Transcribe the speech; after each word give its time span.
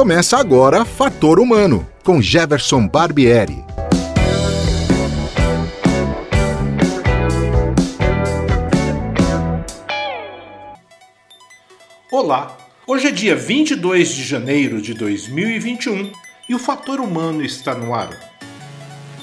Começa 0.00 0.38
agora 0.38 0.82
Fator 0.82 1.38
Humano, 1.38 1.86
com 2.02 2.22
Jefferson 2.22 2.88
Barbieri. 2.88 3.62
Olá, 12.10 12.56
hoje 12.86 13.08
é 13.08 13.10
dia 13.10 13.36
22 13.36 14.08
de 14.08 14.24
janeiro 14.24 14.80
de 14.80 14.94
2021 14.94 16.10
e 16.48 16.54
o 16.54 16.58
Fator 16.58 16.98
Humano 16.98 17.44
está 17.44 17.74
no 17.74 17.94
ar. 17.94 18.18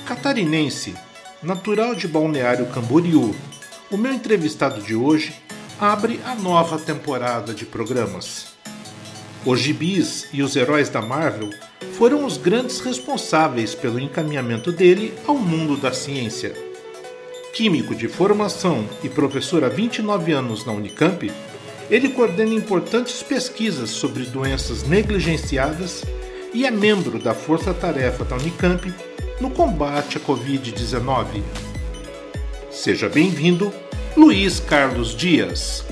Catarinense, 0.06 0.94
natural 1.42 1.96
de 1.96 2.08
Balneário 2.08 2.68
Camboriú, 2.68 3.36
o 3.90 3.98
meu 3.98 4.14
entrevistado 4.14 4.80
de 4.80 4.94
hoje 4.94 5.34
abre 5.80 6.20
a 6.24 6.36
nova 6.36 6.78
temporada 6.78 7.52
de 7.52 7.66
programas. 7.66 8.57
Os 9.48 9.62
gibis 9.62 10.28
e 10.34 10.44
os 10.44 10.58
heróis 10.58 10.90
da 10.90 11.02
Marvel 11.02 11.50
foram 11.94 12.26
os 12.26 12.36
grandes 12.36 12.82
responsáveis 12.82 13.74
pelo 13.74 13.98
encaminhamento 13.98 14.74
dele 14.74 15.14
ao 15.26 15.38
mundo 15.38 15.78
da 15.78 15.94
ciência. 15.94 16.54
Químico 17.54 17.96
de 17.96 18.10
formação 18.10 18.84
e 19.02 19.08
professor 19.08 19.64
há 19.64 19.70
29 19.70 20.34
anos 20.34 20.66
na 20.66 20.74
Unicamp, 20.74 21.32
ele 21.90 22.10
coordena 22.10 22.54
importantes 22.54 23.24
pesquisas 23.24 23.90
sobre 23.90 24.26
doenças 24.26 24.84
negligenciadas 24.84 26.04
e 26.54 26.66
é 26.66 26.70
membro 26.70 27.18
da 27.18 27.34
Força 27.34 27.74
Tarefa 27.74 28.26
da 28.26 28.36
Unicamp 28.36 28.94
no 29.40 29.50
combate 29.50 30.18
à 30.18 30.20
Covid-19. 30.20 31.42
Seja 32.70 33.08
bem-vindo, 33.08 33.72
Luiz 34.18 34.60
Carlos 34.60 35.16
Dias. 35.16 35.86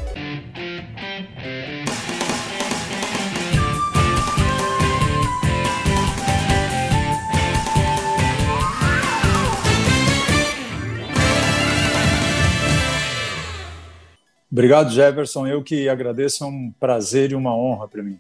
Obrigado, 14.56 14.90
Jefferson. 14.90 15.46
Eu 15.46 15.62
que 15.62 15.90
agradeço, 15.90 16.46
é 16.46 16.48
um 16.48 16.72
prazer 16.80 17.32
e 17.34 17.36
uma 17.36 17.54
honra 17.54 17.90
para 17.90 18.02
mim. 18.02 18.18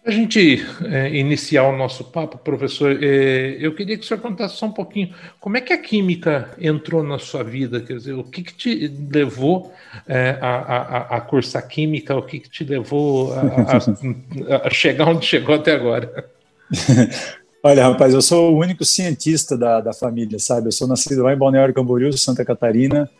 Para 0.00 0.12
a 0.12 0.14
gente 0.14 0.64
é, 0.84 1.16
iniciar 1.16 1.64
o 1.64 1.76
nosso 1.76 2.04
papo, 2.04 2.38
professor, 2.38 2.96
é, 3.02 3.56
eu 3.58 3.74
queria 3.74 3.98
que 3.98 4.04
o 4.04 4.06
senhor 4.06 4.20
contasse 4.20 4.54
só 4.54 4.66
um 4.66 4.72
pouquinho 4.72 5.12
como 5.40 5.56
é 5.56 5.60
que 5.60 5.72
a 5.72 5.78
química 5.78 6.48
entrou 6.60 7.02
na 7.02 7.18
sua 7.18 7.42
vida, 7.42 7.80
quer 7.80 7.96
dizer, 7.96 8.12
o 8.12 8.22
que, 8.22 8.44
que 8.44 8.54
te 8.54 8.86
levou 9.12 9.72
é, 10.06 10.38
a, 10.40 10.58
a, 10.58 11.16
a, 11.16 11.20
cursar 11.20 11.66
química, 11.66 12.14
o 12.14 12.22
que, 12.22 12.38
que 12.38 12.48
te 12.48 12.62
levou 12.62 13.32
a, 13.32 14.58
a 14.68 14.70
chegar 14.70 15.08
onde 15.08 15.26
chegou 15.26 15.56
até 15.56 15.72
agora? 15.72 16.24
Olha, 17.64 17.88
rapaz, 17.88 18.14
eu 18.14 18.22
sou 18.22 18.54
o 18.54 18.58
único 18.60 18.84
cientista 18.84 19.58
da, 19.58 19.80
da 19.80 19.92
família, 19.92 20.38
sabe? 20.38 20.68
Eu 20.68 20.72
sou 20.72 20.86
nascido 20.86 21.24
lá 21.24 21.32
em 21.32 21.36
Balneário 21.36 21.74
Camboriú, 21.74 22.16
Santa 22.16 22.44
Catarina, 22.44 23.10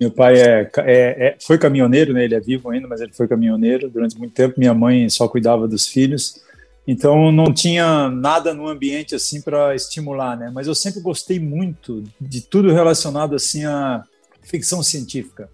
meu 0.00 0.10
pai 0.12 0.40
é, 0.40 0.70
é, 0.76 1.26
é, 1.26 1.36
foi 1.40 1.58
caminhoneiro, 1.58 2.12
né? 2.12 2.24
Ele 2.24 2.34
é 2.34 2.40
vivo 2.40 2.70
ainda, 2.70 2.86
mas 2.86 3.00
ele 3.00 3.12
foi 3.12 3.26
caminhoneiro 3.26 3.90
durante 3.90 4.16
muito 4.16 4.32
tempo. 4.32 4.58
Minha 4.58 4.72
mãe 4.74 5.08
só 5.08 5.26
cuidava 5.26 5.66
dos 5.66 5.88
filhos, 5.88 6.40
então 6.86 7.32
não 7.32 7.52
tinha 7.52 8.08
nada 8.08 8.54
no 8.54 8.68
ambiente 8.68 9.14
assim 9.14 9.40
para 9.40 9.74
estimular, 9.74 10.36
né? 10.36 10.50
Mas 10.54 10.68
eu 10.68 10.74
sempre 10.74 11.00
gostei 11.00 11.40
muito 11.40 12.04
de 12.20 12.40
tudo 12.40 12.72
relacionado 12.72 13.34
assim 13.34 13.64
à 13.64 14.04
ficção 14.42 14.82
científica. 14.82 15.50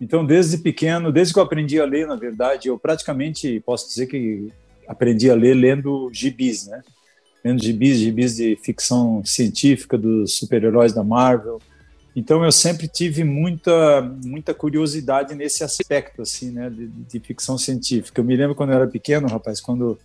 Então, 0.00 0.24
desde 0.24 0.58
pequeno, 0.58 1.10
desde 1.10 1.32
que 1.32 1.38
eu 1.38 1.42
aprendi 1.42 1.80
a 1.80 1.84
ler, 1.84 2.06
na 2.06 2.16
verdade, 2.16 2.68
eu 2.68 2.78
praticamente 2.78 3.60
posso 3.60 3.88
dizer 3.88 4.06
que 4.06 4.48
aprendi 4.86 5.30
a 5.30 5.34
ler 5.34 5.54
lendo 5.54 6.10
gibis, 6.12 6.66
né? 6.66 6.80
Lendo 7.44 7.62
gibis, 7.62 7.98
gibis 7.98 8.36
de 8.36 8.56
ficção 8.62 9.24
científica 9.24 9.98
dos 9.98 10.36
super-heróis 10.36 10.92
da 10.92 11.02
Marvel 11.02 11.60
então 12.14 12.44
eu 12.44 12.52
sempre 12.52 12.86
tive 12.86 13.24
muita 13.24 14.02
muita 14.24 14.54
curiosidade 14.54 15.34
nesse 15.34 15.64
aspecto 15.64 16.22
assim, 16.22 16.50
né, 16.50 16.70
de, 16.70 16.86
de 16.86 17.20
ficção 17.20 17.58
científica. 17.58 18.20
Eu 18.20 18.24
me 18.24 18.36
lembro 18.36 18.54
quando 18.54 18.70
eu 18.70 18.76
era 18.76 18.86
pequeno, 18.86 19.26
rapaz, 19.26 19.60
quando 19.60 19.98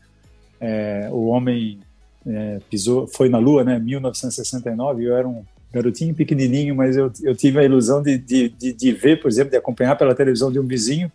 é, 0.60 1.08
o 1.12 1.28
homem 1.28 1.80
é, 2.26 2.60
pisou, 2.70 3.08
foi 3.08 3.30
na 3.30 3.38
Lua, 3.38 3.64
né, 3.64 3.80
1969. 3.80 5.04
Eu 5.04 5.16
era 5.16 5.28
um 5.28 5.44
garotinho 5.72 6.14
pequenininho, 6.16 6.76
mas 6.76 6.98
eu, 6.98 7.12
eu 7.24 7.36
tive 7.36 7.60
a 7.60 7.64
ilusão 7.64 8.02
de, 8.02 8.18
de, 8.18 8.50
de, 8.50 8.74
de 8.74 8.92
ver, 8.92 9.22
por 9.22 9.30
exemplo, 9.30 9.52
de 9.52 9.58
acompanhar 9.58 9.96
pela 9.96 10.16
televisão 10.16 10.52
de 10.52 10.60
um 10.60 10.66
vizinho, 10.66 11.12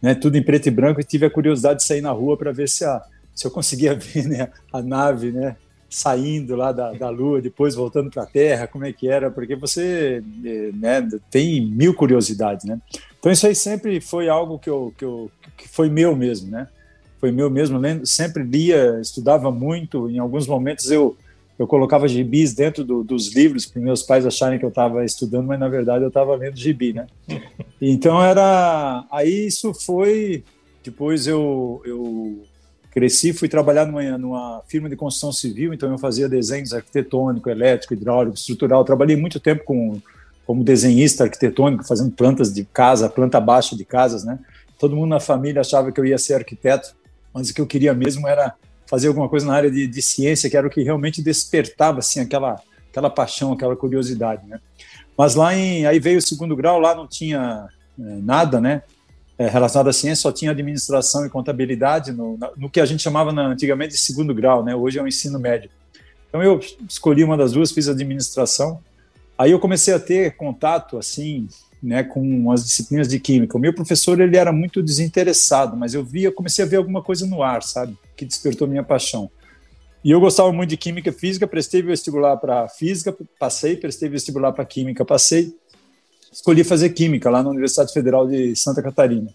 né, 0.00 0.14
tudo 0.14 0.36
em 0.36 0.42
preto 0.42 0.66
e 0.66 0.70
branco, 0.70 1.00
e 1.00 1.04
tive 1.04 1.26
a 1.26 1.30
curiosidade 1.30 1.80
de 1.80 1.86
sair 1.86 2.00
na 2.00 2.10
rua 2.10 2.36
para 2.36 2.52
ver 2.52 2.68
se 2.68 2.84
a 2.84 3.02
se 3.38 3.46
eu 3.46 3.52
conseguia 3.52 3.94
ver 3.96 4.26
né, 4.26 4.48
a 4.72 4.82
nave, 4.82 5.30
né, 5.30 5.56
saindo 5.88 6.54
lá 6.54 6.70
da, 6.72 6.92
da 6.92 7.08
Lua, 7.08 7.40
depois 7.40 7.74
voltando 7.74 8.10
para 8.10 8.24
a 8.24 8.26
Terra, 8.26 8.66
como 8.66 8.84
é 8.84 8.92
que 8.92 9.08
era, 9.08 9.30
porque 9.30 9.56
você 9.56 10.22
eh, 10.44 10.70
né, 10.74 11.08
tem 11.30 11.64
mil 11.64 11.94
curiosidades, 11.94 12.66
né? 12.66 12.78
Então 13.18 13.32
isso 13.32 13.46
aí 13.46 13.54
sempre 13.54 14.00
foi 14.00 14.28
algo 14.28 14.58
que, 14.58 14.68
eu, 14.68 14.92
que, 14.96 15.04
eu, 15.04 15.30
que 15.56 15.68
foi 15.68 15.88
meu 15.88 16.14
mesmo, 16.14 16.50
né? 16.50 16.68
Foi 17.18 17.32
meu 17.32 17.50
mesmo, 17.50 17.78
lendo, 17.78 18.06
sempre 18.06 18.42
lia, 18.42 18.98
estudava 19.00 19.50
muito, 19.50 20.10
em 20.10 20.18
alguns 20.18 20.46
momentos 20.46 20.90
eu 20.90 21.16
eu 21.58 21.66
colocava 21.66 22.06
gibis 22.06 22.54
dentro 22.54 22.84
do, 22.84 23.02
dos 23.02 23.34
livros 23.34 23.66
para 23.66 23.82
meus 23.82 24.02
pais 24.02 24.24
acharem 24.24 24.60
que 24.60 24.64
eu 24.64 24.68
estava 24.68 25.04
estudando, 25.04 25.48
mas 25.48 25.58
na 25.58 25.68
verdade 25.68 26.04
eu 26.04 26.08
estava 26.08 26.36
lendo 26.36 26.56
gibi, 26.56 26.92
né? 26.92 27.06
Então 27.80 28.22
era 28.22 29.04
aí 29.10 29.46
isso 29.46 29.72
foi 29.72 30.44
depois 30.82 31.26
eu, 31.26 31.82
eu 31.84 32.42
Cresci, 32.90 33.32
fui 33.32 33.48
trabalhar 33.48 33.86
numa, 33.86 34.18
numa, 34.18 34.62
firma 34.66 34.88
de 34.88 34.96
construção 34.96 35.30
civil, 35.30 35.72
então 35.72 35.90
eu 35.90 35.98
fazia 35.98 36.28
desenhos 36.28 36.72
arquitetônico, 36.72 37.50
elétrico, 37.50 37.94
hidráulico, 37.94 38.36
estrutural. 38.36 38.84
Trabalhei 38.84 39.16
muito 39.16 39.38
tempo 39.38 39.64
com, 39.64 40.00
como 40.46 40.64
desenhista 40.64 41.24
arquitetônico, 41.24 41.86
fazendo 41.86 42.10
plantas 42.10 42.52
de 42.52 42.64
casa, 42.64 43.08
planta 43.08 43.40
baixa 43.40 43.76
de 43.76 43.84
casas, 43.84 44.24
né? 44.24 44.38
Todo 44.78 44.96
mundo 44.96 45.10
na 45.10 45.20
família 45.20 45.60
achava 45.60 45.92
que 45.92 46.00
eu 46.00 46.06
ia 46.06 46.18
ser 46.18 46.34
arquiteto, 46.34 46.94
mas 47.32 47.50
o 47.50 47.54
que 47.54 47.60
eu 47.60 47.66
queria 47.66 47.92
mesmo 47.92 48.26
era 48.26 48.54
fazer 48.86 49.08
alguma 49.08 49.28
coisa 49.28 49.46
na 49.46 49.54
área 49.54 49.70
de, 49.70 49.86
de 49.86 50.02
ciência, 50.02 50.48
que 50.48 50.56
era 50.56 50.66
o 50.66 50.70
que 50.70 50.82
realmente 50.82 51.22
despertava 51.22 51.98
assim 51.98 52.20
aquela 52.20 52.60
aquela 52.90 53.10
paixão, 53.10 53.52
aquela 53.52 53.76
curiosidade, 53.76 54.46
né? 54.46 54.58
Mas 55.16 55.34
lá 55.34 55.54
em 55.54 55.84
aí 55.84 55.98
veio 55.98 56.18
o 56.18 56.22
segundo 56.22 56.56
grau, 56.56 56.80
lá 56.80 56.94
não 56.94 57.06
tinha 57.06 57.68
é, 57.98 58.02
nada, 58.22 58.60
né? 58.60 58.82
É, 59.38 59.46
relacionado 59.46 59.88
à 59.88 59.92
ciência 59.92 60.22
só 60.22 60.32
tinha 60.32 60.50
administração 60.50 61.24
e 61.24 61.30
contabilidade 61.30 62.10
no, 62.10 62.36
no 62.56 62.68
que 62.68 62.80
a 62.80 62.84
gente 62.84 63.02
chamava 63.02 63.32
na, 63.32 63.46
antigamente 63.46 63.92
de 63.92 64.00
segundo 64.00 64.34
grau, 64.34 64.64
né? 64.64 64.74
Hoje 64.74 64.98
é 64.98 65.02
o 65.02 65.06
ensino 65.06 65.38
médio. 65.38 65.70
Então 66.28 66.42
eu 66.42 66.60
escolhi 66.88 67.22
uma 67.22 67.36
das 67.36 67.52
duas, 67.52 67.70
fiz 67.70 67.88
administração. 67.88 68.80
Aí 69.38 69.52
eu 69.52 69.60
comecei 69.60 69.94
a 69.94 70.00
ter 70.00 70.36
contato 70.36 70.98
assim, 70.98 71.46
né, 71.80 72.02
com 72.02 72.50
as 72.50 72.64
disciplinas 72.64 73.06
de 73.06 73.20
química. 73.20 73.56
O 73.56 73.60
meu 73.60 73.72
professor 73.72 74.20
ele 74.20 74.36
era 74.36 74.52
muito 74.52 74.82
desinteressado, 74.82 75.76
mas 75.76 75.94
eu 75.94 76.04
via, 76.04 76.32
comecei 76.32 76.64
a 76.64 76.68
ver 76.68 76.76
alguma 76.76 77.00
coisa 77.00 77.24
no 77.24 77.40
ar, 77.40 77.62
sabe, 77.62 77.96
que 78.16 78.24
despertou 78.24 78.66
minha 78.66 78.82
paixão. 78.82 79.30
E 80.02 80.10
eu 80.10 80.20
gostava 80.20 80.52
muito 80.52 80.70
de 80.70 80.76
química 80.76 81.10
e 81.10 81.12
física, 81.12 81.46
prestei 81.46 81.82
vestibular 81.82 82.36
para 82.36 82.68
física, 82.68 83.16
passei, 83.38 83.76
prestei 83.76 84.08
vestibular 84.08 84.52
para 84.52 84.64
química, 84.64 85.04
passei 85.04 85.54
escolhi 86.38 86.62
fazer 86.62 86.90
química 86.90 87.28
lá 87.28 87.42
na 87.42 87.50
Universidade 87.50 87.92
Federal 87.92 88.26
de 88.26 88.54
Santa 88.54 88.80
Catarina, 88.80 89.28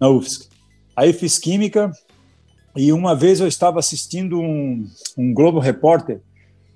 na 0.00 0.10
UFSC. 0.10 0.48
Aí 0.94 1.12
fiz 1.12 1.38
química 1.38 1.92
e 2.74 2.92
uma 2.92 3.14
vez 3.14 3.38
eu 3.38 3.46
estava 3.46 3.78
assistindo 3.78 4.40
um, 4.40 4.84
um 5.16 5.32
Globo 5.32 5.60
Repórter, 5.60 6.20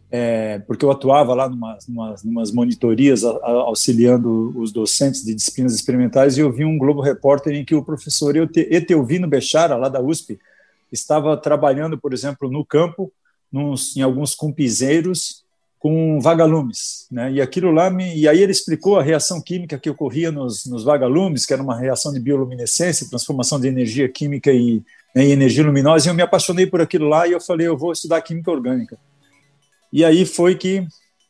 é, 0.09 0.61
porque 0.61 0.85
eu 0.85 0.91
atuava 0.91 1.35
lá 1.35 1.49
numa, 1.49 1.77
numas, 1.89 2.23
numas 2.23 2.53
monitorias 2.53 3.25
a, 3.25 3.31
a, 3.31 3.51
auxiliando 3.51 4.57
os 4.57 4.71
docentes 4.71 5.25
de 5.25 5.35
disciplinas 5.35 5.75
experimentais 5.75 6.39
e 6.39 6.41
eu 6.41 6.53
vi 6.53 6.65
um 6.65 6.79
Globo 6.79 7.01
Repórter 7.01 7.53
em 7.53 7.65
que 7.65 7.75
o 7.75 7.83
professor 7.83 8.37
Eteovino 8.37 9.27
Bechara, 9.27 9.77
lá 9.77 9.89
da 9.89 10.01
USP, 10.01 10.39
estava 10.93 11.37
trabalhando, 11.37 11.99
por 11.99 12.15
exemplo, 12.15 12.49
no 12.49 12.65
campo, 12.65 13.13
nos, 13.51 13.97
em 13.97 14.03
alguns 14.03 14.33
cumpizeiros, 14.33 15.45
com 15.87 16.19
vagalumes, 16.21 17.07
né? 17.13 17.31
E 17.31 17.41
aquilo 17.41 17.71
lá 17.71 17.89
me, 17.89 18.13
e 18.19 18.29
aí 18.29 18.43
ele 18.43 18.51
explicou 18.51 18.99
a 18.99 19.03
reação 19.05 19.41
química 19.41 19.79
que 19.79 19.89
ocorria 19.89 20.33
nos, 20.33 20.67
nos 20.67 20.83
vagalumes, 20.83 21.47
que 21.47 21.53
era 21.53 21.63
uma 21.63 21.79
reação 21.79 22.13
de 22.13 22.19
bioluminescência, 22.19 23.09
transformação 23.09 23.61
de 23.61 23.69
energia 23.69 24.09
química 24.09 24.51
e, 24.51 24.83
né, 25.15 25.23
em 25.23 25.31
energia 25.31 25.65
luminosa. 25.65 26.09
E 26.09 26.11
eu 26.11 26.15
me 26.15 26.23
apaixonei 26.23 26.67
por 26.67 26.81
aquilo 26.81 27.07
lá 27.07 27.29
e 27.29 27.31
eu 27.31 27.41
falei, 27.41 27.69
eu 27.69 27.79
vou 27.79 27.93
estudar 27.93 28.21
química 28.21 28.51
orgânica. 28.51 28.99
E 29.93 30.05
aí 30.05 30.27
foi 30.27 30.57
que 30.57 30.85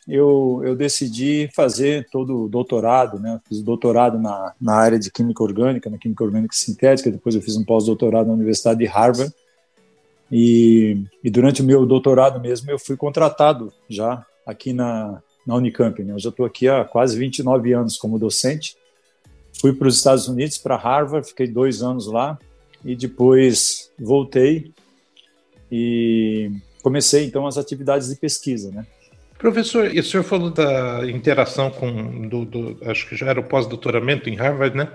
eu, 0.09 0.63
eu 0.65 0.75
decidi 0.75 1.51
fazer 1.55 2.09
todo 2.11 2.45
o 2.45 2.49
doutorado, 2.49 3.19
né? 3.19 3.39
Fiz 3.47 3.61
doutorado 3.61 4.19
na, 4.19 4.55
na 4.59 4.75
área 4.75 4.99
de 4.99 5.11
química 5.11 5.43
orgânica, 5.43 5.91
na 5.91 5.99
química 5.99 6.25
orgânica 6.25 6.57
sintética. 6.57 7.11
Depois 7.11 7.35
eu 7.35 7.43
fiz 7.43 7.59
um 7.59 7.65
pós-doutorado 7.65 8.29
na 8.29 8.33
Universidade 8.33 8.79
de 8.79 8.87
Harvard. 8.87 9.31
E, 10.33 11.05
e 11.23 11.29
durante 11.29 11.61
o 11.61 11.65
meu 11.65 11.85
doutorado 11.85 12.41
mesmo 12.41 12.71
eu 12.71 12.79
fui 12.79 12.97
contratado 12.97 13.71
já 13.87 14.25
aqui 14.47 14.73
na, 14.73 15.21
na 15.47 15.57
Unicamp. 15.57 16.03
Né? 16.03 16.13
Eu 16.13 16.19
já 16.19 16.31
estou 16.31 16.47
aqui 16.47 16.69
há 16.69 16.85
quase 16.85 17.19
29 17.19 17.73
anos 17.73 17.97
como 17.99 18.19
docente. 18.19 18.77
Fui 19.61 19.73
para 19.73 19.89
os 19.89 19.97
Estados 19.97 20.29
Unidos, 20.29 20.57
para 20.59 20.77
Harvard, 20.77 21.27
fiquei 21.27 21.49
dois 21.49 21.83
anos 21.83 22.07
lá 22.07 22.39
e 22.85 22.95
depois 22.95 23.91
voltei 23.99 24.73
e 25.73 26.51
comecei 26.83 27.25
então 27.25 27.47
as 27.47 27.59
atividades 27.59 28.09
de 28.09 28.17
pesquisa, 28.17 28.71
né? 28.71 28.87
Professor, 29.39 29.95
e 29.95 30.01
o 30.01 30.05
senhor 30.05 30.23
falou 30.23 30.51
da 30.51 31.03
interação 31.11 31.71
com, 31.71 32.27
do, 32.27 32.45
do 32.47 32.79
acho 32.87 33.07
que 33.07 33.17
já 33.17 33.27
era 33.27 33.41
o 33.41 33.45
pós-doutoramento 33.45 34.31
em 34.31 34.35
Harvard, 34.35 34.75
né? 34.75 34.91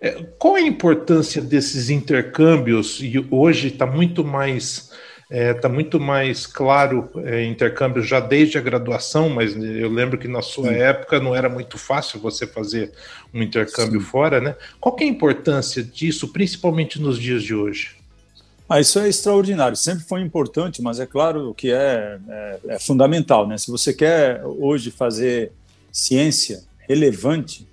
É, 0.00 0.22
qual 0.38 0.56
a 0.56 0.60
importância 0.60 1.40
desses 1.40 1.88
intercâmbios? 1.88 3.00
E 3.00 3.26
hoje 3.30 3.68
está 3.68 3.86
muito 3.86 4.22
mais 4.22 4.92
está 5.28 5.36
é, 5.36 5.54
tá 5.54 5.68
muito 5.68 5.98
mais 5.98 6.46
claro 6.46 7.10
é, 7.16 7.44
intercâmbio 7.44 8.02
já 8.02 8.20
desde 8.20 8.58
a 8.58 8.60
graduação, 8.60 9.28
mas 9.28 9.56
eu 9.56 9.90
lembro 9.90 10.16
que 10.16 10.28
na 10.28 10.40
sua 10.40 10.68
Sim. 10.68 10.74
época 10.76 11.18
não 11.18 11.34
era 11.34 11.48
muito 11.48 11.76
fácil 11.76 12.20
você 12.20 12.46
fazer 12.46 12.92
um 13.34 13.42
intercâmbio 13.42 14.00
Sim. 14.00 14.06
fora, 14.06 14.40
né? 14.40 14.54
Qual 14.80 14.96
é 15.00 15.04
a 15.04 15.06
importância 15.06 15.82
disso, 15.82 16.28
principalmente 16.28 17.00
nos 17.00 17.18
dias 17.18 17.42
de 17.42 17.54
hoje? 17.54 17.96
Ah, 18.68 18.80
isso 18.80 18.98
é 18.98 19.08
extraordinário, 19.08 19.76
sempre 19.76 20.04
foi 20.04 20.20
importante, 20.20 20.82
mas 20.82 20.98
é 20.98 21.06
claro 21.06 21.54
que 21.54 21.70
é, 21.70 22.18
é, 22.28 22.58
é 22.68 22.78
fundamental. 22.78 23.46
Né? 23.46 23.58
Se 23.58 23.70
você 23.70 23.92
quer 23.92 24.44
hoje 24.44 24.90
fazer 24.90 25.52
ciência 25.92 26.64
relevante, 26.88 27.66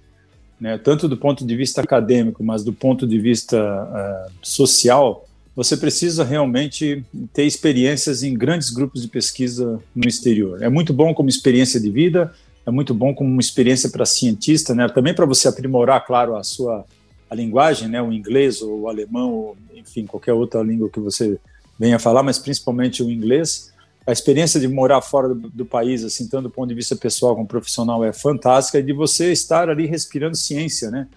né, 0.59 0.77
tanto 0.77 1.07
do 1.07 1.17
ponto 1.17 1.45
de 1.45 1.55
vista 1.55 1.81
acadêmico, 1.81 2.43
mas 2.43 2.63
do 2.63 2.71
ponto 2.71 3.07
de 3.07 3.19
vista 3.19 3.57
uh, 3.57 4.31
social, 4.41 5.27
você 5.55 5.77
precisa 5.77 6.23
realmente 6.23 7.05
ter 7.31 7.43
experiências 7.43 8.23
em 8.23 8.33
grandes 8.33 8.69
grupos 8.69 9.01
de 9.01 9.07
pesquisa 9.07 9.79
no 9.95 10.07
exterior. 10.07 10.61
É 10.63 10.69
muito 10.69 10.93
bom 10.93 11.13
como 11.13 11.29
experiência 11.29 11.79
de 11.79 11.89
vida, 11.89 12.33
é 12.65 12.71
muito 12.71 12.93
bom 12.93 13.13
como 13.13 13.39
experiência 13.39 13.89
para 13.89 14.05
cientista, 14.05 14.73
né? 14.73 14.87
também 14.89 15.13
para 15.13 15.25
você 15.25 15.47
aprimorar, 15.47 16.05
claro, 16.05 16.35
a 16.35 16.43
sua 16.43 16.85
a 17.33 17.35
linguagem, 17.35 17.87
né, 17.87 17.99
o 17.99 18.13
inglês 18.13 18.61
ou 18.61 18.81
o 18.81 18.87
alemão, 18.87 19.33
ou, 19.33 19.57
enfim, 19.73 20.05
qualquer 20.05 20.33
outra 20.33 20.61
língua 20.61 20.87
que 20.87 20.99
você 20.99 21.39
venha 21.79 21.97
falar, 21.97 22.21
mas 22.21 22.37
principalmente 22.37 23.01
o 23.01 23.09
inglês. 23.09 23.73
A 24.05 24.11
experiência 24.11 24.59
de 24.59 24.67
morar 24.67 25.01
fora 25.01 25.29
do, 25.29 25.49
do 25.49 25.65
país, 25.65 26.03
assim, 26.03 26.27
tanto 26.27 26.43
do 26.43 26.49
ponto 26.51 26.69
de 26.69 26.75
vista 26.75 26.95
pessoal 26.95 27.35
como 27.35 27.47
profissional, 27.47 28.05
é 28.05 28.13
fantástica, 28.13 28.77
e 28.77 28.83
de 28.83 28.93
você 28.93 29.31
estar 29.31 29.67
ali 29.67 29.87
respirando 29.87 30.37
ciência, 30.37 30.91
né, 30.91 31.07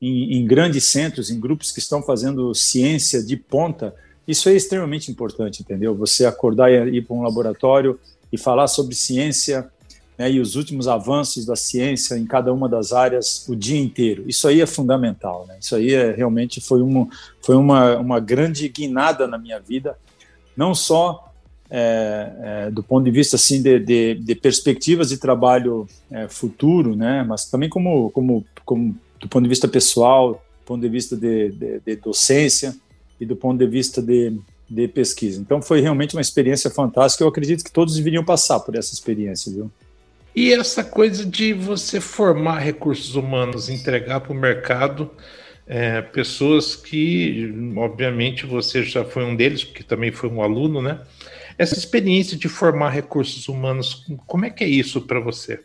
em, 0.00 0.38
em 0.38 0.46
grandes 0.46 0.84
centros, 0.84 1.30
em 1.30 1.40
grupos 1.40 1.72
que 1.72 1.78
estão 1.78 2.02
fazendo 2.02 2.54
ciência 2.54 3.22
de 3.22 3.36
ponta, 3.36 3.94
isso 4.26 4.48
é 4.48 4.54
extremamente 4.54 5.10
importante, 5.10 5.62
entendeu? 5.62 5.94
Você 5.94 6.26
acordar 6.26 6.70
e 6.70 6.96
ir 6.96 7.02
para 7.02 7.16
um 7.16 7.22
laboratório 7.22 7.98
e 8.32 8.36
falar 8.36 8.66
sobre 8.66 8.94
ciência 8.94 9.70
né, 10.18 10.30
e 10.30 10.40
os 10.40 10.56
últimos 10.56 10.88
avanços 10.88 11.44
da 11.46 11.54
ciência 11.54 12.16
em 12.16 12.26
cada 12.26 12.52
uma 12.52 12.68
das 12.68 12.92
áreas 12.92 13.46
o 13.48 13.54
dia 13.54 13.78
inteiro. 13.78 14.24
Isso 14.26 14.48
aí 14.48 14.60
é 14.60 14.66
fundamental. 14.66 15.46
Né? 15.46 15.58
Isso 15.60 15.76
aí 15.76 15.92
é, 15.92 16.12
realmente 16.12 16.60
foi, 16.60 16.82
uma, 16.82 17.08
foi 17.40 17.56
uma, 17.56 17.96
uma 17.98 18.20
grande 18.20 18.68
guinada 18.68 19.26
na 19.26 19.38
minha 19.38 19.60
vida, 19.60 19.96
não 20.56 20.74
só 20.74 21.32
é, 21.70 22.32
é, 22.40 22.70
do 22.70 22.82
ponto 22.82 23.04
de 23.04 23.10
vista 23.10 23.36
assim 23.36 23.60
de, 23.60 23.78
de, 23.78 24.14
de 24.14 24.34
perspectivas 24.34 25.08
de 25.08 25.18
trabalho 25.18 25.86
é, 26.10 26.28
futuro, 26.28 26.96
né, 26.96 27.24
mas 27.26 27.46
também 27.46 27.68
como, 27.68 28.10
como, 28.10 28.44
como 28.64 28.96
do 29.26 29.28
ponto 29.28 29.42
de 29.42 29.48
vista 29.48 29.66
pessoal, 29.66 30.34
do 30.34 30.64
ponto 30.64 30.80
de 30.80 30.88
vista 30.88 31.16
de, 31.16 31.50
de, 31.50 31.80
de 31.80 31.96
docência 31.96 32.74
e 33.20 33.26
do 33.26 33.34
ponto 33.34 33.58
de 33.58 33.66
vista 33.66 34.00
de, 34.00 34.38
de 34.70 34.86
pesquisa. 34.88 35.40
Então 35.40 35.60
foi 35.60 35.80
realmente 35.80 36.14
uma 36.14 36.20
experiência 36.20 36.70
fantástica. 36.70 37.24
Eu 37.24 37.28
acredito 37.28 37.64
que 37.64 37.72
todos 37.72 37.96
deveriam 37.96 38.24
passar 38.24 38.60
por 38.60 38.76
essa 38.76 38.94
experiência, 38.94 39.52
viu? 39.52 39.70
E 40.34 40.52
essa 40.52 40.84
coisa 40.84 41.24
de 41.24 41.52
você 41.52 42.00
formar 42.00 42.58
recursos 42.58 43.16
humanos, 43.16 43.68
entregar 43.68 44.20
para 44.20 44.32
o 44.32 44.36
mercado 44.36 45.10
é, 45.66 46.02
pessoas 46.02 46.76
que, 46.76 47.52
obviamente, 47.76 48.46
você 48.46 48.84
já 48.84 49.04
foi 49.04 49.24
um 49.24 49.34
deles, 49.34 49.64
porque 49.64 49.82
também 49.82 50.12
foi 50.12 50.28
um 50.28 50.42
aluno, 50.42 50.80
né? 50.80 51.00
Essa 51.58 51.74
experiência 51.74 52.36
de 52.36 52.48
formar 52.48 52.90
recursos 52.90 53.48
humanos, 53.48 54.04
como 54.26 54.44
é 54.44 54.50
que 54.50 54.62
é 54.62 54.68
isso 54.68 55.00
para 55.00 55.18
você? 55.18 55.64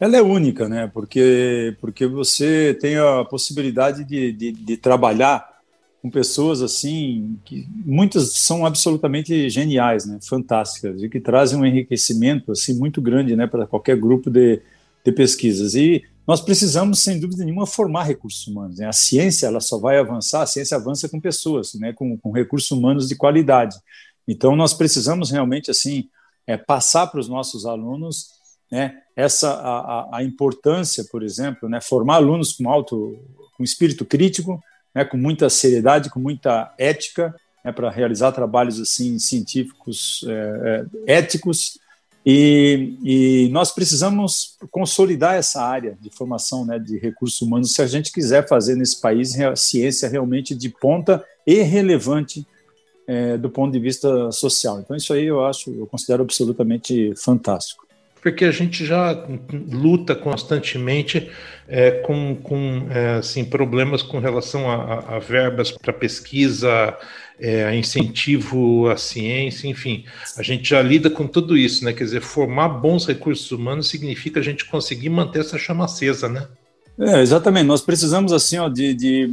Ela 0.00 0.16
é 0.16 0.22
única, 0.22 0.68
né? 0.68 0.88
Porque, 0.92 1.76
porque 1.80 2.06
você 2.06 2.76
tem 2.80 2.96
a 2.96 3.24
possibilidade 3.24 4.04
de, 4.04 4.32
de, 4.32 4.52
de 4.52 4.76
trabalhar 4.76 5.58
com 6.00 6.08
pessoas 6.08 6.62
assim 6.62 7.38
que 7.44 7.66
muitas 7.84 8.32
são 8.34 8.64
absolutamente 8.64 9.50
geniais, 9.50 10.06
né, 10.06 10.18
fantásticas 10.22 11.02
e 11.02 11.08
que 11.08 11.18
trazem 11.18 11.58
um 11.58 11.66
enriquecimento 11.66 12.52
assim 12.52 12.78
muito 12.78 13.02
grande, 13.02 13.34
né, 13.34 13.48
para 13.48 13.66
qualquer 13.66 13.96
grupo 13.96 14.30
de, 14.30 14.62
de 15.04 15.12
pesquisas. 15.12 15.74
E 15.74 16.04
nós 16.24 16.40
precisamos, 16.40 17.00
sem 17.00 17.18
dúvida 17.18 17.44
nenhuma, 17.44 17.66
formar 17.66 18.04
recursos 18.04 18.46
humanos. 18.46 18.78
Né? 18.78 18.86
A 18.86 18.92
ciência 18.92 19.46
ela 19.46 19.60
só 19.60 19.78
vai 19.78 19.98
avançar, 19.98 20.42
a 20.42 20.46
ciência 20.46 20.76
avança 20.76 21.08
com 21.08 21.20
pessoas, 21.20 21.74
né, 21.74 21.92
com, 21.92 22.16
com 22.16 22.30
recursos 22.30 22.70
humanos 22.70 23.08
de 23.08 23.16
qualidade. 23.16 23.76
Então 24.26 24.54
nós 24.54 24.72
precisamos 24.72 25.30
realmente 25.30 25.70
assim 25.70 26.08
é, 26.46 26.56
passar 26.56 27.08
para 27.08 27.18
os 27.18 27.28
nossos 27.28 27.66
alunos 27.66 28.37
né, 28.70 28.98
essa 29.16 29.50
a, 29.50 30.18
a 30.18 30.24
importância, 30.24 31.04
por 31.10 31.22
exemplo, 31.22 31.68
né, 31.68 31.80
formar 31.80 32.16
alunos 32.16 32.52
com 32.52 32.68
alto 32.68 33.18
com 33.56 33.64
espírito 33.64 34.04
crítico 34.04 34.62
né, 34.94 35.04
com 35.04 35.16
muita 35.16 35.48
seriedade, 35.48 36.10
com 36.10 36.18
muita 36.18 36.74
ética, 36.76 37.34
né, 37.64 37.72
para 37.72 37.90
realizar 37.90 38.32
trabalhos 38.32 38.80
assim 38.80 39.18
científicos 39.18 40.24
é, 40.28 40.86
é, 41.06 41.18
éticos. 41.18 41.78
E, 42.26 42.98
e, 43.02 43.48
nós 43.50 43.72
precisamos 43.72 44.56
consolidar 44.70 45.36
essa 45.36 45.62
área 45.62 45.96
de 46.00 46.10
formação 46.10 46.66
né, 46.66 46.78
de 46.78 46.98
recursos 46.98 47.40
humanos 47.40 47.72
se 47.72 47.80
a 47.80 47.86
gente 47.86 48.12
quiser 48.12 48.46
fazer 48.46 48.74
nesse 48.74 49.00
país 49.00 49.34
ciência 49.56 50.08
realmente 50.08 50.54
de 50.54 50.68
ponta 50.68 51.24
e 51.46 51.62
relevante 51.62 52.46
é, 53.06 53.38
do 53.38 53.48
ponto 53.48 53.72
de 53.72 53.78
vista 53.78 54.30
social. 54.30 54.80
Então 54.80 54.96
isso 54.96 55.12
aí 55.12 55.24
eu 55.24 55.46
acho, 55.46 55.70
eu 55.70 55.86
considero 55.86 56.22
absolutamente 56.22 57.14
fantástico 57.16 57.87
porque 58.30 58.44
a 58.44 58.50
gente 58.50 58.84
já 58.84 59.26
luta 59.70 60.14
constantemente 60.14 61.30
é, 61.66 61.90
com, 61.90 62.36
com 62.36 62.86
é, 62.90 63.16
assim, 63.16 63.44
problemas 63.44 64.02
com 64.02 64.18
relação 64.18 64.70
a, 64.70 65.16
a 65.16 65.18
verbas 65.18 65.70
para 65.70 65.92
pesquisa, 65.92 66.96
é, 67.40 67.74
incentivo 67.74 68.88
à 68.90 68.96
ciência, 68.96 69.66
enfim, 69.66 70.04
a 70.36 70.42
gente 70.42 70.68
já 70.68 70.82
lida 70.82 71.08
com 71.08 71.26
tudo 71.26 71.56
isso, 71.56 71.84
né? 71.84 71.92
Quer 71.92 72.04
dizer, 72.04 72.20
formar 72.20 72.68
bons 72.68 73.06
recursos 73.06 73.50
humanos 73.50 73.88
significa 73.88 74.40
a 74.40 74.42
gente 74.42 74.64
conseguir 74.64 75.08
manter 75.08 75.40
essa 75.40 75.56
chama 75.56 75.84
acesa, 75.84 76.28
né? 76.28 76.46
É, 76.98 77.20
exatamente. 77.20 77.66
Nós 77.66 77.80
precisamos 77.80 78.32
assim, 78.32 78.58
ó, 78.58 78.68
de, 78.68 78.92
de 78.92 79.30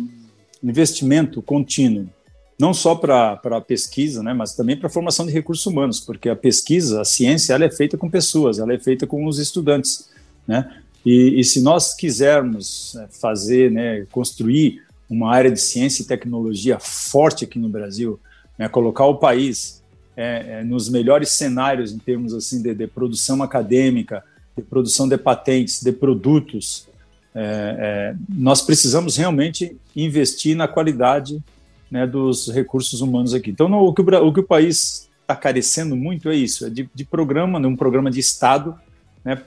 investimento 0.63 1.41
contínuo 1.41 2.09
não 2.57 2.73
só 2.73 2.95
para 2.95 3.39
a 3.43 3.61
pesquisa, 3.61 4.23
né, 4.23 4.33
mas 4.33 4.55
também 4.55 4.77
para 4.77 4.87
a 4.87 4.89
formação 4.89 5.25
de 5.25 5.31
recursos 5.31 5.65
humanos, 5.65 5.99
porque 5.99 6.29
a 6.29 6.35
pesquisa, 6.35 7.01
a 7.01 7.05
ciência, 7.05 7.53
ela 7.53 7.65
é 7.65 7.71
feita 7.71 7.97
com 7.97 8.09
pessoas, 8.09 8.59
ela 8.59 8.73
é 8.73 8.79
feita 8.79 9.05
com 9.05 9.25
os 9.25 9.39
estudantes, 9.39 10.09
né? 10.47 10.81
E, 11.05 11.39
e 11.39 11.43
se 11.43 11.61
nós 11.61 11.93
quisermos 11.93 12.95
é, 12.95 13.07
fazer, 13.07 13.69
né, 13.69 14.05
construir 14.11 14.81
uma 15.09 15.31
área 15.31 15.51
de 15.51 15.59
ciência 15.59 16.01
e 16.01 16.05
tecnologia 16.05 16.79
forte 16.79 17.45
aqui 17.45 17.59
no 17.59 17.69
Brasil, 17.69 18.19
né, 18.57 18.67
colocar 18.67 19.05
o 19.05 19.15
país 19.15 19.83
é, 20.17 20.59
é, 20.59 20.63
nos 20.63 20.89
melhores 20.89 21.29
cenários 21.31 21.91
em 21.91 21.99
termos 21.99 22.33
assim 22.33 22.61
de, 22.61 22.73
de, 22.73 22.87
produção 22.87 23.43
acadêmica, 23.43 24.23
de 24.57 24.63
produção 24.63 25.07
de 25.07 25.17
patentes, 25.17 25.83
de 25.83 25.91
produtos, 25.91 26.87
é, 27.35 27.41
é, 27.43 28.15
nós 28.29 28.61
precisamos 28.61 29.17
realmente 29.17 29.75
investir 29.95 30.55
na 30.55 30.67
qualidade 30.67 31.43
né, 31.89 32.05
dos 32.05 32.49
recursos 32.49 33.01
humanos 33.01 33.33
aqui. 33.33 33.51
Então, 33.51 33.67
no, 33.69 33.79
o, 33.79 33.93
que 33.93 34.01
o, 34.01 34.27
o, 34.27 34.33
que 34.33 34.39
o, 34.39 34.43
país 34.43 35.09
está 35.21 35.35
carecendo 35.35 35.95
muito 35.95 36.29
é 36.29 36.35
isso, 36.35 36.65
é 36.65 36.69
de, 36.69 36.89
de 36.93 37.05
programa, 37.05 37.59
né, 37.59 37.67
um 37.67 37.75
programa 37.75 38.11
de 38.11 38.19
Estado, 38.19 38.75
né, 39.23 39.41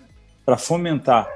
para 0.44 0.56
fomentar 0.56 1.28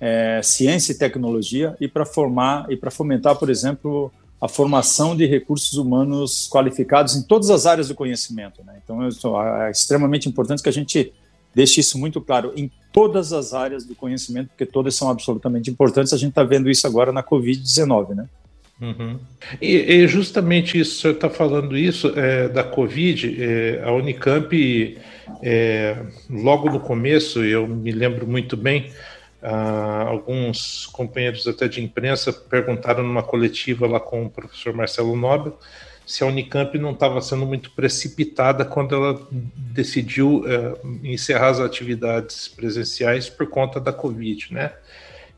é, 0.00 0.40
ciência 0.42 0.92
e 0.92 0.94
tecnologia 0.94 1.76
e 1.80 1.86
para 1.86 2.06
formar 2.06 2.66
e 2.70 2.76
para 2.76 2.90
fomentar, 2.90 3.36
por 3.36 3.50
exemplo, 3.50 4.12
a 4.40 4.48
formação 4.48 5.14
de 5.14 5.26
recursos 5.26 5.74
humanos 5.74 6.48
qualificados 6.48 7.14
em 7.14 7.22
todas 7.22 7.50
as 7.50 7.66
áreas 7.66 7.88
do 7.88 7.94
conhecimento. 7.94 8.62
Né? 8.64 8.80
Então, 8.82 9.02
é 9.02 9.70
extremamente 9.70 10.28
importante 10.28 10.62
que 10.62 10.68
a 10.68 10.72
gente 10.72 11.12
deixe 11.54 11.80
isso 11.80 11.98
muito 11.98 12.20
claro 12.20 12.52
em 12.56 12.70
todas 12.92 13.32
as 13.32 13.52
áreas 13.52 13.84
do 13.84 13.94
conhecimento, 13.94 14.48
porque 14.48 14.64
todas 14.64 14.94
são 14.94 15.10
absolutamente 15.10 15.70
importantes. 15.70 16.12
A 16.12 16.16
gente 16.16 16.30
está 16.30 16.42
vendo 16.42 16.70
isso 16.70 16.86
agora 16.86 17.12
na 17.12 17.22
Covid-19, 17.22 18.14
né? 18.14 18.28
Uhum. 18.80 19.18
E, 19.60 19.76
e, 19.76 20.08
justamente 20.08 20.78
isso, 20.78 20.96
o 20.96 21.00
senhor 21.00 21.14
está 21.14 21.28
falando 21.28 21.76
isso 21.76 22.12
é, 22.16 22.48
da 22.48 22.64
Covid, 22.64 23.36
é, 23.42 23.82
a 23.84 23.92
Unicamp, 23.92 24.98
é, 25.42 25.96
logo 26.30 26.70
no 26.70 26.80
começo, 26.80 27.44
eu 27.44 27.68
me 27.68 27.92
lembro 27.92 28.26
muito 28.26 28.56
bem, 28.56 28.90
ah, 29.42 30.04
alguns 30.06 30.86
companheiros 30.86 31.46
até 31.46 31.66
de 31.66 31.82
imprensa 31.82 32.30
perguntaram 32.32 33.02
numa 33.02 33.22
coletiva 33.22 33.86
lá 33.86 33.98
com 33.98 34.26
o 34.26 34.30
professor 34.30 34.74
Marcelo 34.74 35.16
Nobel 35.16 35.58
se 36.10 36.24
a 36.24 36.26
Unicamp 36.26 36.76
não 36.76 36.90
estava 36.90 37.20
sendo 37.22 37.46
muito 37.46 37.70
precipitada 37.70 38.64
quando 38.64 38.96
ela 38.96 39.28
decidiu 39.30 40.44
é, 40.44 40.74
encerrar 41.04 41.50
as 41.50 41.60
atividades 41.60 42.48
presenciais 42.48 43.28
por 43.28 43.46
conta 43.48 43.78
da 43.78 43.92
Covid, 43.92 44.52
né? 44.52 44.72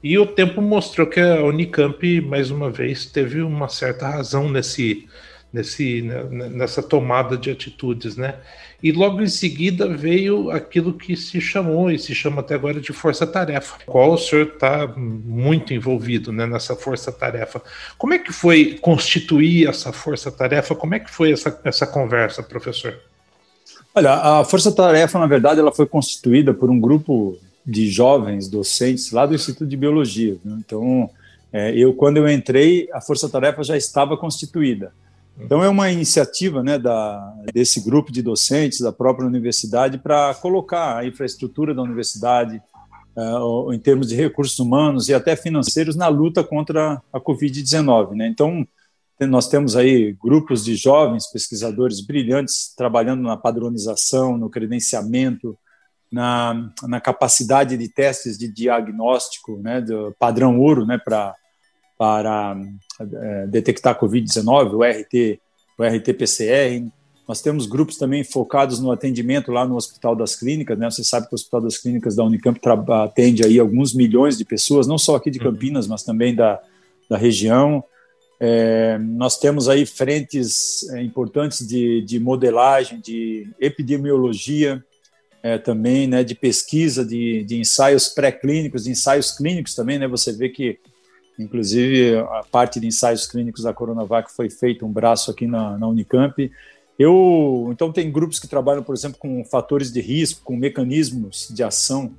E 0.02 0.18
o 0.18 0.26
tempo 0.26 0.60
mostrou 0.60 1.06
que 1.06 1.20
a 1.20 1.44
Unicamp, 1.44 2.20
mais 2.22 2.50
uma 2.50 2.70
vez, 2.70 3.06
teve 3.06 3.40
uma 3.40 3.68
certa 3.68 4.08
razão 4.08 4.48
nesse, 4.48 5.06
nesse, 5.52 6.02
né, 6.02 6.24
nessa 6.48 6.82
tomada 6.82 7.36
de 7.36 7.50
atitudes, 7.50 8.16
né? 8.16 8.36
E 8.82 8.90
logo 8.90 9.22
em 9.22 9.28
seguida 9.28 9.86
veio 9.86 10.50
aquilo 10.50 10.92
que 10.92 11.14
se 11.14 11.40
chamou 11.40 11.88
e 11.88 12.00
se 12.00 12.16
chama 12.16 12.40
até 12.40 12.56
agora 12.56 12.80
de 12.80 12.92
força-tarefa, 12.92 13.76
qual 13.86 14.14
o 14.14 14.18
senhor 14.18 14.48
está 14.48 14.88
muito 14.88 15.72
envolvido 15.72 16.32
né, 16.32 16.46
nessa 16.46 16.74
força-tarefa. 16.74 17.62
Como 17.96 18.12
é 18.12 18.18
que 18.18 18.32
foi 18.32 18.78
constituir 18.80 19.68
essa 19.68 19.92
força-tarefa? 19.92 20.74
Como 20.74 20.96
é 20.96 20.98
que 20.98 21.10
foi 21.12 21.30
essa, 21.30 21.60
essa 21.62 21.86
conversa, 21.86 22.42
professor? 22.42 22.98
Olha, 23.94 24.14
a 24.14 24.44
força-tarefa, 24.44 25.16
na 25.18 25.26
verdade, 25.26 25.60
ela 25.60 25.70
foi 25.70 25.86
constituída 25.86 26.52
por 26.52 26.68
um 26.68 26.80
grupo 26.80 27.38
de 27.64 27.90
jovens 27.90 28.48
docentes 28.48 29.12
lá 29.12 29.24
do 29.26 29.34
Instituto 29.34 29.66
de 29.66 29.76
Biologia. 29.76 30.36
Né? 30.44 30.56
Então, 30.58 31.08
é, 31.52 31.76
eu 31.76 31.94
quando 31.94 32.16
eu 32.16 32.28
entrei, 32.28 32.88
a 32.92 33.00
força-tarefa 33.00 33.62
já 33.62 33.76
estava 33.76 34.16
constituída. 34.16 34.92
Então, 35.38 35.62
é 35.62 35.68
uma 35.68 35.90
iniciativa 35.90 36.62
né, 36.62 36.78
da, 36.78 37.34
desse 37.52 37.80
grupo 37.80 38.12
de 38.12 38.22
docentes, 38.22 38.80
da 38.80 38.92
própria 38.92 39.26
universidade, 39.26 39.98
para 39.98 40.34
colocar 40.34 40.98
a 40.98 41.06
infraestrutura 41.06 41.74
da 41.74 41.82
universidade, 41.82 42.60
uh, 43.16 43.72
em 43.72 43.78
termos 43.78 44.08
de 44.08 44.14
recursos 44.14 44.58
humanos 44.58 45.08
e 45.08 45.14
até 45.14 45.34
financeiros, 45.34 45.96
na 45.96 46.08
luta 46.08 46.44
contra 46.44 47.00
a 47.12 47.20
Covid-19. 47.20 48.12
Né? 48.12 48.28
Então, 48.28 48.66
nós 49.20 49.48
temos 49.48 49.76
aí 49.76 50.16
grupos 50.22 50.64
de 50.64 50.74
jovens 50.74 51.30
pesquisadores 51.30 52.00
brilhantes 52.00 52.74
trabalhando 52.76 53.22
na 53.22 53.36
padronização, 53.36 54.36
no 54.36 54.50
credenciamento, 54.50 55.56
na, 56.12 56.70
na 56.82 57.00
capacidade 57.00 57.76
de 57.76 57.88
testes 57.88 58.36
de 58.36 58.46
diagnóstico, 58.46 59.58
né, 59.58 59.80
do 59.80 60.14
padrão 60.18 60.60
ouro, 60.60 60.84
né, 60.84 60.98
para 61.02 61.34
para 61.98 62.60
é, 62.98 63.46
detectar 63.46 63.96
Covid-19, 63.96 64.72
o 64.74 64.82
RT, 64.82 65.40
o 65.78 65.84
RT-PCR. 65.84 66.84
Nós 67.28 67.40
temos 67.40 67.64
grupos 67.64 67.96
também 67.96 68.24
focados 68.24 68.80
no 68.80 68.90
atendimento 68.90 69.52
lá 69.52 69.64
no 69.64 69.76
Hospital 69.76 70.16
das 70.16 70.34
Clínicas, 70.34 70.76
né? 70.76 70.90
Você 70.90 71.04
sabe 71.04 71.28
que 71.28 71.34
o 71.34 71.36
Hospital 71.36 71.60
das 71.60 71.78
Clínicas 71.78 72.16
da 72.16 72.24
Unicamp 72.24 72.58
atende 73.04 73.44
aí 73.44 73.60
alguns 73.60 73.94
milhões 73.94 74.36
de 74.36 74.44
pessoas, 74.44 74.88
não 74.88 74.98
só 74.98 75.14
aqui 75.14 75.30
de 75.30 75.38
uhum. 75.38 75.44
Campinas, 75.44 75.86
mas 75.86 76.02
também 76.02 76.34
da, 76.34 76.60
da 77.08 77.16
região. 77.16 77.84
É, 78.40 78.98
nós 78.98 79.38
temos 79.38 79.68
aí 79.68 79.86
frentes 79.86 80.88
é, 80.90 81.02
importantes 81.02 81.64
de, 81.64 82.02
de 82.02 82.18
modelagem, 82.18 83.00
de 83.00 83.48
epidemiologia, 83.60 84.84
é, 85.42 85.58
também, 85.58 86.06
né, 86.06 86.22
de 86.22 86.34
pesquisa, 86.34 87.04
de, 87.04 87.42
de 87.44 87.58
ensaios 87.58 88.08
pré-clínicos, 88.08 88.84
de 88.84 88.90
ensaios 88.90 89.32
clínicos 89.32 89.74
também, 89.74 89.98
né? 89.98 90.06
Você 90.06 90.32
vê 90.32 90.48
que 90.48 90.78
Inclusive, 91.38 92.18
a 92.18 92.42
parte 92.50 92.78
de 92.78 92.86
ensaios 92.86 93.26
clínicos 93.26 93.64
da 93.64 93.72
Coronavac 93.72 94.30
foi 94.32 94.50
feito 94.50 94.84
um 94.84 94.92
braço 94.92 95.30
aqui 95.30 95.46
na, 95.46 95.78
na 95.78 95.88
Unicamp. 95.88 96.50
Eu, 96.98 97.68
então, 97.72 97.90
tem 97.90 98.12
grupos 98.12 98.38
que 98.38 98.46
trabalham, 98.46 98.82
por 98.82 98.94
exemplo, 98.94 99.18
com 99.18 99.44
fatores 99.44 99.90
de 99.90 100.00
risco, 100.00 100.42
com 100.44 100.56
mecanismos 100.56 101.48
de 101.50 101.62
ação 101.62 102.14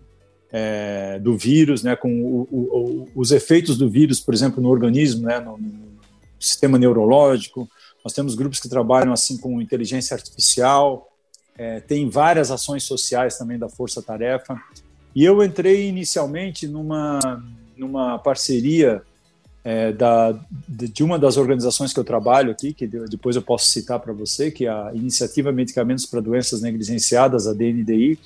é, 0.51 1.20
do 1.20 1.38
vírus, 1.38 1.84
né, 1.84 1.96
com 1.96 2.10
o, 2.10 2.48
o, 2.51 3.10
os 3.15 3.32
efeitos 3.32 3.77
do 3.77 3.89
vírus, 3.89 4.20
por 4.20 4.34
exemplo, 4.34 4.62
no 4.62 4.70
organismo, 4.70 5.27
né, 5.27 5.39
no, 5.39 5.58
no, 5.58 5.94
sistema 6.39 6.77
neurológico. 6.77 7.70
Nós 8.03 8.13
temos 8.13 8.36
grupos 8.36 8.60
que 8.60 8.68
trabalham 8.68 9.13
assim 9.13 9.38
com 9.38 9.62
inteligência 9.62 10.13
artificial. 10.13 11.12
É, 11.57 11.79
tem 11.79 12.10
várias 12.10 12.51
ações 12.51 12.83
sociais 12.83 13.38
também 13.38 13.57
da 13.57 13.69
Força 13.69 14.01
Tarefa. 14.01 14.60
E 15.15 15.24
eu 15.24 15.43
entrei 15.43 15.88
inicialmente 15.88 16.67
numa 16.67 17.19
numa 17.77 18.19
parceria 18.19 19.01
é, 19.63 19.91
da, 19.91 20.38
de 20.67 21.03
uma 21.03 21.17
das 21.17 21.38
organizações 21.38 21.93
que 21.93 22.00
eu 22.00 22.03
trabalho 22.03 22.51
aqui, 22.51 22.74
que 22.74 22.86
depois 22.86 23.36
eu 23.36 23.41
posso 23.41 23.67
citar 23.67 24.00
para 24.00 24.12
você, 24.12 24.51
que 24.51 24.65
é 24.65 24.69
a 24.69 24.91
Iniciativa 24.93 25.51
Medicamentos 25.51 26.05
para 26.05 26.19
Doenças 26.19 26.62
Negligenciadas, 26.62 27.48
a 27.48 27.53
DNDI, 27.53 28.19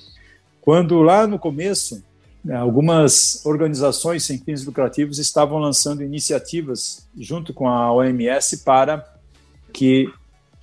quando 0.61 1.01
lá 1.01 1.27
no 1.27 1.37
começo 1.37 2.03
né, 2.43 2.55
algumas 2.55 3.45
organizações 3.45 4.23
sem 4.23 4.39
fins 4.39 4.65
lucrativos 4.65 5.19
estavam 5.19 5.59
lançando 5.59 6.03
iniciativas 6.03 7.07
junto 7.17 7.53
com 7.53 7.67
a 7.67 7.93
OMS 7.93 8.57
para 8.63 9.05
que 9.71 10.11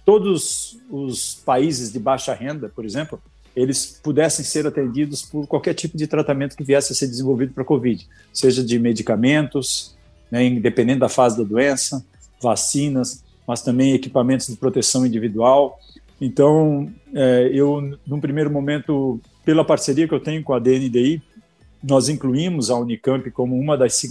todos 0.04 0.78
os 0.90 1.34
países 1.44 1.92
de 1.92 1.98
baixa 1.98 2.34
renda, 2.34 2.68
por 2.68 2.84
exemplo, 2.84 3.20
eles 3.56 4.00
pudessem 4.02 4.44
ser 4.44 4.66
atendidos 4.66 5.22
por 5.22 5.46
qualquer 5.46 5.74
tipo 5.74 5.96
de 5.96 6.06
tratamento 6.06 6.56
que 6.56 6.64
viesse 6.64 6.92
a 6.92 6.94
ser 6.94 7.06
desenvolvido 7.06 7.52
para 7.52 7.62
a 7.62 7.66
Covid, 7.66 8.06
seja 8.32 8.64
de 8.64 8.78
medicamentos, 8.78 9.96
né, 10.30 10.44
independente 10.44 10.98
da 10.98 11.08
fase 11.08 11.38
da 11.38 11.44
doença, 11.44 12.04
vacinas, 12.42 13.22
mas 13.46 13.62
também 13.62 13.92
equipamentos 13.92 14.48
de 14.48 14.56
proteção 14.56 15.06
individual. 15.06 15.78
Então, 16.20 16.90
é, 17.14 17.50
eu, 17.52 17.96
num 18.06 18.20
primeiro 18.20 18.50
momento, 18.50 19.20
pela 19.44 19.64
parceria 19.64 20.08
que 20.08 20.14
eu 20.14 20.20
tenho 20.20 20.42
com 20.42 20.52
a 20.52 20.58
DNDI, 20.58 21.22
nós 21.82 22.08
incluímos 22.08 22.70
a 22.70 22.76
Unicamp 22.76 23.30
como 23.30 23.56
uma 23.58 23.76
das 23.76 24.02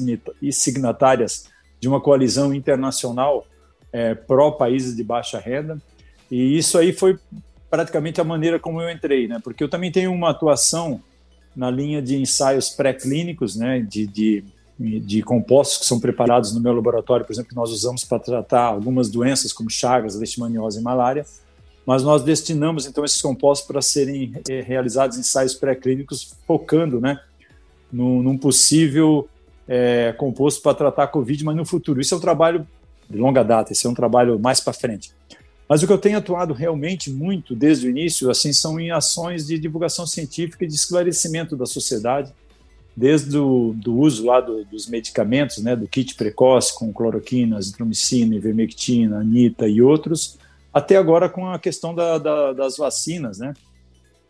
signatárias 0.51 1.49
de 1.79 1.87
uma 1.87 1.99
coalizão 1.99 2.53
internacional 2.53 3.45
é, 3.93 4.15
pró-países 4.15 4.95
de 4.95 5.03
baixa 5.03 5.39
renda. 5.39 5.79
E 6.29 6.57
isso 6.57 6.77
aí 6.79 6.91
foi 6.91 7.17
praticamente 7.69 8.19
a 8.19 8.23
maneira 8.23 8.59
como 8.59 8.81
eu 8.81 8.89
entrei, 8.89 9.27
né? 9.27 9.39
Porque 9.43 9.63
eu 9.63 9.69
também 9.69 9.91
tenho 9.91 10.11
uma 10.11 10.31
atuação 10.31 10.99
na 11.55 11.69
linha 11.69 12.01
de 12.01 12.19
ensaios 12.19 12.69
pré-clínicos, 12.69 13.55
né? 13.55 13.79
De, 13.79 14.07
de, 14.07 14.43
de, 14.79 15.21
compostos 15.21 15.77
que 15.77 15.85
são 15.85 15.99
preparados 15.99 16.53
no 16.53 16.59
meu 16.59 16.73
laboratório, 16.73 17.25
por 17.25 17.31
exemplo, 17.31 17.49
que 17.49 17.55
nós 17.55 17.71
usamos 17.71 18.03
para 18.03 18.17
tratar 18.17 18.63
algumas 18.63 19.09
doenças 19.09 19.53
como 19.53 19.69
chagas, 19.69 20.15
leishmaniose 20.15 20.79
e 20.79 20.81
malária. 20.81 21.25
Mas 21.85 22.01
nós 22.01 22.23
destinamos 22.23 22.85
então 22.87 23.03
esses 23.03 23.21
compostos 23.21 23.67
para 23.67 23.81
serem 23.81 24.33
eh, 24.49 24.61
realizados 24.61 25.17
ensaios 25.17 25.53
pré-clínicos, 25.53 26.35
focando, 26.47 26.99
né? 26.99 27.19
No, 27.91 28.23
num 28.23 28.37
possível 28.37 29.29
é, 29.67 30.13
composto 30.17 30.61
para 30.61 30.73
tratar 30.73 31.03
a 31.03 31.07
Covid, 31.07 31.43
mas 31.43 31.55
no 31.55 31.65
futuro. 31.65 32.01
Isso 32.01 32.15
é 32.15 32.17
um 32.17 32.21
trabalho 32.21 32.67
de 33.09 33.17
longa 33.17 33.43
data, 33.43 33.71
esse 33.71 33.85
é 33.85 33.89
um 33.89 33.93
trabalho 33.93 34.39
mais 34.39 34.59
para 34.59 34.73
frente. 34.73 35.11
Mas 35.67 35.81
o 35.81 35.87
que 35.87 35.93
eu 35.93 35.97
tenho 35.97 36.17
atuado 36.17 36.53
realmente 36.53 37.09
muito 37.09 37.55
desde 37.55 37.87
o 37.87 37.89
início, 37.89 38.29
assim, 38.29 38.51
são 38.51 38.79
em 38.79 38.91
ações 38.91 39.47
de 39.47 39.57
divulgação 39.57 40.05
científica 40.05 40.65
e 40.65 40.67
de 40.67 40.75
esclarecimento 40.75 41.55
da 41.55 41.65
sociedade, 41.65 42.33
desde 42.95 43.37
o 43.37 43.73
do 43.75 43.97
uso 43.97 44.25
lá 44.25 44.39
do, 44.39 44.63
dos 44.65 44.87
medicamentos, 44.87 45.57
né, 45.57 45.75
do 45.75 45.87
kit 45.87 46.13
precoce 46.15 46.77
com 46.77 46.93
cloroquina, 46.93 47.57
azitromicina, 47.57 48.35
ivermectina, 48.35 49.19
anita 49.19 49.67
e 49.67 49.81
outros, 49.81 50.37
até 50.71 50.95
agora 50.95 51.27
com 51.27 51.49
a 51.49 51.57
questão 51.57 51.95
da, 51.95 52.17
da, 52.17 52.53
das 52.53 52.77
vacinas, 52.77 53.39
né, 53.39 53.53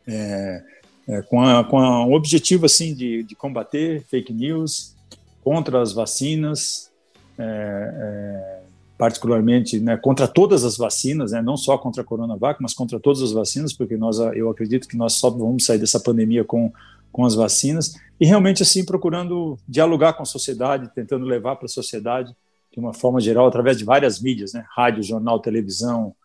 é, 0.08 0.63
é, 1.10 1.22
com, 1.24 1.42
a, 1.42 1.63
com 1.63 1.77
a, 1.80 2.06
um 2.06 2.13
objetivo 2.13 2.65
assim 2.65 2.94
de, 2.94 3.24
de 3.24 3.36
combater 3.36 4.03
fake 4.10 4.32
news 4.32 4.96
contra 5.44 5.82
as 5.82 5.92
vacinas, 5.92 6.89
é, 7.38 7.44
é 7.44 8.62
particularmente 8.98 9.80
né, 9.80 9.98
contra 9.98 10.28
todas 10.28 10.64
as 10.64 10.78
vacinas, 10.78 11.32
né, 11.32 11.42
não 11.42 11.58
só 11.58 11.78
contra 11.78 12.02
a 12.02 12.06
Coronavac, 12.06 12.62
mas 12.62 12.74
contra 12.74 13.00
todas 13.00 13.22
as 13.22 13.32
vacinas, 13.32 13.74
porque 13.74 13.98
nós, 13.98 14.20
eu 14.36 14.50
acredito 14.50 14.88
que 14.88 14.98
nós 14.98 15.14
só 15.14 15.30
vamos 15.30 15.66
sair 15.66 15.80
dessa 15.80 16.00
pandemia 16.00 16.44
com, 16.44 16.72
com 17.12 17.26
as 17.26 17.36
vacinas, 17.36 17.96
e 18.20 18.26
realmente 18.26 18.64
assim 18.64 18.86
procurando 18.86 19.58
dialogar 19.68 20.14
com 20.14 20.24
a 20.24 20.26
sociedade, 20.26 20.92
tentando 20.94 21.26
levar 21.26 21.56
para 21.56 21.66
a 21.66 21.70
sociedade, 21.70 22.36
de 22.72 22.80
uma 22.80 22.94
forma 22.94 23.20
geral, 23.20 23.48
através 23.48 23.78
de 23.78 23.84
várias 23.84 24.20
mídias, 24.20 24.54
né, 24.54 24.66
rádio, 24.76 25.04
jornal, 25.04 25.40
televisão, 25.40 26.16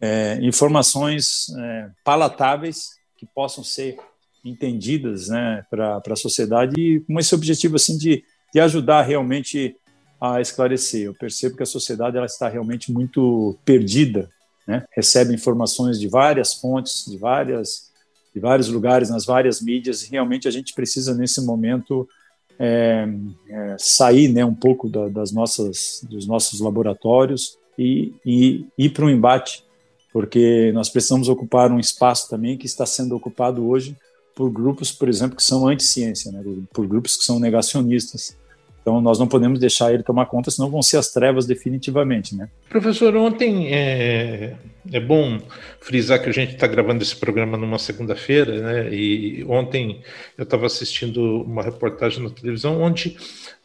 é, 0.00 0.38
informações 0.42 1.46
é, 1.58 1.90
palatáveis 2.04 2.90
que 3.16 3.26
possam 3.26 3.64
ser 3.64 3.96
entendidas 4.44 5.28
né, 5.28 5.64
para 5.70 6.00
a 6.06 6.16
sociedade, 6.16 6.74
e 6.78 7.00
com 7.00 7.18
esse 7.18 7.34
objetivo 7.34 7.76
assim 7.76 7.98
de, 7.98 8.24
de 8.52 8.60
ajudar 8.60 9.02
realmente 9.02 9.76
a 10.20 10.40
esclarecer. 10.40 11.02
Eu 11.02 11.14
percebo 11.14 11.56
que 11.56 11.62
a 11.62 11.66
sociedade 11.66 12.16
ela 12.16 12.26
está 12.26 12.48
realmente 12.48 12.92
muito 12.92 13.56
perdida, 13.64 14.28
né? 14.66 14.84
recebe 14.94 15.34
informações 15.34 16.00
de 16.00 16.08
várias 16.08 16.54
fontes, 16.54 17.04
de 17.06 17.16
várias 17.16 17.86
de 18.36 18.40
vários 18.40 18.68
lugares, 18.68 19.08
nas 19.08 19.24
várias 19.24 19.62
mídias, 19.62 20.02
e 20.02 20.10
realmente 20.10 20.46
a 20.46 20.50
gente 20.50 20.74
precisa 20.74 21.14
nesse 21.14 21.40
momento 21.40 22.06
é, 22.58 23.08
é, 23.48 23.76
sair 23.78 24.28
né, 24.28 24.44
um 24.44 24.54
pouco 24.54 24.90
da, 24.90 25.08
das 25.08 25.32
nossas, 25.32 26.04
dos 26.06 26.26
nossos 26.26 26.60
laboratórios 26.60 27.56
e, 27.78 28.12
e 28.26 28.66
ir 28.76 28.90
para 28.90 29.06
um 29.06 29.10
embate, 29.10 29.64
porque 30.12 30.70
nós 30.74 30.90
precisamos 30.90 31.30
ocupar 31.30 31.72
um 31.72 31.80
espaço 31.80 32.28
também 32.28 32.58
que 32.58 32.66
está 32.66 32.84
sendo 32.84 33.16
ocupado 33.16 33.66
hoje 33.66 33.96
por 34.34 34.50
grupos, 34.50 34.92
por 34.92 35.08
exemplo, 35.08 35.34
que 35.34 35.42
são 35.42 35.66
anti-ciência, 35.66 36.30
né, 36.30 36.44
por 36.74 36.86
grupos 36.86 37.16
que 37.16 37.24
são 37.24 37.40
negacionistas. 37.40 38.36
Então, 38.86 39.00
nós 39.00 39.18
não 39.18 39.26
podemos 39.26 39.58
deixar 39.58 39.92
ele 39.92 40.04
tomar 40.04 40.26
conta, 40.26 40.48
senão 40.48 40.70
vão 40.70 40.80
ser 40.80 40.96
as 40.96 41.08
trevas 41.10 41.44
definitivamente, 41.44 42.36
né? 42.36 42.48
Professor, 42.68 43.16
ontem 43.16 43.74
é, 43.74 44.54
é 44.92 45.00
bom 45.00 45.40
frisar 45.80 46.22
que 46.22 46.28
a 46.28 46.32
gente 46.32 46.52
está 46.52 46.68
gravando 46.68 47.02
esse 47.02 47.16
programa 47.16 47.56
numa 47.56 47.80
segunda-feira, 47.80 48.60
né? 48.60 48.94
E 48.94 49.44
ontem 49.48 50.02
eu 50.38 50.44
estava 50.44 50.66
assistindo 50.66 51.42
uma 51.42 51.64
reportagem 51.64 52.22
na 52.22 52.30
televisão 52.30 52.80
onde 52.80 53.16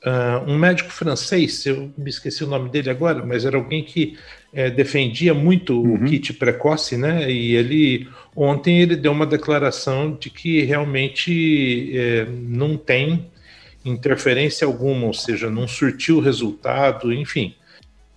uh, 0.03 0.49
um 0.51 0.57
médico 0.57 0.89
francês, 0.89 1.67
eu 1.67 1.91
me 1.95 2.09
esqueci 2.09 2.43
o 2.43 2.47
nome 2.47 2.71
dele 2.71 2.89
agora, 2.89 3.23
mas 3.23 3.45
era 3.45 3.57
alguém 3.57 3.83
que 3.83 4.17
é, 4.51 4.71
defendia 4.71 5.35
muito 5.35 5.79
uhum. 5.79 6.03
o 6.03 6.05
kit 6.05 6.33
precoce, 6.33 6.97
né? 6.97 7.31
E 7.31 7.55
ele 7.55 8.09
ontem 8.35 8.81
ele 8.81 8.95
deu 8.95 9.11
uma 9.11 9.27
declaração 9.27 10.17
de 10.19 10.31
que 10.31 10.63
realmente 10.63 11.91
é, 11.95 12.25
não 12.25 12.75
tem 12.75 13.29
interferência 13.83 14.65
alguma, 14.65 15.07
ou 15.07 15.13
seja, 15.13 15.50
não 15.50 15.67
surtiu 15.67 16.19
resultado, 16.19 17.11
enfim. 17.13 17.55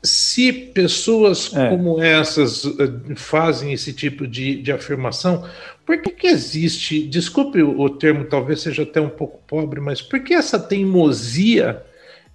Se 0.03 0.53
pessoas 0.53 1.51
é. 1.55 1.71
como 1.71 2.03
essas 2.03 2.67
eh, 2.67 3.15
fazem 3.17 3.73
esse 3.73 3.93
tipo 3.93 4.27
de, 4.27 4.61
de 4.61 4.71
afirmação, 4.71 5.49
por 5.87 6.01
que, 6.01 6.11
que 6.11 6.27
existe, 6.27 7.07
desculpe 7.07 7.63
o, 7.63 7.81
o, 7.81 7.89
termo, 7.89 8.25
talvez 8.25 8.61
seja 8.61 8.83
até 8.83 9.01
um 9.01 9.09
pouco 9.09 9.41
pobre, 9.47 9.81
mas 9.81 10.03
por 10.03 10.21
que 10.21 10.35
essa 10.35 10.59
teimosia 10.59 11.83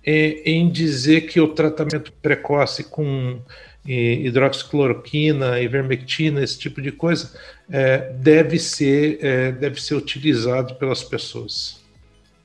é, 0.03 0.41
em 0.49 0.69
dizer 0.69 1.21
que 1.21 1.39
o 1.39 1.49
tratamento 1.49 2.11
precoce 2.21 2.83
com 2.83 3.39
é, 3.87 4.13
hidroxicloroquina, 4.13 5.59
ivermectina, 5.61 6.43
esse 6.43 6.57
tipo 6.57 6.81
de 6.81 6.91
coisa, 6.91 7.31
é, 7.69 8.11
deve, 8.13 8.57
ser, 8.59 9.19
é, 9.21 9.51
deve 9.51 9.81
ser 9.81 9.95
utilizado 9.95 10.75
pelas 10.75 11.03
pessoas? 11.03 11.78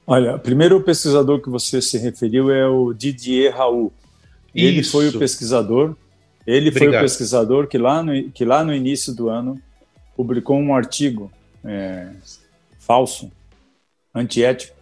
Olha, 0.06 0.36
o 0.36 0.38
primeiro 0.38 0.80
pesquisador 0.82 1.40
que 1.40 1.48
você 1.48 1.80
se 1.80 1.96
referiu 1.96 2.50
é 2.50 2.66
o 2.66 2.92
Didier 2.92 3.56
Raul. 3.56 3.92
Ele 4.54 4.80
Isso. 4.80 4.92
foi 4.92 5.08
o 5.08 5.18
pesquisador. 5.18 5.96
Ele 6.46 6.68
Obrigado. 6.68 6.90
foi 6.90 6.98
o 6.98 7.00
pesquisador 7.00 7.66
que 7.66 7.78
lá 7.78 8.02
no, 8.02 8.30
que 8.30 8.44
lá 8.44 8.62
no 8.62 8.74
início 8.74 9.14
do 9.14 9.30
ano 9.30 9.58
publicou 10.14 10.58
um 10.58 10.74
artigo 10.74 11.32
é, 11.64 12.10
falso, 12.78 13.32
antiético, 14.14 14.76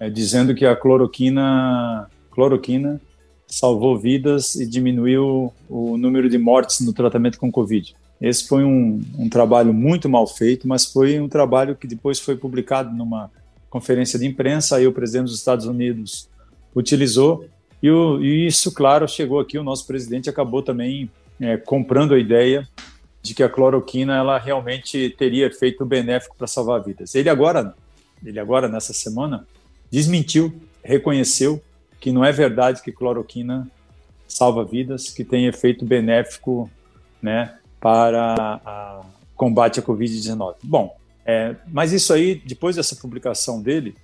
é, 0.00 0.10
dizendo 0.10 0.54
que 0.54 0.66
a 0.66 0.74
cloroquina, 0.74 2.10
cloroquina 2.30 3.00
salvou 3.46 3.96
vidas 3.96 4.56
e 4.56 4.66
diminuiu 4.66 5.52
o 5.68 5.96
número 5.96 6.28
de 6.28 6.38
mortes 6.38 6.80
no 6.80 6.92
tratamento 6.92 7.38
com 7.38 7.52
Covid. 7.52 7.94
Esse 8.20 8.46
foi 8.46 8.64
um, 8.64 9.00
um 9.18 9.28
trabalho 9.28 9.72
muito 9.72 10.08
mal 10.08 10.26
feito, 10.26 10.68
mas 10.68 10.84
foi 10.84 11.18
um 11.20 11.28
trabalho 11.28 11.74
que 11.74 11.86
depois 11.86 12.18
foi 12.20 12.36
publicado 12.36 12.94
numa 12.94 13.30
conferência 13.70 14.18
de 14.18 14.26
imprensa, 14.26 14.76
aí 14.76 14.86
o 14.86 14.92
presidente 14.92 15.28
dos 15.28 15.38
Estados 15.38 15.64
Unidos 15.64 16.28
utilizou, 16.74 17.48
e, 17.82 17.90
o, 17.90 18.20
e 18.20 18.46
isso, 18.46 18.72
claro, 18.72 19.08
chegou 19.08 19.40
aqui, 19.40 19.56
o 19.56 19.62
nosso 19.62 19.86
presidente 19.86 20.28
acabou 20.28 20.62
também 20.62 21.10
é, 21.40 21.56
comprando 21.56 22.12
a 22.12 22.18
ideia 22.18 22.68
de 23.22 23.34
que 23.34 23.42
a 23.42 23.48
cloroquina 23.48 24.16
ela 24.16 24.38
realmente 24.38 25.10
teria 25.10 25.46
efeito 25.46 25.84
benéfico 25.86 26.36
para 26.36 26.46
salvar 26.46 26.82
vidas. 26.82 27.14
Ele 27.14 27.30
agora, 27.30 27.74
ele 28.24 28.38
agora 28.38 28.68
nessa 28.68 28.92
semana 28.92 29.46
desmentiu, 29.90 30.52
reconheceu 30.82 31.62
que 31.98 32.12
não 32.12 32.24
é 32.24 32.32
verdade 32.32 32.82
que 32.82 32.92
cloroquina 32.92 33.70
salva 34.26 34.64
vidas, 34.64 35.10
que 35.10 35.24
tem 35.24 35.46
efeito 35.46 35.84
benéfico, 35.84 36.70
né, 37.20 37.58
para 37.80 38.34
a 38.64 39.00
combate 39.34 39.80
à 39.80 39.82
Covid-19. 39.82 40.54
Bom, 40.62 40.96
é, 41.24 41.56
mas 41.68 41.92
isso 41.92 42.12
aí, 42.12 42.34
depois 42.44 42.76
dessa 42.76 42.96
publicação 42.96 43.60
dele, 43.60 43.94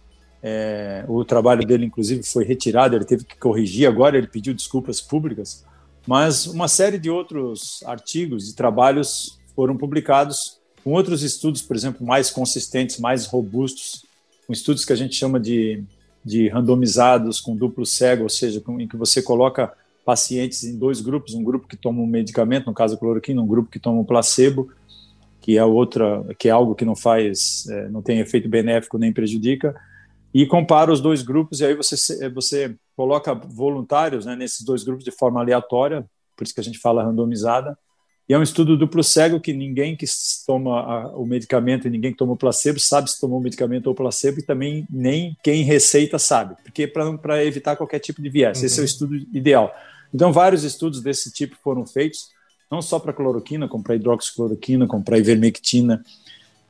é, 0.42 1.04
o 1.08 1.24
trabalho 1.24 1.66
dele, 1.66 1.86
inclusive, 1.86 2.22
foi 2.22 2.44
retirado, 2.44 2.94
ele 2.94 3.04
teve 3.04 3.24
que 3.24 3.36
corrigir, 3.36 3.88
agora 3.88 4.16
ele 4.16 4.26
pediu 4.26 4.54
desculpas 4.54 5.00
públicas, 5.00 5.64
mas 6.06 6.46
uma 6.46 6.68
série 6.68 6.98
de 6.98 7.10
outros 7.10 7.82
artigos 7.84 8.48
e 8.48 8.54
trabalhos 8.54 9.38
foram 9.54 9.76
publicados 9.76 10.58
com 10.84 10.92
outros 10.92 11.22
estudos, 11.24 11.62
por 11.62 11.74
exemplo, 11.74 12.06
mais 12.06 12.30
consistentes, 12.30 13.00
mais 13.00 13.26
robustos, 13.26 14.04
com 14.46 14.52
estudos 14.52 14.84
que 14.84 14.92
a 14.92 14.96
gente 14.96 15.16
chama 15.16 15.40
de, 15.40 15.82
de 16.24 16.48
randomizados, 16.48 17.40
com 17.40 17.56
duplo 17.56 17.84
cego, 17.84 18.22
ou 18.22 18.28
seja, 18.28 18.60
com, 18.60 18.80
em 18.80 18.86
que 18.86 18.96
você 18.96 19.20
coloca 19.20 19.72
pacientes 20.04 20.62
em 20.62 20.78
dois 20.78 21.00
grupos, 21.00 21.34
um 21.34 21.42
grupo 21.42 21.66
que 21.66 21.76
toma 21.76 22.00
um 22.00 22.06
medicamento, 22.06 22.66
no 22.66 22.72
caso 22.72 22.94
a 22.94 22.98
cloroquina, 22.98 23.42
um 23.42 23.46
grupo 23.46 23.68
que 23.68 23.80
toma 23.80 24.00
um 24.00 24.04
placebo, 24.04 24.70
que 25.46 25.56
é 25.56 25.64
outra, 25.64 26.24
que 26.40 26.48
é 26.48 26.50
algo 26.50 26.74
que 26.74 26.84
não 26.84 26.96
faz, 26.96 27.68
é, 27.68 27.88
não 27.88 28.02
tem 28.02 28.18
efeito 28.18 28.48
benéfico 28.48 28.98
nem 28.98 29.12
prejudica, 29.12 29.76
e 30.34 30.44
compara 30.44 30.92
os 30.92 31.00
dois 31.00 31.22
grupos 31.22 31.60
e 31.60 31.66
aí 31.66 31.74
você 31.76 32.28
você 32.30 32.74
coloca 32.96 33.32
voluntários 33.32 34.26
né, 34.26 34.34
nesses 34.34 34.62
dois 34.64 34.82
grupos 34.82 35.04
de 35.04 35.12
forma 35.12 35.38
aleatória, 35.38 36.04
por 36.36 36.42
isso 36.42 36.52
que 36.52 36.60
a 36.60 36.64
gente 36.64 36.80
fala 36.80 37.04
randomizada. 37.04 37.78
E 38.28 38.34
é 38.34 38.38
um 38.38 38.42
estudo 38.42 38.76
duplo 38.76 39.04
cego 39.04 39.38
que 39.38 39.52
ninguém 39.52 39.94
que 39.96 40.04
toma 40.44 40.80
a, 40.80 41.16
o 41.16 41.24
medicamento 41.24 41.86
e 41.86 41.90
ninguém 41.90 42.10
que 42.10 42.18
toma 42.18 42.32
o 42.32 42.36
placebo 42.36 42.80
sabe 42.80 43.08
se 43.08 43.20
tomou 43.20 43.38
o 43.38 43.42
medicamento 43.42 43.86
ou 43.86 43.94
placebo 43.94 44.40
e 44.40 44.42
também 44.42 44.84
nem 44.90 45.36
quem 45.44 45.62
receita 45.62 46.18
sabe, 46.18 46.56
porque 46.64 46.88
para 46.88 47.44
evitar 47.44 47.76
qualquer 47.76 48.00
tipo 48.00 48.20
de 48.20 48.28
viés. 48.28 48.58
Uhum. 48.58 48.66
Esse 48.66 48.78
é 48.78 48.80
o 48.80 48.82
uhum. 48.82 48.84
estudo 48.84 49.14
ideal. 49.32 49.72
Então, 50.12 50.32
vários 50.32 50.64
estudos 50.64 51.00
desse 51.00 51.30
tipo 51.30 51.54
foram 51.62 51.86
feitos 51.86 52.34
não 52.70 52.82
só 52.82 52.98
para 52.98 53.12
cloroquina, 53.12 53.68
como 53.68 53.82
para 53.82 53.94
hidroxicloroquina, 53.94 54.86
como 54.86 55.04
para 55.04 55.18
ivermectina. 55.18 56.02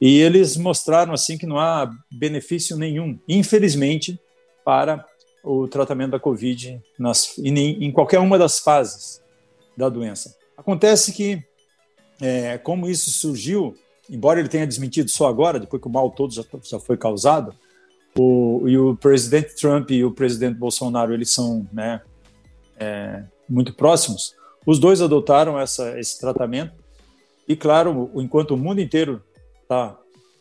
E 0.00 0.18
eles 0.20 0.56
mostraram 0.56 1.12
assim 1.12 1.38
que 1.38 1.46
não 1.46 1.58
há 1.58 1.90
benefício 2.10 2.76
nenhum, 2.76 3.18
infelizmente, 3.28 4.20
para 4.64 5.06
o 5.42 5.66
tratamento 5.68 6.10
da 6.10 6.20
Covid 6.20 6.82
nas, 6.98 7.38
em, 7.38 7.84
em 7.84 7.92
qualquer 7.92 8.18
uma 8.18 8.38
das 8.38 8.58
fases 8.58 9.22
da 9.76 9.88
doença. 9.88 10.36
Acontece 10.56 11.12
que, 11.12 11.42
é, 12.20 12.58
como 12.58 12.88
isso 12.88 13.10
surgiu, 13.10 13.76
embora 14.10 14.40
ele 14.40 14.48
tenha 14.48 14.66
desmentido 14.66 15.10
só 15.10 15.28
agora, 15.28 15.60
depois 15.60 15.80
que 15.80 15.88
o 15.88 15.92
mal 15.92 16.10
todo 16.10 16.34
já, 16.34 16.42
já 16.62 16.80
foi 16.80 16.96
causado, 16.96 17.54
o, 18.18 18.62
e 18.66 18.76
o 18.76 18.96
presidente 18.96 19.54
Trump 19.54 19.90
e 19.90 20.02
o 20.02 20.10
presidente 20.10 20.58
Bolsonaro 20.58 21.12
eles 21.12 21.30
são 21.30 21.68
né, 21.72 22.00
é, 22.78 23.22
muito 23.48 23.74
próximos, 23.74 24.34
os 24.66 24.80
dois 24.80 25.00
adotaram 25.00 25.58
essa, 25.58 25.98
esse 25.98 26.18
tratamento. 26.18 26.72
E, 27.48 27.54
claro, 27.54 28.10
enquanto 28.16 28.50
o 28.50 28.56
mundo 28.56 28.80
inteiro 28.80 29.22
está 29.62 29.96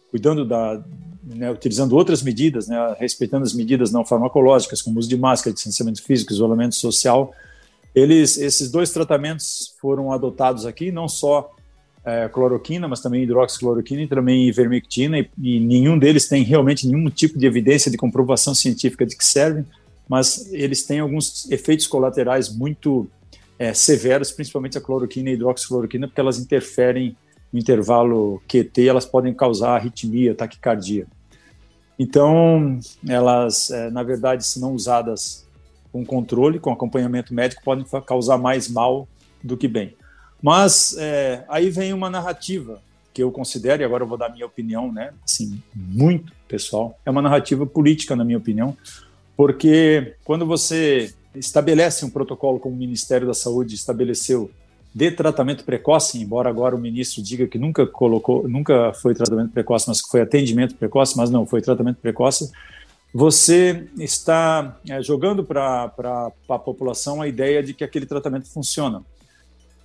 cuidando 0.10 0.44
da, 0.44 0.84
né, 1.24 1.52
utilizando 1.52 1.96
outras 1.96 2.24
medidas, 2.24 2.68
né, 2.68 2.96
respeitando 3.00 3.44
as 3.44 3.54
medidas 3.54 3.92
não 3.92 4.04
farmacológicas, 4.04 4.82
como 4.82 5.00
uso 5.00 5.08
de 5.08 5.18
máscara, 5.18 5.54
distanciamento 5.54 6.02
físico, 6.02 6.34
isolamento 6.34 6.76
social, 6.76 7.32
eles, 7.94 8.38
esses 8.38 8.72
dois 8.72 8.92
tratamentos 8.92 9.74
foram 9.80 10.12
adotados 10.12 10.66
aqui, 10.66 10.92
não 10.92 11.08
só 11.08 11.56
é, 12.04 12.28
cloroquina, 12.28 12.88
mas 12.88 13.00
também 13.00 13.24
hidroxicloroquina 13.24 14.02
e 14.04 14.08
também 14.08 14.48
ivermectina, 14.48 15.20
e, 15.20 15.30
e, 15.42 15.60
nenhum 15.60 15.98
deles 15.98 16.28
tem 16.28 16.44
realmente 16.44 16.88
nenhum 16.88 17.10
tipo 17.10 17.40
de 17.40 17.46
evidência 17.46 17.90
de 17.90 17.98
comprovação 17.98 18.54
científica 18.54 19.06
de 19.06 19.16
que 19.16 19.26
servem, 19.26 19.66
mas 20.08 20.52
eles 20.54 20.84
têm 20.84 21.00
alguns 21.00 21.50
efeitos 21.50 21.88
colaterais 21.88 22.56
muito 22.56 23.08
é, 23.58 23.74
severas, 23.74 24.32
principalmente 24.32 24.78
a 24.78 24.82
cloroquina 24.82 25.30
e 25.30 25.34
a 25.34 25.36
hidroxicloroquina, 25.36 26.08
porque 26.08 26.20
elas 26.20 26.40
interferem 26.40 27.16
no 27.52 27.60
intervalo 27.60 28.42
QT, 28.48 28.88
elas 28.88 29.06
podem 29.06 29.34
causar 29.34 29.76
arritmia, 29.76 30.36
taquicardia. 30.36 31.08
Então, 31.98 32.80
elas, 33.08 33.72
é, 33.72 33.90
na 33.90 34.04
verdade, 34.04 34.46
se 34.46 34.60
não 34.60 34.74
usadas 34.74 35.46
com 35.92 36.06
controle, 36.06 36.60
com 36.60 36.72
acompanhamento 36.72 37.34
médico, 37.34 37.64
podem 37.64 37.86
causar 38.06 38.38
mais 38.38 38.68
mal 38.68 39.08
do 39.42 39.56
que 39.56 39.68
bem. 39.68 39.96
Mas 40.42 40.96
é, 41.00 41.46
aí 41.48 41.70
vem 41.70 41.94
uma 41.94 42.10
narrativa 42.10 42.82
que 43.14 43.24
eu 43.24 43.32
considero, 43.32 43.82
e 43.82 43.86
agora 43.86 44.04
eu 44.04 44.08
vou 44.08 44.18
dar 44.18 44.30
minha 44.30 44.46
opinião, 44.46 44.92
né, 44.92 45.14
assim, 45.24 45.64
muito 45.74 46.34
pessoal, 46.50 47.00
é 47.06 47.10
uma 47.10 47.22
narrativa 47.22 47.66
política, 47.66 48.14
na 48.14 48.26
minha 48.26 48.38
opinião, 48.38 48.76
porque 49.38 50.16
quando 50.26 50.46
você 50.46 51.14
estabelece 51.36 52.06
um 52.06 52.10
protocolo 52.10 52.60
como 52.60 52.76
o 52.76 52.78
Ministério 52.78 53.28
da 53.28 53.34
Saúde 53.34 53.76
estabeleceu 53.76 54.50
de 54.94 55.12
tratamento 55.12 55.66
precoce, 55.66 56.22
embora 56.22 56.50
agora 56.50 56.74
o 56.74 56.80
ministro 56.80 57.22
diga 57.22 57.46
que 57.48 57.58
nunca 57.58 57.86
colocou, 57.86 58.48
nunca 58.48 58.94
foi 58.94 59.14
tratamento 59.14 59.52
precoce, 59.52 59.90
mas 59.90 60.02
que 60.02 60.10
foi 60.10 60.22
atendimento 60.22 60.76
precoce, 60.76 61.18
mas 61.18 61.30
não, 61.30 61.46
foi 61.46 61.62
tratamento 61.62 61.98
precoce, 61.98 62.50
você 63.14 63.88
está 63.98 64.80
é, 64.90 65.02
jogando 65.02 65.44
para 65.44 65.92
a 66.50 66.60
população 66.60 67.22
a 67.22 67.28
ideia 67.28 67.62
de 67.62 67.74
que 67.74 67.84
aquele 67.84 68.06
tratamento 68.06 68.48
funciona. 68.48 69.02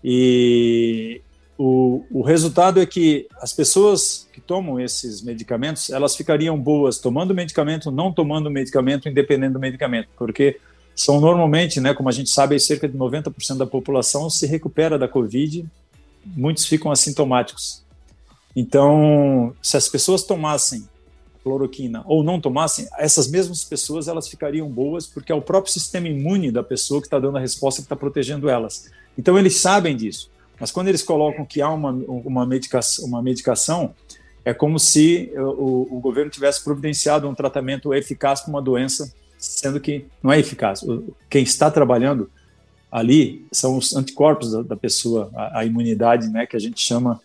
E 0.02 1.20
o, 1.58 2.04
o 2.10 2.22
resultado 2.22 2.80
é 2.80 2.86
que 2.86 3.26
as 3.40 3.52
pessoas 3.52 4.28
que 4.32 4.40
tomam 4.40 4.80
esses 4.80 5.22
medicamentos, 5.22 5.90
elas 5.90 6.16
ficariam 6.16 6.58
boas 6.58 6.98
tomando 6.98 7.34
medicamento, 7.34 7.90
não 7.90 8.12
tomando 8.12 8.50
medicamento, 8.50 9.08
independente 9.08 9.52
do 9.52 9.60
medicamento, 9.60 10.08
porque 10.16 10.58
são 11.00 11.18
normalmente, 11.18 11.80
né, 11.80 11.94
como 11.94 12.10
a 12.10 12.12
gente 12.12 12.28
sabe, 12.28 12.60
cerca 12.60 12.86
de 12.86 12.96
90% 12.96 13.56
da 13.56 13.66
população 13.66 14.28
se 14.28 14.46
recupera 14.46 14.98
da 14.98 15.08
Covid, 15.08 15.64
muitos 16.26 16.66
ficam 16.66 16.90
assintomáticos. 16.90 17.82
Então, 18.54 19.54
se 19.62 19.78
as 19.78 19.88
pessoas 19.88 20.22
tomassem 20.22 20.86
cloroquina 21.42 22.02
ou 22.04 22.22
não 22.22 22.38
tomassem, 22.38 22.86
essas 22.98 23.30
mesmas 23.30 23.64
pessoas 23.64 24.08
elas 24.08 24.28
ficariam 24.28 24.68
boas 24.68 25.06
porque 25.06 25.32
é 25.32 25.34
o 25.34 25.40
próprio 25.40 25.72
sistema 25.72 26.06
imune 26.06 26.50
da 26.50 26.62
pessoa 26.62 27.00
que 27.00 27.06
está 27.06 27.18
dando 27.18 27.38
a 27.38 27.40
resposta 27.40 27.80
que 27.80 27.86
está 27.86 27.96
protegendo 27.96 28.50
elas. 28.50 28.90
Então 29.16 29.38
eles 29.38 29.56
sabem 29.56 29.96
disso. 29.96 30.30
Mas 30.60 30.70
quando 30.70 30.88
eles 30.88 31.02
colocam 31.02 31.46
que 31.46 31.62
há 31.62 31.70
uma, 31.70 31.92
uma, 31.92 32.44
medicação, 32.44 33.06
uma 33.06 33.22
medicação, 33.22 33.94
é 34.44 34.52
como 34.52 34.78
se 34.78 35.32
o, 35.34 35.96
o 35.96 36.00
governo 36.00 36.30
tivesse 36.30 36.62
providenciado 36.62 37.26
um 37.26 37.34
tratamento 37.34 37.94
eficaz 37.94 38.42
para 38.42 38.50
uma 38.50 38.60
doença 38.60 39.10
sendo 39.40 39.80
que 39.80 40.04
não 40.22 40.30
é 40.30 40.38
eficaz. 40.38 40.84
Quem 41.28 41.42
está 41.42 41.70
trabalhando 41.70 42.30
ali 42.90 43.46
são 43.50 43.76
os 43.76 43.94
anticorpos 43.94 44.52
da, 44.52 44.62
da 44.62 44.76
pessoa, 44.76 45.30
a, 45.34 45.60
a, 45.60 45.64
imunidade, 45.64 46.28
né, 46.28 46.46
que 46.46 46.56
a 46.56 46.60
gente 46.60 46.80
chama 46.80 47.20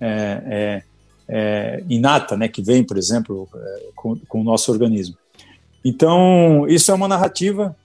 é, 0.00 0.42
é, 0.46 0.82
é, 1.28 1.84
inata, 1.88 2.36
né, 2.36 2.48
que 2.48 2.62
vem, 2.62 2.82
por 2.82 2.96
exemplo, 2.96 3.48
é, 3.54 3.88
com, 3.94 4.16
com, 4.16 4.40
o 4.40 4.44
nosso 4.44 4.72
organismo. 4.72 5.16
Então, 5.84 6.66
isso 6.68 6.90
é 6.90 6.94
uma 6.94 7.06
narrativa, 7.06 7.76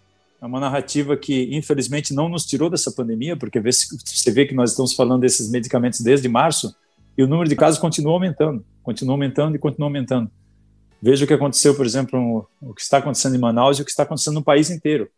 é 0.41 0.45
uma 0.45 0.59
narrativa 0.59 1.15
que, 1.15 1.49
infelizmente, 1.55 2.13
não 2.13 2.29
nos 2.29 2.45
tirou 2.45 2.69
dessa 2.69 2.91
pandemia, 2.91 3.35
porque 3.35 3.59
você 3.59 4.31
vê 4.31 4.45
que 4.45 4.55
nós 4.55 4.71
estamos 4.71 4.93
falando 4.93 5.21
desses 5.21 5.49
medicamentos 5.51 5.99
desde 6.01 6.27
março 6.27 6.73
e 7.17 7.23
o 7.23 7.27
número 7.27 7.47
de 7.47 7.55
casos 7.55 7.79
continua 7.79 8.13
aumentando, 8.13 8.65
continua 8.81 9.13
aumentando 9.13 9.55
e 9.55 9.59
continua 9.59 9.87
aumentando. 9.87 10.31
Veja 11.01 11.25
o 11.25 11.27
que 11.27 11.33
aconteceu, 11.33 11.75
por 11.75 11.85
exemplo, 11.85 12.47
o 12.61 12.73
que 12.73 12.81
está 12.81 12.97
acontecendo 12.97 13.35
em 13.35 13.39
Manaus 13.39 13.77
e 13.77 13.81
o 13.81 13.85
que 13.85 13.91
está 13.91 14.03
acontecendo 14.03 14.35
no 14.35 14.43
país 14.43 14.69
inteiro. 14.69 15.09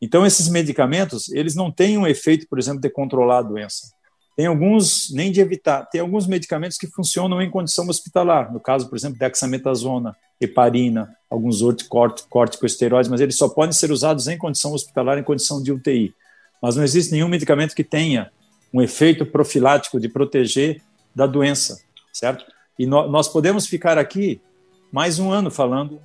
Então, 0.00 0.26
esses 0.26 0.48
medicamentos, 0.48 1.30
eles 1.32 1.54
não 1.54 1.70
têm 1.70 1.96
um 1.96 2.06
efeito, 2.06 2.46
por 2.48 2.58
exemplo, 2.58 2.80
de 2.80 2.90
controlar 2.90 3.38
a 3.38 3.42
doença. 3.42 3.92
Tem 4.36 4.46
alguns, 4.46 5.12
nem 5.12 5.30
de 5.30 5.40
evitar, 5.40 5.84
tem 5.86 6.00
alguns 6.00 6.26
medicamentos 6.26 6.76
que 6.76 6.88
funcionam 6.88 7.40
em 7.40 7.50
condição 7.50 7.88
hospitalar. 7.88 8.52
No 8.52 8.60
caso, 8.60 8.88
por 8.88 8.96
exemplo, 8.96 9.18
dexametasona, 9.18 10.14
heparina, 10.40 11.08
alguns 11.30 11.62
outros 11.62 11.88
corticosteroides, 12.28 13.10
mas 13.10 13.20
eles 13.20 13.36
só 13.36 13.48
podem 13.48 13.72
ser 13.72 13.90
usados 13.92 14.26
em 14.26 14.36
condição 14.36 14.72
hospitalar, 14.72 15.18
em 15.18 15.22
condição 15.22 15.62
de 15.62 15.72
UTI. 15.72 16.12
Mas 16.60 16.76
não 16.76 16.82
existe 16.82 17.12
nenhum 17.12 17.28
medicamento 17.28 17.74
que 17.74 17.84
tenha 17.84 18.30
um 18.72 18.82
efeito 18.82 19.24
profilático 19.24 20.00
de 20.00 20.08
proteger 20.08 20.82
da 21.14 21.26
doença, 21.26 21.80
certo? 22.12 22.44
E 22.76 22.86
no, 22.86 23.08
nós 23.08 23.28
podemos 23.28 23.66
ficar 23.66 23.98
aqui 23.98 24.40
mais 24.92 25.18
um 25.18 25.30
ano 25.30 25.50
falando 25.50 26.00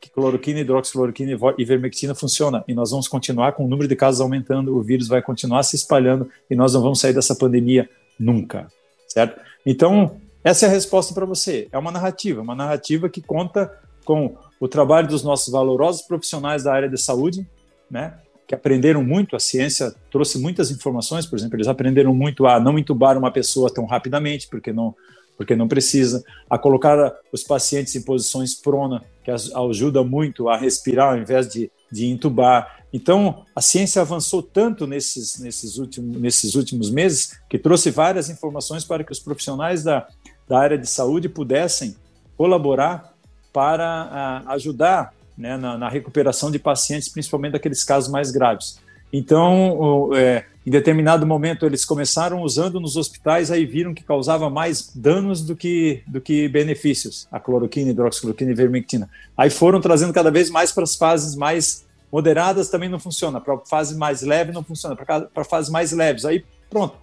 que 0.00 0.10
cloroquina, 0.10 0.60
hidroxicloroquina 0.60 1.32
e 1.32 1.62
ivermectina 1.62 2.14
funciona 2.14 2.62
e 2.68 2.74
nós 2.74 2.90
vamos 2.90 3.08
continuar 3.08 3.52
com 3.52 3.64
o 3.64 3.68
número 3.68 3.88
de 3.88 3.96
casos 3.96 4.20
aumentando, 4.20 4.76
o 4.76 4.82
vírus 4.82 5.08
vai 5.08 5.22
continuar 5.22 5.62
se 5.62 5.76
espalhando 5.76 6.28
e 6.50 6.54
nós 6.54 6.74
não 6.74 6.82
vamos 6.82 7.00
sair 7.00 7.14
dessa 7.14 7.34
pandemia 7.34 7.88
nunca, 8.18 8.68
certo? 9.08 9.40
Então, 9.64 10.20
essa 10.42 10.66
é 10.66 10.68
a 10.68 10.72
resposta 10.72 11.14
para 11.14 11.24
você. 11.24 11.68
É 11.72 11.78
uma 11.78 11.90
narrativa, 11.90 12.42
uma 12.42 12.54
narrativa 12.54 13.08
que 13.08 13.22
conta 13.22 13.72
com 14.04 14.36
o 14.60 14.68
trabalho 14.68 15.08
dos 15.08 15.22
nossos 15.22 15.50
valorosos 15.50 16.02
profissionais 16.02 16.64
da 16.64 16.74
área 16.74 16.88
de 16.88 17.00
saúde, 17.00 17.48
né? 17.90 18.14
Que 18.46 18.54
aprenderam 18.54 19.02
muito, 19.02 19.34
a 19.34 19.40
ciência 19.40 19.94
trouxe 20.10 20.38
muitas 20.38 20.70
informações, 20.70 21.24
por 21.24 21.38
exemplo, 21.38 21.56
eles 21.56 21.66
aprenderam 21.66 22.14
muito 22.14 22.46
a 22.46 22.60
não 22.60 22.78
entubar 22.78 23.16
uma 23.16 23.30
pessoa 23.30 23.72
tão 23.72 23.86
rapidamente, 23.86 24.48
porque 24.48 24.70
não 24.70 24.94
porque 25.36 25.56
não 25.56 25.68
precisa, 25.68 26.24
a 26.48 26.58
colocar 26.58 27.12
os 27.32 27.42
pacientes 27.42 27.94
em 27.96 28.02
posições 28.02 28.54
prona, 28.54 29.02
que 29.24 29.30
ajuda 29.30 30.04
muito 30.04 30.48
a 30.48 30.56
respirar 30.56 31.12
ao 31.12 31.18
invés 31.18 31.48
de, 31.48 31.70
de 31.90 32.06
intubar. 32.06 32.84
Então, 32.92 33.44
a 33.56 33.60
ciência 33.60 34.02
avançou 34.02 34.42
tanto 34.42 34.86
nesses, 34.86 35.40
nesses, 35.40 35.78
últimos, 35.78 36.16
nesses 36.16 36.54
últimos 36.54 36.90
meses 36.90 37.38
que 37.48 37.58
trouxe 37.58 37.90
várias 37.90 38.28
informações 38.30 38.84
para 38.84 39.02
que 39.02 39.10
os 39.10 39.18
profissionais 39.18 39.82
da, 39.82 40.06
da 40.48 40.58
área 40.58 40.78
de 40.78 40.88
saúde 40.88 41.28
pudessem 41.28 41.96
colaborar 42.36 43.14
para 43.52 44.44
uh, 44.46 44.50
ajudar 44.50 45.12
né, 45.36 45.56
na, 45.56 45.78
na, 45.78 45.88
recuperação 45.88 46.50
de 46.50 46.58
pacientes, 46.58 47.08
principalmente 47.08 47.52
daqueles 47.52 47.82
casos 47.82 48.10
mais 48.10 48.30
graves. 48.30 48.78
Então, 49.12 50.10
é, 50.14 50.44
em 50.66 50.70
determinado 50.70 51.26
momento, 51.26 51.66
eles 51.66 51.84
começaram 51.84 52.40
usando 52.40 52.80
nos 52.80 52.96
hospitais, 52.96 53.50
aí 53.50 53.66
viram 53.66 53.92
que 53.92 54.02
causava 54.02 54.48
mais 54.48 54.90
danos 54.94 55.42
do 55.42 55.54
que, 55.54 56.02
do 56.06 56.22
que 56.22 56.48
benefícios, 56.48 57.28
a 57.30 57.38
cloroquina, 57.38 57.90
hidroxicloroquina 57.90 58.50
e 58.50 58.54
vermectina. 58.54 59.10
Aí 59.36 59.50
foram 59.50 59.78
trazendo 59.78 60.12
cada 60.12 60.30
vez 60.30 60.48
mais 60.48 60.72
para 60.72 60.84
as 60.84 60.96
fases 60.96 61.36
mais 61.36 61.84
moderadas, 62.10 62.70
também 62.70 62.88
não 62.88 62.98
funciona. 62.98 63.40
Para 63.40 63.58
fase 63.58 63.94
mais 63.94 64.22
leve, 64.22 64.52
não 64.52 64.64
funciona. 64.64 64.96
Para 64.96 65.44
fases 65.44 65.70
mais 65.70 65.92
leves, 65.92 66.24
aí 66.24 66.42
pronto. 66.70 66.96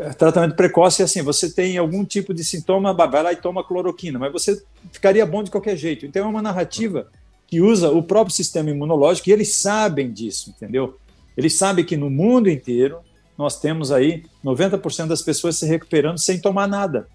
É, 0.00 0.10
tratamento 0.10 0.56
precoce 0.56 1.02
é 1.02 1.04
assim: 1.04 1.20
você 1.20 1.52
tem 1.52 1.76
algum 1.76 2.04
tipo 2.04 2.32
de 2.32 2.44
sintoma, 2.44 2.94
vai 2.94 3.22
lá 3.22 3.32
e 3.32 3.36
toma 3.36 3.62
cloroquina, 3.62 4.18
mas 4.18 4.32
você 4.32 4.62
ficaria 4.90 5.26
bom 5.26 5.42
de 5.42 5.50
qualquer 5.50 5.76
jeito. 5.76 6.06
Então 6.06 6.24
é 6.24 6.28
uma 6.28 6.42
narrativa 6.42 7.08
que 7.46 7.60
usa 7.60 7.90
o 7.90 8.02
próprio 8.02 8.34
sistema 8.34 8.70
imunológico 8.70 9.28
e 9.28 9.32
eles 9.32 9.54
sabem 9.54 10.10
disso, 10.10 10.50
entendeu? 10.50 10.98
Ele 11.36 11.50
sabe 11.50 11.84
que 11.84 11.96
no 11.96 12.10
mundo 12.10 12.48
inteiro 12.48 12.98
nós 13.36 13.60
temos 13.60 13.92
aí 13.92 14.24
90% 14.44 15.08
das 15.08 15.22
pessoas 15.22 15.56
se 15.56 15.66
recuperando 15.66 16.18
sem 16.18 16.40
tomar 16.40 16.66
nada. 16.66 17.06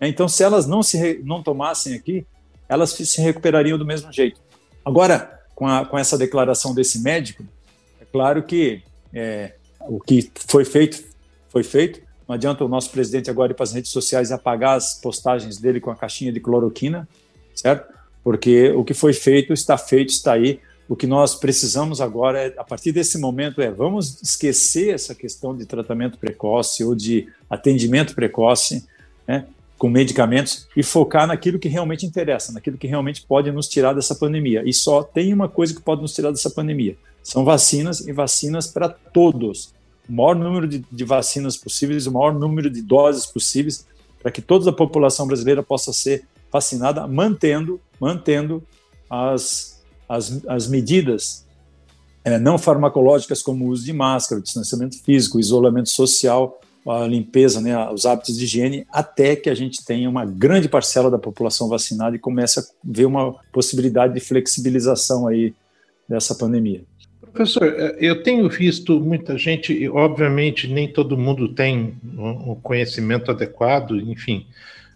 Então, 0.00 0.28
se 0.28 0.42
elas 0.42 0.66
não 0.66 0.82
se 0.82 1.20
não 1.24 1.42
tomassem 1.42 1.94
aqui, 1.94 2.26
elas 2.68 2.90
se 2.90 3.20
recuperariam 3.20 3.78
do 3.78 3.84
mesmo 3.84 4.12
jeito. 4.12 4.40
Agora, 4.84 5.40
com, 5.54 5.66
a, 5.66 5.84
com 5.84 5.98
essa 5.98 6.18
declaração 6.18 6.74
desse 6.74 7.00
médico, 7.00 7.44
é 8.00 8.04
claro 8.04 8.42
que 8.42 8.82
é, 9.12 9.54
o 9.80 10.00
que 10.00 10.30
foi 10.46 10.64
feito 10.64 11.02
foi 11.48 11.62
feito. 11.62 12.00
Não 12.26 12.34
adianta 12.34 12.64
o 12.64 12.68
nosso 12.68 12.90
presidente 12.90 13.30
agora 13.30 13.52
ir 13.52 13.54
para 13.54 13.64
as 13.64 13.72
redes 13.72 13.90
sociais 13.90 14.30
e 14.30 14.32
apagar 14.32 14.76
as 14.76 14.94
postagens 15.00 15.58
dele 15.58 15.80
com 15.80 15.90
a 15.90 15.96
caixinha 15.96 16.32
de 16.32 16.40
cloroquina, 16.40 17.08
certo? 17.54 17.92
Porque 18.22 18.70
o 18.70 18.82
que 18.82 18.94
foi 18.94 19.12
feito 19.12 19.52
está 19.52 19.76
feito, 19.78 20.10
está 20.10 20.32
aí. 20.32 20.58
O 20.88 20.94
que 20.94 21.06
nós 21.06 21.34
precisamos 21.34 22.00
agora, 22.00 22.46
é, 22.46 22.54
a 22.58 22.64
partir 22.64 22.92
desse 22.92 23.18
momento, 23.18 23.62
é 23.62 23.70
vamos 23.70 24.20
esquecer 24.22 24.94
essa 24.94 25.14
questão 25.14 25.56
de 25.56 25.64
tratamento 25.64 26.18
precoce 26.18 26.84
ou 26.84 26.94
de 26.94 27.28
atendimento 27.48 28.14
precoce, 28.14 28.86
né, 29.26 29.46
com 29.78 29.88
medicamentos 29.88 30.68
e 30.76 30.82
focar 30.82 31.26
naquilo 31.26 31.58
que 31.58 31.68
realmente 31.68 32.06
interessa, 32.06 32.52
naquilo 32.52 32.76
que 32.76 32.86
realmente 32.86 33.22
pode 33.26 33.50
nos 33.50 33.66
tirar 33.66 33.94
dessa 33.94 34.14
pandemia. 34.14 34.62
E 34.64 34.72
só 34.72 35.02
tem 35.02 35.32
uma 35.32 35.48
coisa 35.48 35.74
que 35.74 35.80
pode 35.80 36.02
nos 36.02 36.14
tirar 36.14 36.30
dessa 36.30 36.50
pandemia: 36.50 36.96
são 37.22 37.44
vacinas 37.44 38.06
e 38.06 38.12
vacinas 38.12 38.66
para 38.66 38.88
todos. 38.88 39.72
O 40.08 40.12
maior 40.12 40.36
número 40.36 40.68
de, 40.68 40.84
de 40.92 41.04
vacinas 41.04 41.56
possíveis, 41.56 42.06
o 42.06 42.12
maior 42.12 42.34
número 42.34 42.68
de 42.68 42.82
doses 42.82 43.24
possíveis, 43.24 43.86
para 44.22 44.30
que 44.30 44.42
toda 44.42 44.68
a 44.68 44.72
população 44.72 45.26
brasileira 45.26 45.62
possa 45.62 45.94
ser 45.94 46.24
vacinada, 46.52 47.06
mantendo, 47.06 47.80
mantendo 47.98 48.62
as 49.08 49.73
as, 50.08 50.44
as 50.46 50.68
medidas 50.68 51.44
é, 52.24 52.38
não 52.38 52.56
farmacológicas, 52.56 53.42
como 53.42 53.66
o 53.66 53.68
uso 53.68 53.84
de 53.84 53.92
máscara, 53.92 54.40
o 54.40 54.42
distanciamento 54.42 55.02
físico, 55.02 55.36
o 55.36 55.40
isolamento 55.40 55.90
social, 55.90 56.60
a 56.86 57.06
limpeza, 57.06 57.60
né, 57.60 57.76
os 57.90 58.04
hábitos 58.04 58.36
de 58.36 58.44
higiene, 58.44 58.86
até 58.92 59.34
que 59.34 59.48
a 59.48 59.54
gente 59.54 59.84
tenha 59.84 60.08
uma 60.08 60.24
grande 60.24 60.68
parcela 60.68 61.10
da 61.10 61.18
população 61.18 61.68
vacinada 61.68 62.16
e 62.16 62.18
comece 62.18 62.60
a 62.60 62.62
ver 62.82 63.06
uma 63.06 63.34
possibilidade 63.52 64.14
de 64.14 64.20
flexibilização 64.20 65.26
aí 65.26 65.54
dessa 66.08 66.34
pandemia. 66.34 66.82
Professor, 67.32 67.64
é, 67.64 67.96
eu 67.98 68.22
tenho 68.22 68.48
visto 68.48 69.00
muita 69.00 69.36
gente, 69.36 69.88
obviamente 69.88 70.68
nem 70.68 70.90
todo 70.90 71.16
mundo 71.16 71.48
tem 71.48 71.96
o 72.16 72.54
conhecimento 72.56 73.30
adequado, 73.30 73.96
enfim, 73.96 74.46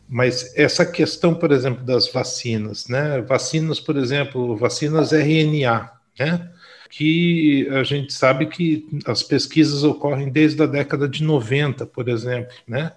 mas 0.08 0.56
essa 0.56 0.86
questão, 0.86 1.34
por 1.34 1.52
exemplo, 1.52 1.84
das 1.84 2.10
vacinas, 2.10 2.88
né? 2.88 3.20
Vacinas, 3.20 3.78
por 3.78 3.96
exemplo, 3.96 4.56
vacinas 4.56 5.12
RNA, 5.12 5.90
né? 6.18 6.50
Que 6.88 7.68
a 7.70 7.82
gente 7.82 8.14
sabe 8.14 8.46
que 8.46 8.86
as 9.04 9.22
pesquisas 9.22 9.84
ocorrem 9.84 10.30
desde 10.30 10.62
a 10.62 10.66
década 10.66 11.06
de 11.06 11.22
90, 11.22 11.84
por 11.84 12.08
exemplo, 12.08 12.54
né? 12.66 12.92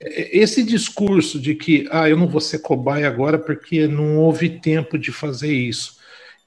Esse 0.00 0.64
discurso 0.64 1.40
de 1.40 1.54
que, 1.54 1.88
ah, 1.92 2.08
eu 2.08 2.16
não 2.16 2.26
vou 2.26 2.40
ser 2.40 2.58
cobaia 2.58 3.06
agora 3.06 3.38
porque 3.38 3.86
não 3.86 4.16
houve 4.16 4.48
tempo 4.48 4.98
de 4.98 5.12
fazer 5.12 5.52
isso. 5.52 5.97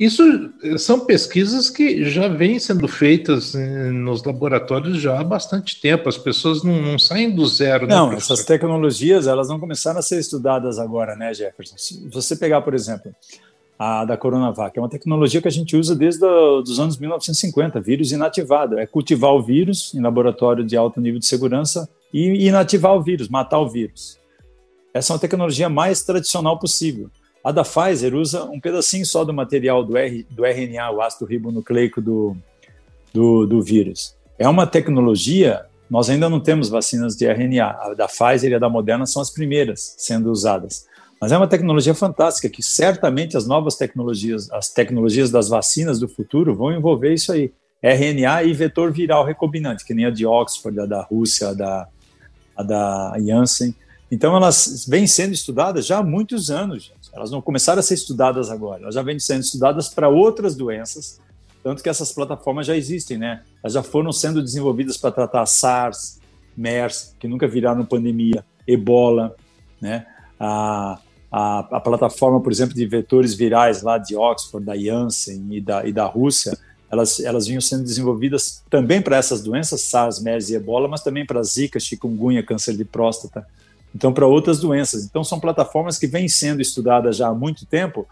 Isso 0.02 0.24
eh, 0.64 0.80
são 0.80 1.02
pesquisas 1.02 1.70
que 1.70 2.10
já 2.10 2.28
vêm 2.28 2.58
sendo 2.58 2.88
feitas 2.88 3.54
eh, 3.54 3.92
nos 3.92 4.24
laboratórios 4.24 5.00
já 5.00 5.20
há 5.20 5.24
bastante 5.24 5.80
tempo. 5.80 6.10
As 6.10 6.18
pessoas 6.18 6.64
não, 6.64 6.82
não 6.82 6.98
saem 6.98 7.30
do 7.30 7.46
zero. 7.46 7.86
Né, 7.86 7.94
não, 7.94 8.10
né, 8.10 8.16
essas 8.16 8.44
tecnologias 8.44 9.28
elas 9.28 9.48
não 9.48 9.60
começaram 9.60 10.00
a 10.00 10.02
ser 10.02 10.20
estudadas 10.20 10.80
agora, 10.80 11.16
né, 11.16 11.32
Jefferson? 11.36 11.76
Se 11.78 12.10
você 12.10 12.36
pegar, 12.36 12.62
por 12.62 12.74
exemplo, 12.74 13.14
a 13.78 14.04
da 14.04 14.18
Coronavac, 14.18 14.76
é 14.76 14.82
uma 14.82 14.90
tecnologia 14.90 15.40
que 15.40 15.48
a 15.48 15.52
gente 15.52 15.78
usa 15.78 15.96
desde 15.96 16.26
os 16.26 16.80
anos 16.80 16.98
1950, 16.98 17.80
vírus 17.80 18.12
inativado. 18.12 18.80
É 18.80 18.88
cultivar 18.88 19.36
o 19.36 19.44
vírus 19.44 19.94
em 19.94 20.02
laboratório 20.02 20.64
de 20.64 20.76
alto 20.76 21.00
nível 21.00 21.20
de 21.20 21.28
segurança 21.28 21.88
e 22.12 22.48
inativar 22.48 22.96
o 22.96 23.04
vírus, 23.04 23.30
matar 23.30 23.60
o 23.60 23.70
vírus. 23.70 24.18
Essa 24.96 25.14
é 25.14 25.14
uma 25.14 25.20
tecnologia 25.20 25.70
mais 25.70 26.02
tradicional 26.02 26.58
possível. 26.58 27.12
A 27.44 27.52
da 27.52 27.64
Pfizer 27.64 28.14
usa 28.14 28.44
um 28.46 28.60
pedacinho 28.60 29.06
só 29.06 29.24
do 29.24 29.34
material 29.34 29.84
do, 29.84 29.98
R, 29.98 30.26
do 30.30 30.46
RNA, 30.46 30.92
o 30.92 31.02
ácido 31.02 31.26
ribonucleico 31.26 32.00
do, 32.00 32.36
do, 33.14 33.48
do 33.48 33.62
vírus. 33.62 34.16
É 34.38 34.48
uma 34.48 34.68
tecnologia, 34.68 35.66
nós 35.90 36.10
ainda 36.10 36.30
não 36.30 36.40
temos 36.40 36.70
vacinas 36.70 37.16
de 37.16 37.26
RNA. 37.26 37.78
A 37.80 37.94
da 37.94 38.08
Pfizer 38.08 38.52
e 38.52 38.56
a 38.56 38.60
da 38.60 38.70
Moderna 38.70 39.06
são 39.06 39.22
as 39.22 39.30
primeiras 39.30 39.96
sendo 39.98 40.32
usadas. 40.32 40.86
Mas 41.20 41.32
é 41.32 41.38
uma 41.38 41.48
tecnologia 41.48 41.94
fantástica 41.94 42.50
que 42.50 42.64
certamente 42.64 43.38
as 43.38 43.46
novas 43.46 43.76
tecnologias, 43.76 44.50
as 44.52 44.70
tecnologias 44.70 45.30
das 45.30 45.50
vacinas 45.50 46.00
do 46.00 46.08
futuro 46.08 46.56
vão 46.56 46.72
envolver 46.72 47.14
isso 47.14 47.32
aí. 47.32 47.52
RNA 47.82 48.44
e 48.44 48.54
vetor 48.54 48.92
viral 48.92 49.26
recombinante, 49.26 49.86
que 49.86 49.94
nem 49.94 50.06
a 50.06 50.12
de 50.12 50.26
Oxford, 50.26 50.80
a 50.80 50.86
da 50.86 51.02
Rússia, 51.02 51.50
a 51.50 51.54
da, 51.54 51.88
a 52.56 52.64
da 52.64 53.14
Janssen. 53.20 53.76
Então, 54.12 54.36
elas 54.36 54.86
vêm 54.88 55.08
sendo 55.08 55.34
estudadas 55.34 55.86
já 55.86 56.00
há 56.00 56.04
muitos 56.04 56.52
anos. 56.52 56.92
Elas 57.14 57.32
não 57.32 57.42
começaram 57.42 57.80
a 57.80 57.84
ser 57.84 57.96
estudadas 57.96 58.50
agora, 58.50 58.84
elas 58.84 58.96
já 58.96 59.02
vêm 59.02 59.20
sendo 59.20 59.42
estudadas 59.42 59.90
para 59.90 60.10
outras 60.10 60.56
doenças, 60.56 61.20
Tanto 61.64 61.84
que 61.84 61.90
essas 61.90 62.12
plataformas 62.12 62.66
já 62.66 62.76
existem, 62.76 63.18
né? 63.18 63.44
Elas 63.64 63.74
já 63.74 63.84
foram 63.84 64.12
sendo 64.12 64.42
desenvolvidas 64.42 64.98
para 64.98 65.12
tratar 65.12 65.46
SARS, 65.46 66.20
MERS, 66.58 67.16
que 67.20 67.28
nunca 67.28 67.48
viraram 67.48 67.86
pandemia, 67.86 68.44
Ebola, 68.68 69.36
né? 69.80 70.06
A, 70.40 71.00
a, 71.32 71.60
a, 71.60 71.80
plataforma, 71.80 72.42
por 72.42 72.52
exemplo, 72.52 72.74
de 72.74 72.86
vetores 72.86 73.36
virais 73.36 73.84
lá 73.84 74.00
de 74.00 74.16
Oxford, 74.16 74.66
da 74.66 74.76
Janssen 74.76 75.48
e 75.52 75.62
da, 75.62 75.86
e 75.86 75.94
da 75.94 76.06
Rússia, 76.06 76.58
elas, 76.90 77.20
elas 77.20 77.46
vinham 77.46 77.62
sendo 77.62 77.84
desenvolvidas 77.84 78.64
também 78.70 79.02
para 79.02 79.16
essas 79.18 79.42
doenças, 79.42 79.82
SARS, 79.82 80.20
MERS 80.20 80.50
e 80.50 80.56
Ebola, 80.56 80.88
mas 80.88 81.04
também 81.04 81.26
para 81.26 81.44
Zika, 81.44 81.80
chikungunya, 81.80 82.44
câncer 82.44 82.76
de 82.76 82.84
próstata, 82.84 83.46
então 83.94 84.14
para 84.14 84.26
outras 84.26 84.60
doenças. 84.60 85.06
Então 85.06 85.24
são 85.24 85.40
plataformas 85.40 85.98
que 85.98 86.08
vêm 86.08 86.28
sendo 86.28 86.62
estudadas 86.62 87.18
já 87.18 87.28
há 87.28 87.34
muito 87.34 87.66
tempo, 87.66 88.08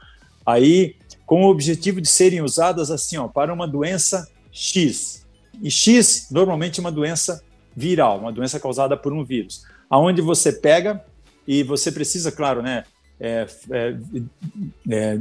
aí 0.46 0.96
com 1.26 1.44
o 1.44 1.50
objetivo 1.50 2.02
de 2.02 2.08
serem 2.08 2.42
usadas 2.42 2.90
assim, 2.90 3.18
ó, 3.18 3.28
para 3.28 3.54
uma 3.54 3.68
doença 3.68 4.28
X. 4.52 5.26
E 5.62 5.70
X 5.70 6.28
normalmente 6.32 6.80
é 6.80 6.82
uma 6.82 6.92
doença 6.92 7.44
viral, 7.76 8.20
uma 8.20 8.32
doença 8.32 8.60
causada 8.60 8.98
por 8.98 9.14
um 9.14 9.24
vírus, 9.24 9.64
aonde 9.90 10.22
você 10.22 10.52
pega 10.52 11.04
e 11.48 11.64
você 11.64 11.92
precisa, 11.92 12.32
claro, 12.32 12.62
né, 12.62 12.84
é, 13.20 13.48
é, 13.72 13.96
é, 14.90 15.20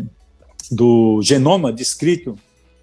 do 0.70 1.20
genoma 1.22 1.72
descrito 1.72 2.36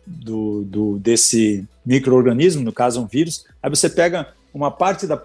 do, 0.05 0.63
do, 0.63 0.99
desse 0.99 1.67
microorganismo, 1.85 2.63
no 2.63 2.71
caso 2.71 3.01
um 3.01 3.07
vírus, 3.07 3.45
aí 3.61 3.69
você 3.69 3.89
pega 3.89 4.33
uma 4.53 4.69
parte 4.69 5.07
da, 5.07 5.21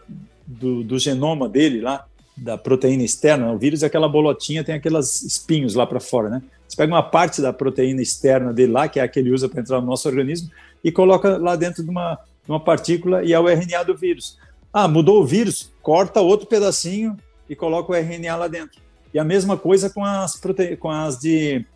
do, 0.47 0.83
do 0.83 0.99
genoma 0.99 1.49
dele 1.49 1.81
lá, 1.81 2.07
da 2.41 2.57
proteína 2.57 3.03
externa, 3.03 3.53
o 3.53 3.59
vírus 3.59 3.83
é 3.83 3.87
aquela 3.87 4.09
bolotinha, 4.09 4.65
tem 4.65 4.75
aqueles 4.75 5.23
espinhos 5.23 5.75
lá 5.75 5.87
para 5.87 6.01
fora, 6.01 6.31
né? 6.31 6.43
Você 6.67 6.77
pega 6.77 6.93
uma 6.93 7.03
parte 7.03 7.43
da 7.43 7.53
proteína 7.53 8.01
externa 8.01 8.53
dele 8.53 8.73
lá, 8.73 8.89
que 8.89 8.99
é 8.99 9.03
a 9.03 9.09
que 9.09 9.19
ele 9.19 9.31
usa 9.31 9.49
para 9.49 9.61
entrar 9.61 9.81
no 9.81 9.87
nosso 9.87 10.09
organismo, 10.09 10.51
e 10.83 10.91
coloca 10.91 11.37
lá 11.37 11.55
dentro 11.55 11.85
de 11.85 11.91
uma, 11.91 12.15
de 12.15 12.51
uma 12.51 12.61
partícula 12.61 13.23
e 13.23 13.33
é 13.33 13.39
o 13.39 13.49
RNA 13.49 13.85
do 13.85 13.95
vírus. 13.95 14.39
Ah, 14.73 14.89
mudou 14.89 15.21
o 15.21 15.27
vírus, 15.27 15.71
corta 15.83 16.21
outro 16.21 16.47
pedacinho 16.47 17.17
e 17.49 17.55
coloca 17.55 17.93
o 17.93 17.95
RNA 17.95 18.37
lá 18.37 18.49
dentro. 18.49 18.81
E 19.13 19.19
a 19.19 19.25
mesma 19.25 19.57
coisa 19.57 19.91
com 19.91 20.05
as, 20.05 20.37
prote... 20.37 20.77
com 20.77 20.91
as 20.91 21.19
de 21.19 21.67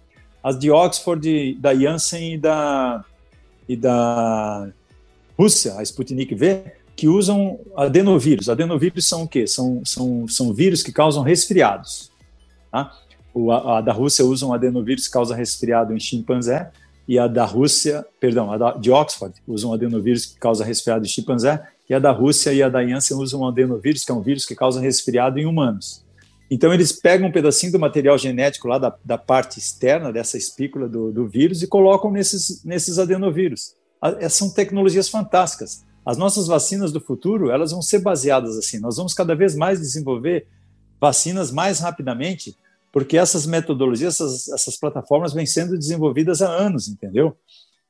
as 0.42 0.58
de 0.58 0.70
Oxford, 0.70 1.54
da 1.54 1.74
Janssen 1.74 2.34
e 2.34 2.38
da, 2.38 3.04
e 3.66 3.74
da 3.74 4.68
Rússia, 5.38 5.74
a 5.78 5.82
Sputnik 5.82 6.34
V, 6.34 6.64
que 6.96 7.08
usam 7.08 7.58
adenovírus. 7.76 8.48
Adenovírus 8.48 9.08
são 9.08 9.24
o 9.24 9.28
quê? 9.28 9.46
São, 9.46 9.82
são, 9.84 10.28
são 10.28 10.52
vírus 10.52 10.82
que 10.82 10.92
causam 10.92 11.22
resfriados. 11.22 12.10
Tá? 12.70 12.92
O, 13.32 13.50
a, 13.50 13.78
a, 13.78 13.80
da 13.80 13.92
Rússia 13.92 14.24
usa 14.24 14.46
um 14.46 14.52
adenovírus 14.52 15.06
que 15.06 15.12
causa 15.12 15.34
resfriado 15.34 15.92
em 15.92 16.00
chimpanzé, 16.00 16.70
e 17.06 17.18
a 17.18 17.26
da 17.26 17.44
Rússia, 17.44 18.06
perdão, 18.18 18.50
a 18.50 18.56
da, 18.56 18.72
de 18.72 18.90
Oxford 18.90 19.34
usa 19.46 19.66
um 19.66 19.72
adenovírus 19.74 20.24
que 20.24 20.38
causa 20.38 20.64
resfriado 20.64 21.04
em 21.04 21.08
chimpanzé, 21.08 21.62
e 21.88 21.94
a 21.94 21.98
da 21.98 22.12
Rússia 22.12 22.52
e 22.52 22.62
a 22.62 22.68
da 22.68 22.86
Janssen 22.86 23.16
usam 23.16 23.40
um 23.40 23.48
adenovírus, 23.48 24.04
que 24.04 24.10
é 24.10 24.14
um 24.14 24.22
vírus 24.22 24.46
que 24.46 24.54
causa 24.54 24.80
resfriado 24.80 25.38
em 25.38 25.44
humanos. 25.44 26.02
Então, 26.50 26.72
eles 26.72 26.92
pegam 26.92 27.28
um 27.28 27.32
pedacinho 27.32 27.72
do 27.72 27.78
material 27.78 28.16
genético 28.16 28.68
lá 28.68 28.78
da, 28.78 28.94
da 29.04 29.18
parte 29.18 29.58
externa 29.58 30.12
dessa 30.12 30.38
espícula 30.38 30.88
do, 30.88 31.10
do 31.10 31.26
vírus 31.26 31.62
e 31.62 31.66
colocam 31.66 32.10
nesses, 32.10 32.62
nesses 32.64 32.98
adenovírus. 32.98 33.74
A, 34.00 34.28
são 34.28 34.50
tecnologias 34.50 35.08
fantásticas. 35.08 35.84
As 36.04 36.18
nossas 36.18 36.46
vacinas 36.46 36.92
do 36.92 37.00
futuro, 37.00 37.50
elas 37.50 37.70
vão 37.70 37.80
ser 37.80 38.00
baseadas 38.00 38.58
assim. 38.58 38.78
Nós 38.78 38.96
vamos 38.96 39.14
cada 39.14 39.34
vez 39.34 39.54
mais 39.56 39.80
desenvolver 39.80 40.46
vacinas 41.00 41.50
mais 41.50 41.80
rapidamente, 41.80 42.56
porque 42.92 43.16
essas 43.16 43.46
metodologias, 43.46 44.14
essas, 44.14 44.48
essas 44.48 44.76
plataformas 44.76 45.32
vêm 45.32 45.46
sendo 45.46 45.78
desenvolvidas 45.78 46.42
há 46.42 46.48
anos, 46.48 46.88
entendeu? 46.88 47.36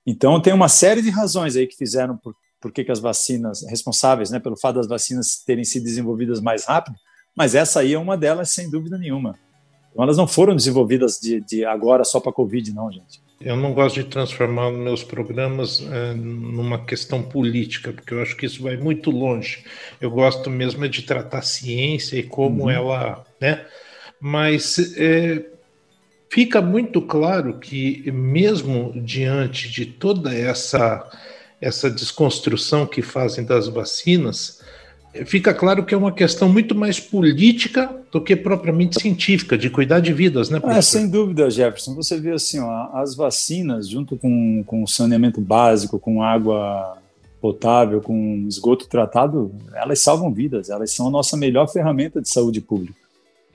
Então, 0.07 0.41
tem 0.41 0.53
uma 0.53 0.69
série 0.69 1.03
de 1.03 1.11
razões 1.11 1.57
aí 1.57 1.67
que 1.67 1.77
fizeram 1.77 2.17
por, 2.17 2.35
por 2.61 2.73
que, 2.73 2.85
que 2.85 2.93
as 2.93 3.01
vacinas, 3.01 3.63
responsáveis 3.69 4.31
né, 4.31 4.39
pelo 4.39 4.57
fato 4.57 4.77
das 4.77 4.87
vacinas 4.87 5.43
terem 5.45 5.65
sido 5.65 5.85
desenvolvidas 5.85 6.41
mais 6.41 6.65
rápido, 6.65 6.97
mas 7.37 7.55
essa 7.55 7.81
aí 7.81 7.95
é 7.95 7.99
uma 7.99 8.17
delas, 8.17 8.51
sem 8.51 8.71
dúvida 8.71 8.97
nenhuma. 8.97 9.39
Então, 9.91 10.05
elas 10.05 10.17
não 10.17 10.27
foram 10.27 10.55
desenvolvidas 10.55 11.19
de, 11.21 11.41
de 11.41 11.65
agora 11.65 12.05
só 12.05 12.21
para 12.21 12.31
a 12.31 12.35
Covid, 12.35 12.73
não, 12.73 12.91
gente. 12.91 13.24
Eu 13.41 13.57
não 13.57 13.75
gosto 13.75 13.97
de 13.97 14.05
transformar 14.05 14.71
meus 14.71 15.03
programas 15.03 15.81
é, 15.81 16.15
numa 16.15 16.85
questão 16.85 17.23
política, 17.23 17.93
porque 17.93 18.15
eu 18.15 18.23
acho 18.23 18.37
que 18.37 18.47
isso 18.47 18.63
vai 18.63 18.77
muito 18.77 19.11
longe. 19.11 19.65
Eu 20.01 20.11
gosto 20.11 20.49
mesmo 20.49 20.89
de 20.89 21.03
tratar 21.03 21.43
ciência 21.43 22.17
e 22.17 22.23
como 22.23 22.65
uhum. 22.65 22.71
ela, 22.71 23.25
né? 23.41 23.67
Mas 24.21 24.97
é, 24.97 25.45
fica 26.31 26.63
muito 26.63 27.03
claro 27.03 27.59
que 27.59 28.11
mesmo 28.11 28.93
diante 28.97 29.71
de 29.71 29.85
toda 29.85 30.35
essa 30.35 31.11
essa 31.61 31.91
desconstrução 31.91 32.87
que 32.87 33.01
fazem 33.01 33.43
das 33.43 33.69
vacinas, 33.69 34.61
fica 35.25 35.55
claro 35.55 35.85
que 35.85 35.95
é 35.95 35.97
uma 35.97 36.13
questão 36.13 36.49
muito 36.49 36.75
mais 36.75 36.99
política 36.99 37.95
do 38.11 38.21
que 38.21 38.35
propriamente 38.35 39.01
científica, 39.01 39.57
de 39.57 39.71
cuidar 39.71 40.01
de 40.01 40.13
vidas, 40.13 40.51
né? 40.51 40.61
É, 40.65 40.83
sem 40.83 41.09
dúvida, 41.09 41.51
Jefferson. 41.51 41.95
Você 41.95 42.19
vê 42.19 42.33
assim, 42.33 42.59
ó, 42.59 42.89
as 42.95 43.15
vacinas, 43.15 43.89
junto 43.89 44.17
com, 44.17 44.65
com 44.67 44.83
o 44.83 44.89
saneamento 44.89 45.41
básico, 45.41 45.99
com 45.99 46.23
água 46.23 46.99
potável, 47.41 48.01
com 48.01 48.47
esgoto 48.49 48.89
tratado, 48.89 49.53
elas 49.75 50.01
salvam 50.01 50.33
vidas, 50.33 50.71
elas 50.71 50.91
são 50.93 51.09
a 51.09 51.11
nossa 51.11 51.37
melhor 51.37 51.69
ferramenta 51.69 52.21
de 52.21 52.29
saúde 52.29 52.61
pública. 52.61 52.99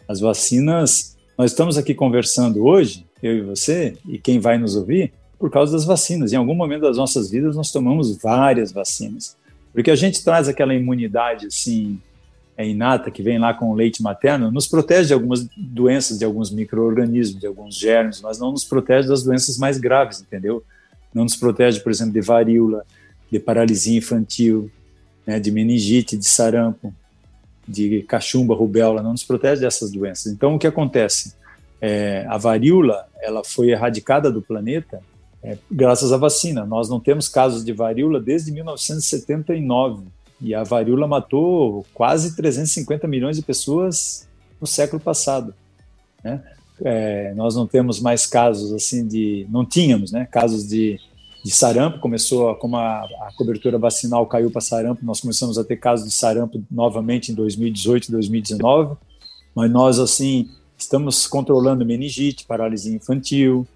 As 0.08 0.20
vacinas, 0.20 1.18
nós 1.38 1.52
estamos 1.52 1.78
aqui 1.78 1.94
conversando 1.94 2.64
hoje, 2.64 3.06
eu 3.22 3.38
e 3.38 3.42
você, 3.42 3.96
e 4.08 4.20
quem 4.20 4.40
vai 4.40 4.58
nos 4.58 4.76
ouvir, 4.76 5.12
por 5.40 5.50
causa 5.50 5.72
das 5.72 5.86
vacinas. 5.86 6.32
Em 6.32 6.36
algum 6.36 6.54
momento 6.54 6.82
das 6.82 6.98
nossas 6.98 7.32
vidas, 7.32 7.56
nós 7.56 7.72
tomamos 7.72 8.16
várias 8.18 8.72
vacinas. 8.72 9.36
Porque 9.74 9.92
a 9.92 9.96
gente 9.96 10.24
traz 10.24 10.48
aquela 10.48 10.74
imunidade 10.74 11.48
assim 11.48 12.00
é 12.60 12.68
inata 12.68 13.10
que 13.10 13.24
vem 13.24 13.40
lá 13.40 13.54
com 13.54 13.70
o 13.70 13.74
leite 13.74 14.04
materno, 14.04 14.52
nos 14.52 14.68
protege 14.68 15.08
de 15.08 15.14
algumas 15.14 15.48
doenças, 15.56 16.20
de 16.20 16.26
alguns 16.26 16.52
micro-organismos, 16.52 17.40
de 17.40 17.48
alguns 17.48 17.74
germes, 17.74 18.20
mas 18.20 18.38
não 18.38 18.52
nos 18.52 18.66
protege 18.66 19.08
das 19.08 19.24
doenças 19.24 19.58
mais 19.58 19.78
graves, 19.78 20.20
entendeu? 20.20 20.62
Não 21.14 21.24
nos 21.24 21.38
protege, 21.38 21.80
por 21.80 21.90
exemplo, 21.90 22.12
de 22.12 22.20
varíola, 22.20 22.86
de 23.32 23.40
paralisia 23.40 23.98
infantil, 23.98 24.70
né, 25.26 25.40
de 25.40 25.52
meningite, 25.52 26.18
de 26.18 26.28
sarampo, 26.28 26.94
de 27.66 28.02
cachumba, 28.02 28.54
rubéola, 28.54 29.02
não 29.02 29.12
nos 29.12 29.24
protege 29.24 29.62
dessas 29.62 29.90
doenças. 29.90 30.30
Então, 30.34 30.56
o 30.56 30.60
que 30.60 30.68
acontece? 30.68 31.36
É, 31.80 32.26
a 32.28 32.38
varíola 32.38 33.08
ela 33.22 33.42
foi 33.42 33.70
erradicada 33.70 34.30
do 34.30 34.42
planeta 34.42 35.00
é, 35.44 35.58
graças 35.72 36.12
à 36.12 36.18
vacina. 36.18 36.66
Nós 36.66 36.90
não 36.90 37.00
temos 37.00 37.28
casos 37.28 37.64
de 37.64 37.72
varíola 37.72 38.20
desde 38.20 38.52
1979 38.52 40.04
e 40.42 40.54
a 40.54 40.64
varíola 40.64 41.08
matou 41.08 41.86
quase 41.94 42.36
350 42.36 43.08
milhões 43.08 43.38
de 43.38 43.42
pessoas 43.42 44.28
no 44.60 44.68
século 44.68 45.02
passado. 45.02 45.54
Né? 46.24 46.42
É, 46.82 47.34
nós 47.36 47.56
não 47.56 47.68
temos 47.68 48.00
mais 48.00 48.26
casos 48.26 48.74
assim 48.74 49.06
de, 49.06 49.46
não 49.50 49.66
tínhamos, 49.66 50.12
né? 50.12 50.26
Casos 50.26 50.68
de, 50.68 51.00
de 51.44 51.52
sarampo. 51.52 52.00
Começou 52.00 52.56
como 52.56 52.78
a, 52.78 53.02
a 53.02 53.32
cobertura 53.38 53.78
vacinal 53.78 54.26
caiu 54.26 54.50
para 54.50 54.62
sarampo, 54.62 55.06
nós 55.06 55.20
começamos 55.20 55.58
a 55.58 55.64
ter 55.64 55.78
casos 55.78 56.08
de 56.08 56.14
sarampo 56.14 56.64
novamente 56.72 57.32
em 57.32 57.36
2018, 57.36 58.12
2019. 58.12 58.96
Mas 59.54 59.70
nós 59.72 60.00
assim 60.00 60.50
estamos 60.78 61.28
controlando 61.28 61.86
meningite, 61.86 62.46
paralisia 62.46 62.96
infantil, 62.96 63.68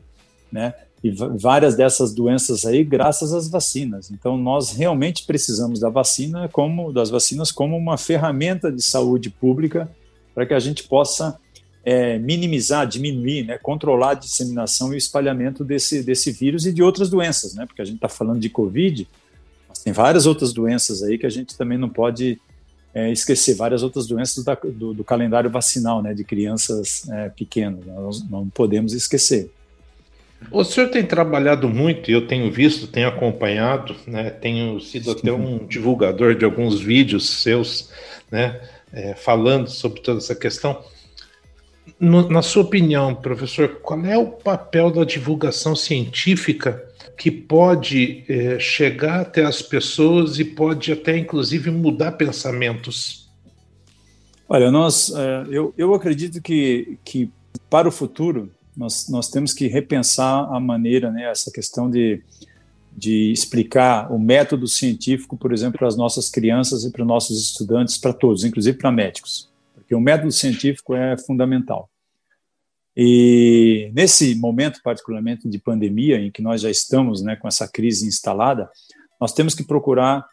né? 0.49 0.73
E 1.03 1.11
várias 1.11 1.75
dessas 1.75 2.13
doenças 2.13 2.65
aí 2.65 2.81
graças 2.83 3.33
às 3.33 3.49
vacinas. 3.49 4.09
Então 4.09 4.37
nós 4.37 4.71
realmente 4.71 5.25
precisamos 5.25 5.79
da 5.79 5.89
vacina 5.89 6.47
como 6.47 6.93
das 6.93 7.09
vacinas 7.09 7.51
como 7.51 7.75
uma 7.75 7.97
ferramenta 7.97 8.71
de 8.71 8.81
saúde 8.81 9.29
pública 9.29 9.91
para 10.33 10.45
que 10.45 10.53
a 10.53 10.59
gente 10.59 10.83
possa 10.83 11.37
é, 11.83 12.17
minimizar, 12.17 12.87
diminuir, 12.87 13.43
né, 13.43 13.57
controlar 13.57 14.11
a 14.11 14.13
disseminação 14.13 14.93
e 14.93 14.95
o 14.95 14.97
espalhamento 14.97 15.65
desse, 15.65 16.01
desse 16.01 16.31
vírus 16.31 16.65
e 16.65 16.71
de 16.71 16.81
outras 16.81 17.09
doenças, 17.09 17.53
né, 17.53 17.65
porque 17.65 17.81
a 17.81 17.85
gente 17.85 17.95
está 17.95 18.07
falando 18.07 18.39
de 18.39 18.49
Covid, 18.49 19.05
mas 19.67 19.79
tem 19.79 19.91
várias 19.91 20.25
outras 20.25 20.53
doenças 20.53 21.03
aí 21.03 21.17
que 21.17 21.25
a 21.25 21.29
gente 21.29 21.57
também 21.57 21.77
não 21.77 21.89
pode 21.89 22.39
é, 22.93 23.11
esquecer, 23.11 23.55
várias 23.55 23.83
outras 23.83 24.07
doenças 24.07 24.45
da, 24.45 24.55
do, 24.55 24.93
do, 24.93 25.03
calendário 25.03 25.49
vacinal, 25.49 26.01
né, 26.01 26.13
de 26.13 26.23
crianças 26.23 27.09
é, 27.09 27.27
pequenas, 27.27 27.85
nós 27.85 28.29
não 28.29 28.47
podemos 28.47 28.93
esquecer. 28.93 29.51
O 30.51 30.63
senhor 30.63 30.89
tem 30.89 31.05
trabalhado 31.05 31.67
muito, 31.67 32.09
eu 32.11 32.27
tenho 32.27 32.51
visto, 32.51 32.87
tenho 32.87 33.07
acompanhado, 33.07 33.95
né, 34.05 34.29
tenho 34.29 34.79
sido 34.79 35.11
até 35.11 35.31
um 35.31 35.65
divulgador 35.65 36.35
de 36.35 36.45
alguns 36.45 36.79
vídeos 36.79 37.29
seus, 37.41 37.91
né, 38.31 38.61
é, 38.91 39.13
falando 39.15 39.67
sobre 39.67 40.01
toda 40.01 40.19
essa 40.19 40.35
questão. 40.35 40.83
No, 41.99 42.29
na 42.29 42.41
sua 42.41 42.63
opinião, 42.63 43.15
professor, 43.15 43.79
qual 43.81 44.05
é 44.05 44.17
o 44.17 44.27
papel 44.27 44.91
da 44.91 45.03
divulgação 45.03 45.75
científica 45.75 46.83
que 47.17 47.29
pode 47.29 48.23
é, 48.27 48.59
chegar 48.59 49.21
até 49.21 49.43
as 49.43 49.61
pessoas 49.61 50.39
e 50.39 50.45
pode 50.45 50.91
até, 50.91 51.17
inclusive, 51.17 51.69
mudar 51.71 52.13
pensamentos? 52.13 53.29
Olha, 54.47 54.69
nós, 54.71 55.11
é, 55.15 55.45
eu, 55.49 55.73
eu 55.77 55.93
acredito 55.93 56.41
que, 56.41 56.97
que 57.03 57.29
para 57.69 57.87
o 57.87 57.91
futuro 57.91 58.51
nós, 58.75 59.07
nós 59.09 59.29
temos 59.29 59.53
que 59.53 59.67
repensar 59.67 60.51
a 60.53 60.59
maneira, 60.59 61.11
né, 61.11 61.29
essa 61.29 61.51
questão 61.51 61.89
de, 61.89 62.21
de 62.91 63.31
explicar 63.31 64.11
o 64.11 64.19
método 64.19 64.67
científico, 64.67 65.37
por 65.37 65.53
exemplo, 65.53 65.79
para 65.79 65.87
as 65.87 65.97
nossas 65.97 66.29
crianças 66.29 66.83
e 66.83 66.91
para 66.91 67.01
os 67.01 67.07
nossos 67.07 67.41
estudantes, 67.41 67.97
para 67.97 68.13
todos, 68.13 68.43
inclusive 68.43 68.77
para 68.77 68.91
médicos, 68.91 69.49
porque 69.73 69.95
o 69.95 70.01
método 70.01 70.31
científico 70.31 70.95
é 70.95 71.17
fundamental. 71.17 71.89
E 72.95 73.91
nesse 73.93 74.35
momento, 74.35 74.79
particularmente 74.83 75.49
de 75.49 75.57
pandemia, 75.57 76.19
em 76.19 76.29
que 76.29 76.41
nós 76.41 76.61
já 76.61 76.69
estamos 76.69 77.23
né, 77.23 77.35
com 77.35 77.47
essa 77.47 77.67
crise 77.67 78.07
instalada, 78.07 78.69
nós 79.19 79.33
temos 79.33 79.55
que 79.55 79.63
procurar 79.63 80.25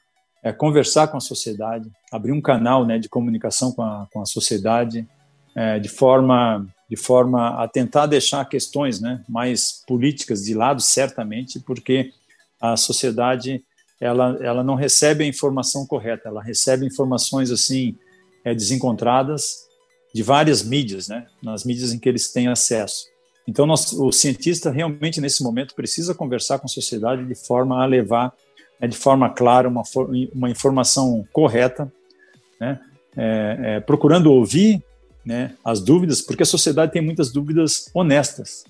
é, 0.42 0.52
conversar 0.52 1.08
com 1.08 1.16
a 1.16 1.20
sociedade, 1.20 1.90
abrir 2.10 2.32
um 2.32 2.40
canal 2.40 2.86
né, 2.86 2.98
de 2.98 3.08
comunicação 3.08 3.72
com 3.72 3.82
a, 3.82 4.06
com 4.12 4.20
a 4.20 4.26
sociedade, 4.26 5.06
é, 5.54 5.78
de 5.78 5.88
forma 5.88 6.66
de 6.90 6.96
forma 6.96 7.62
a 7.62 7.68
tentar 7.68 8.06
deixar 8.06 8.44
questões 8.46 9.00
né, 9.00 9.22
mais 9.28 9.84
políticas 9.86 10.44
de 10.44 10.54
lado, 10.54 10.82
certamente, 10.82 11.60
porque 11.60 12.10
a 12.60 12.76
sociedade 12.76 13.64
ela, 14.00 14.36
ela 14.40 14.64
não 14.64 14.74
recebe 14.74 15.22
a 15.22 15.26
informação 15.26 15.86
correta, 15.86 16.28
ela 16.28 16.42
recebe 16.42 16.84
informações 16.84 17.52
assim 17.52 17.94
é, 18.44 18.52
desencontradas 18.52 19.68
de 20.12 20.22
várias 20.24 20.64
mídias, 20.64 21.06
né, 21.06 21.28
nas 21.40 21.64
mídias 21.64 21.92
em 21.92 21.98
que 21.98 22.08
eles 22.08 22.32
têm 22.32 22.48
acesso. 22.48 23.06
Então, 23.46 23.66
nós, 23.66 23.92
o 23.92 24.10
cientista 24.10 24.70
realmente 24.70 25.20
nesse 25.20 25.44
momento 25.44 25.76
precisa 25.76 26.12
conversar 26.12 26.58
com 26.58 26.66
a 26.66 26.68
sociedade 26.68 27.24
de 27.24 27.34
forma 27.36 27.80
a 27.80 27.86
levar, 27.86 28.34
né, 28.80 28.88
de 28.88 28.96
forma 28.96 29.30
clara, 29.30 29.68
uma, 29.68 29.82
uma 30.34 30.50
informação 30.50 31.24
correta, 31.32 31.92
né, 32.58 32.80
é, 33.16 33.58
é, 33.62 33.80
procurando 33.80 34.32
ouvir 34.32 34.82
né, 35.24 35.54
as 35.64 35.80
dúvidas, 35.80 36.20
porque 36.20 36.42
a 36.42 36.46
sociedade 36.46 36.92
tem 36.92 37.02
muitas 37.02 37.30
dúvidas 37.32 37.90
honestas, 37.94 38.64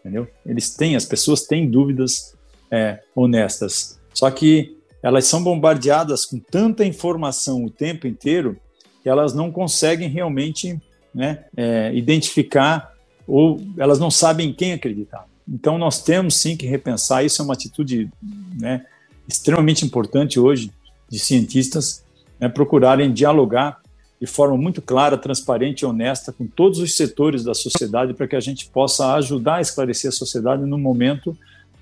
entendeu? 0.00 0.26
Eles 0.44 0.74
têm, 0.74 0.96
as 0.96 1.04
pessoas 1.04 1.42
têm 1.42 1.70
dúvidas 1.70 2.34
é, 2.70 3.00
honestas. 3.14 4.00
Só 4.14 4.30
que 4.30 4.76
elas 5.02 5.26
são 5.26 5.42
bombardeadas 5.42 6.24
com 6.24 6.38
tanta 6.38 6.84
informação 6.84 7.64
o 7.64 7.70
tempo 7.70 8.06
inteiro 8.06 8.56
que 9.02 9.08
elas 9.08 9.34
não 9.34 9.50
conseguem 9.50 10.08
realmente 10.08 10.80
né, 11.14 11.44
é, 11.56 11.92
identificar 11.94 12.92
ou 13.26 13.60
elas 13.76 13.98
não 13.98 14.10
sabem 14.10 14.50
em 14.50 14.52
quem 14.52 14.72
acreditar. 14.72 15.26
Então 15.48 15.76
nós 15.76 16.02
temos 16.02 16.36
sim 16.36 16.56
que 16.56 16.66
repensar. 16.66 17.24
Isso 17.24 17.42
é 17.42 17.44
uma 17.44 17.54
atitude 17.54 18.10
né, 18.58 18.86
extremamente 19.28 19.84
importante 19.84 20.38
hoje 20.38 20.70
de 21.10 21.18
cientistas 21.18 22.04
né, 22.40 22.48
procurarem 22.48 23.12
dialogar 23.12 23.81
de 24.22 24.26
forma 24.28 24.56
muito 24.56 24.80
clara, 24.80 25.18
transparente 25.18 25.80
e 25.80 25.84
honesta 25.84 26.32
com 26.32 26.46
todos 26.46 26.78
os 26.78 26.94
setores 26.94 27.42
da 27.42 27.54
sociedade 27.54 28.14
para 28.14 28.28
que 28.28 28.36
a 28.36 28.40
gente 28.40 28.68
possa 28.68 29.14
ajudar 29.14 29.56
a 29.56 29.60
esclarecer 29.60 30.10
a 30.10 30.12
sociedade 30.12 30.62
no 30.62 30.78
momento 30.78 31.36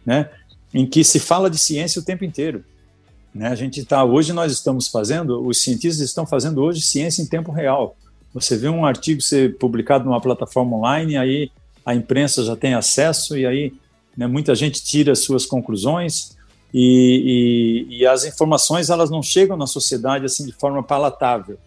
né, 0.07 0.31
em 0.73 0.87
que 0.87 1.05
se 1.05 1.21
fala 1.21 1.51
de 1.51 1.59
ciência 1.59 2.01
o 2.01 2.05
tempo 2.05 2.25
inteiro. 2.25 2.65
Né? 3.35 3.49
A 3.49 3.55
gente 3.55 3.81
está 3.81 4.03
hoje 4.05 4.33
nós 4.33 4.51
estamos 4.53 4.89
fazendo, 4.89 5.47
os 5.47 5.61
cientistas 5.61 6.01
estão 6.01 6.25
fazendo 6.25 6.63
hoje 6.63 6.81
ciência 6.81 7.21
em 7.21 7.27
tempo 7.27 7.53
real. 7.53 7.95
Você 8.33 8.57
vê 8.57 8.71
um 8.71 8.87
artigo 8.87 9.21
ser 9.21 9.59
publicado 9.59 10.07
numa 10.07 10.19
plataforma 10.19 10.79
online, 10.79 11.19
aí 11.19 11.51
a 11.85 11.95
imprensa 11.95 12.43
já 12.43 12.57
tem 12.57 12.73
acesso 12.73 13.37
e 13.37 13.45
aí 13.45 13.75
né, 14.17 14.27
muita 14.27 14.55
gente 14.55 14.83
tira 14.83 15.15
suas 15.15 15.45
conclusões 15.45 16.39
e, 16.73 17.87
e, 17.91 17.99
e, 17.99 18.07
as 18.07 18.25
informações 18.25 18.89
elas 18.89 19.11
não 19.11 19.23
chegam 19.23 19.59
na 19.59 19.67
sociedade 19.67 20.25
assim 20.25 20.47
de 20.47 20.53
forma 20.53 20.83
palatável. 20.83 21.59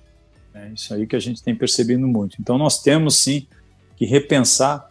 É 0.54 0.70
isso 0.74 0.94
aí 0.94 1.08
que 1.08 1.16
a 1.16 1.20
gente 1.20 1.42
tem 1.42 1.56
percebido 1.56 2.08
muito. 2.08 2.38
Então 2.40 2.58
nós 2.58 2.82
temos 2.82 3.16
sim 3.18 3.48
que 3.96 4.06
repensar 4.06 4.88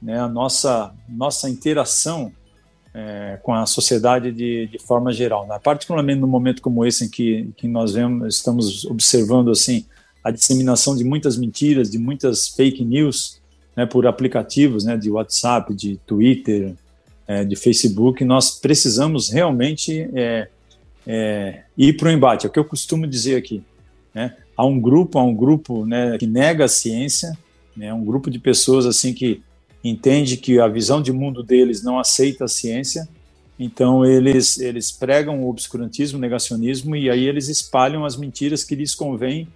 né, 0.00 0.18
a 0.18 0.28
nossa 0.28 0.92
nossa 1.08 1.48
interação 1.48 2.32
é, 2.92 3.38
com 3.42 3.52
a 3.52 3.66
sociedade 3.66 4.30
de, 4.30 4.68
de 4.68 4.78
forma 4.78 5.12
geral. 5.12 5.46
Né? 5.46 5.58
Particularmente 5.62 6.20
no 6.20 6.26
momento 6.28 6.62
como 6.62 6.84
esse 6.84 7.04
em 7.04 7.08
que, 7.08 7.50
que 7.56 7.66
nós 7.66 7.92
vemos, 7.92 8.36
estamos 8.36 8.84
observando 8.84 9.50
assim 9.50 9.84
a 10.22 10.30
disseminação 10.30 10.96
de 10.96 11.04
muitas 11.04 11.36
mentiras, 11.36 11.90
de 11.90 11.98
muitas 11.98 12.48
fake 12.48 12.84
news, 12.84 13.40
né, 13.76 13.84
por 13.84 14.06
aplicativos, 14.06 14.84
né, 14.84 14.96
de 14.96 15.10
WhatsApp, 15.10 15.74
de 15.74 15.96
Twitter, 16.06 16.74
é, 17.26 17.44
de 17.44 17.56
Facebook, 17.56 18.24
nós 18.24 18.58
precisamos 18.58 19.28
realmente 19.28 20.08
é, 20.14 20.48
é, 21.06 21.62
ir 21.76 21.94
para 21.94 22.08
o 22.08 22.10
embate. 22.10 22.46
É 22.46 22.48
o 22.48 22.52
que 22.52 22.58
eu 22.58 22.64
costumo 22.64 23.06
dizer 23.06 23.36
aqui. 23.36 23.62
Né? 24.14 24.34
Há 24.56 24.64
um 24.64 24.80
grupo, 24.80 25.18
há 25.18 25.22
um 25.24 25.34
grupo 25.34 25.84
né, 25.84 26.16
que 26.18 26.26
nega 26.26 26.64
a 26.64 26.68
ciência, 26.68 27.36
né, 27.76 27.92
um 27.92 28.04
grupo 28.04 28.30
de 28.30 28.38
pessoas 28.38 28.86
assim 28.86 29.12
que 29.12 29.42
entende 29.82 30.36
que 30.36 30.58
a 30.60 30.68
visão 30.68 31.02
de 31.02 31.12
mundo 31.12 31.42
deles 31.42 31.82
não 31.82 31.98
aceita 31.98 32.44
a 32.44 32.48
ciência, 32.48 33.08
então 33.58 34.04
eles 34.04 34.58
eles 34.58 34.90
pregam 34.90 35.42
o 35.42 35.48
obscurantismo, 35.48 36.18
o 36.18 36.20
negacionismo 36.20 36.96
e 36.96 37.10
aí 37.10 37.26
eles 37.26 37.48
espalham 37.48 38.04
as 38.04 38.16
mentiras 38.16 38.64
que 38.64 38.74
lhes 38.74 38.94
convém, 38.94 39.48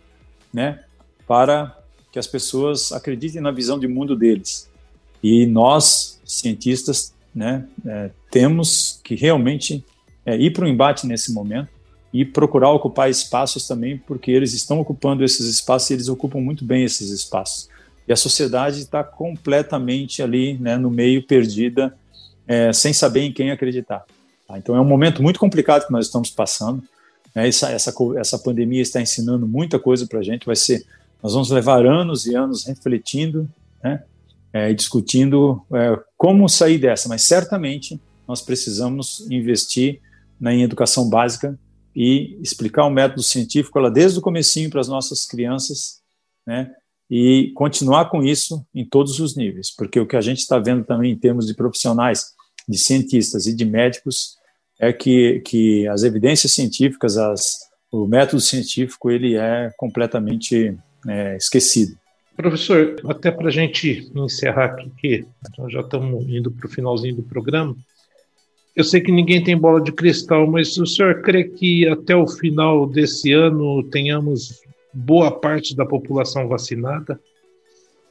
né, 0.52 0.80
para 1.26 1.76
que 2.11 2.18
as 2.18 2.26
pessoas 2.26 2.90
acreditem 2.92 3.40
na 3.40 3.50
visão 3.50 3.78
de 3.78 3.87
mundo 3.87 4.16
deles. 4.16 4.68
E 5.22 5.46
nós 5.46 6.20
cientistas, 6.24 7.12
né, 7.34 7.66
é, 7.87 8.11
temos 8.30 9.00
que 9.04 9.14
realmente 9.14 9.84
é, 10.26 10.37
ir 10.37 10.52
para 10.52 10.64
o 10.64 10.68
embate 10.68 11.06
nesse 11.06 11.32
momento 11.32 11.78
e 12.12 12.25
procurar 12.25 12.71
ocupar 12.71 13.11
espaços 13.11 13.66
também, 13.66 13.99
porque 13.99 14.31
eles 14.31 14.55
estão 14.55 14.81
ocupando 14.81 15.25
esses 15.25 15.47
espaços 15.47 15.90
e 15.90 15.94
eles 15.94 16.09
ocupam 16.09 16.40
muito 16.40 16.64
bem 16.64 16.85
esses 16.85 17.11
espaços 17.11 17.68
e 18.09 18.12
a 18.12 18.16
sociedade 18.16 18.81
está 18.81 19.05
completamente 19.05 20.23
ali 20.23 20.55
né, 20.55 20.79
no 20.79 20.90
meio, 20.90 21.23
perdida, 21.23 21.94
é, 22.47 22.73
sem 22.73 22.90
saber 22.90 23.21
em 23.21 23.33
quem 23.33 23.51
acreditar. 23.51 24.03
Tá? 24.47 24.57
Então 24.57 24.75
é 24.75 24.81
um 24.81 24.85
momento 24.85 25.23
muito 25.23 25.38
complicado 25.38 25.87
que 25.87 25.92
nós 25.92 26.07
estamos 26.07 26.31
passando. 26.31 26.83
Né? 27.35 27.47
Essa, 27.47 27.71
essa, 27.71 27.94
essa 28.16 28.38
pandemia 28.38 28.81
está 28.81 28.99
ensinando 28.99 29.47
muita 29.47 29.79
coisa 29.79 30.07
para 30.07 30.21
a 30.21 30.23
gente. 30.23 30.47
Vai 30.47 30.57
ser, 30.57 30.87
nós 31.23 31.35
vamos 31.35 31.51
levar 31.51 31.85
anos 31.85 32.27
e 32.27 32.35
anos 32.35 32.64
refletindo, 32.64 33.47
né? 33.85 34.03
É, 34.51 34.73
discutindo 34.73 35.62
é, 35.75 36.01
como 36.16 36.49
sair 36.49 36.79
dessa, 36.79 37.07
mas 37.07 37.21
certamente 37.21 38.01
nós 38.27 38.40
precisamos 38.40 39.27
investir 39.31 40.01
na 40.40 40.55
educação 40.55 41.07
básica 41.07 41.59
e 41.94 42.38
explicar 42.40 42.85
o 42.85 42.90
método 42.90 43.22
científico 43.22 43.79
ela 43.79 43.90
desde 43.90 44.18
o 44.18 44.22
comecinho 44.22 44.70
para 44.70 44.81
as 44.81 44.88
nossas 44.88 45.24
crianças, 45.24 46.01
né? 46.46 46.72
e 47.11 47.53
continuar 47.55 48.11
com 48.11 48.22
isso 48.22 48.64
em 48.74 48.85
todos 48.85 49.18
os 49.18 49.35
níveis, 49.35 49.74
porque 49.74 49.98
o 49.98 50.07
que 50.07 50.16
a 50.16 50.20
gente 50.20 50.38
está 50.38 50.59
vendo 50.59 50.85
também 50.85 51.12
em 51.12 51.18
termos 51.18 51.46
de 51.46 51.55
profissionais, 51.55 52.35
de 52.68 52.77
cientistas 52.77 53.46
e 53.46 53.55
de 53.55 53.64
médicos, 53.64 54.37
é 54.79 54.92
que, 54.92 55.40
que 55.40 55.88
as 55.88 56.03
evidências 56.03 56.53
científicas, 56.53 57.16
as, 57.16 57.59
o 57.90 58.07
método 58.07 58.40
científico, 58.40 59.11
ele 59.11 59.37
é 59.37 59.72
completamente 59.77 60.77
é, 61.07 61.37
esquecido. 61.37 61.98
Professor, 62.37 62.94
até 63.09 63.33
para 63.33 63.48
a 63.48 63.51
gente 63.51 64.12
encerrar 64.14 64.66
aqui, 64.66 64.90
que 64.98 65.27
já 65.68 65.81
estamos 65.81 66.29
indo 66.29 66.51
para 66.53 66.66
o 66.66 66.70
finalzinho 66.70 67.16
do 67.16 67.22
programa, 67.22 67.77
eu 68.79 68.85
sei 68.85 69.01
que 69.01 69.11
ninguém 69.11 69.43
tem 69.43 69.59
bola 69.59 69.83
de 69.83 69.91
cristal, 69.91 70.47
mas 70.47 70.79
o 70.79 70.87
senhor 70.87 71.21
crê 71.21 71.43
que 71.43 71.85
até 71.88 72.14
o 72.14 72.29
final 72.29 72.87
desse 72.87 73.33
ano 73.33 73.83
tenhamos 73.83 74.61
boa 74.95 75.33
parte 75.33 75.75
da 75.75 75.85
população 75.85 76.47
vacinada? 76.47 77.21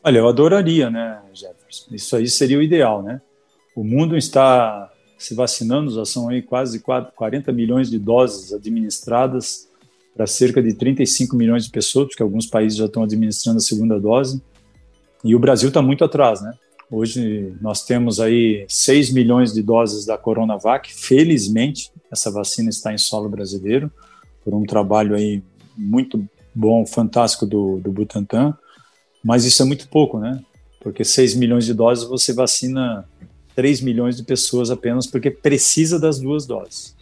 Olha, 0.03 0.17
eu 0.17 0.27
adoraria, 0.27 0.89
né, 0.89 1.21
Jefferson? 1.33 1.95
Isso 1.95 2.17
aí 2.17 2.27
seria 2.27 2.59
o 2.59 2.61
ideal, 2.61 3.01
né? 3.01 3.21
O 3.73 3.81
mundo 3.81 4.17
está 4.17 4.91
se 5.17 5.33
vacinando, 5.33 5.89
já 5.89 6.03
são 6.03 6.27
aí 6.27 6.41
quase 6.41 6.81
40 6.81 7.49
milhões 7.53 7.89
de 7.89 7.97
doses 7.97 8.51
administradas 8.51 9.69
para 10.17 10.27
cerca 10.27 10.61
de 10.61 10.73
35 10.73 11.33
milhões 11.37 11.63
de 11.63 11.71
pessoas, 11.71 12.09
porque 12.09 12.23
alguns 12.23 12.45
países 12.45 12.77
já 12.77 12.87
estão 12.87 13.03
administrando 13.03 13.59
a 13.59 13.61
segunda 13.61 13.97
dose. 13.97 14.41
E 15.23 15.33
o 15.33 15.39
Brasil 15.39 15.69
está 15.69 15.81
muito 15.81 16.03
atrás, 16.03 16.41
né? 16.41 16.53
Hoje 16.89 17.53
nós 17.59 17.83
temos 17.83 18.19
aí 18.19 18.65
6 18.69 19.11
milhões 19.11 19.53
de 19.53 19.61
doses 19.61 20.05
da 20.05 20.17
Coronavac. 20.17 20.93
Felizmente, 20.93 21.91
essa 22.09 22.31
vacina 22.31 22.69
está 22.69 22.93
em 22.93 22.97
solo 22.97 23.27
brasileiro, 23.27 23.91
por 24.43 24.53
um 24.53 24.63
trabalho 24.63 25.13
aí 25.13 25.43
muito 25.75 26.25
bom, 26.55 26.85
fantástico 26.85 27.45
do, 27.45 27.79
do 27.79 27.91
Butantan, 27.91 28.57
mas 29.23 29.43
isso 29.43 29.61
é 29.61 29.65
muito 29.65 29.89
pouco, 29.89 30.17
né? 30.17 30.41
Porque 30.81 31.03
6 31.03 31.35
milhões 31.35 31.65
de 31.65 31.73
doses 31.73 32.07
você 32.07 32.31
vacina 32.31 33.05
3 33.53 33.81
milhões 33.81 34.15
de 34.15 34.23
pessoas 34.23 34.71
apenas 34.71 35.05
porque 35.05 35.29
precisa 35.29 35.99
das 35.99 36.19
duas 36.19 36.45
doses. 36.45 36.95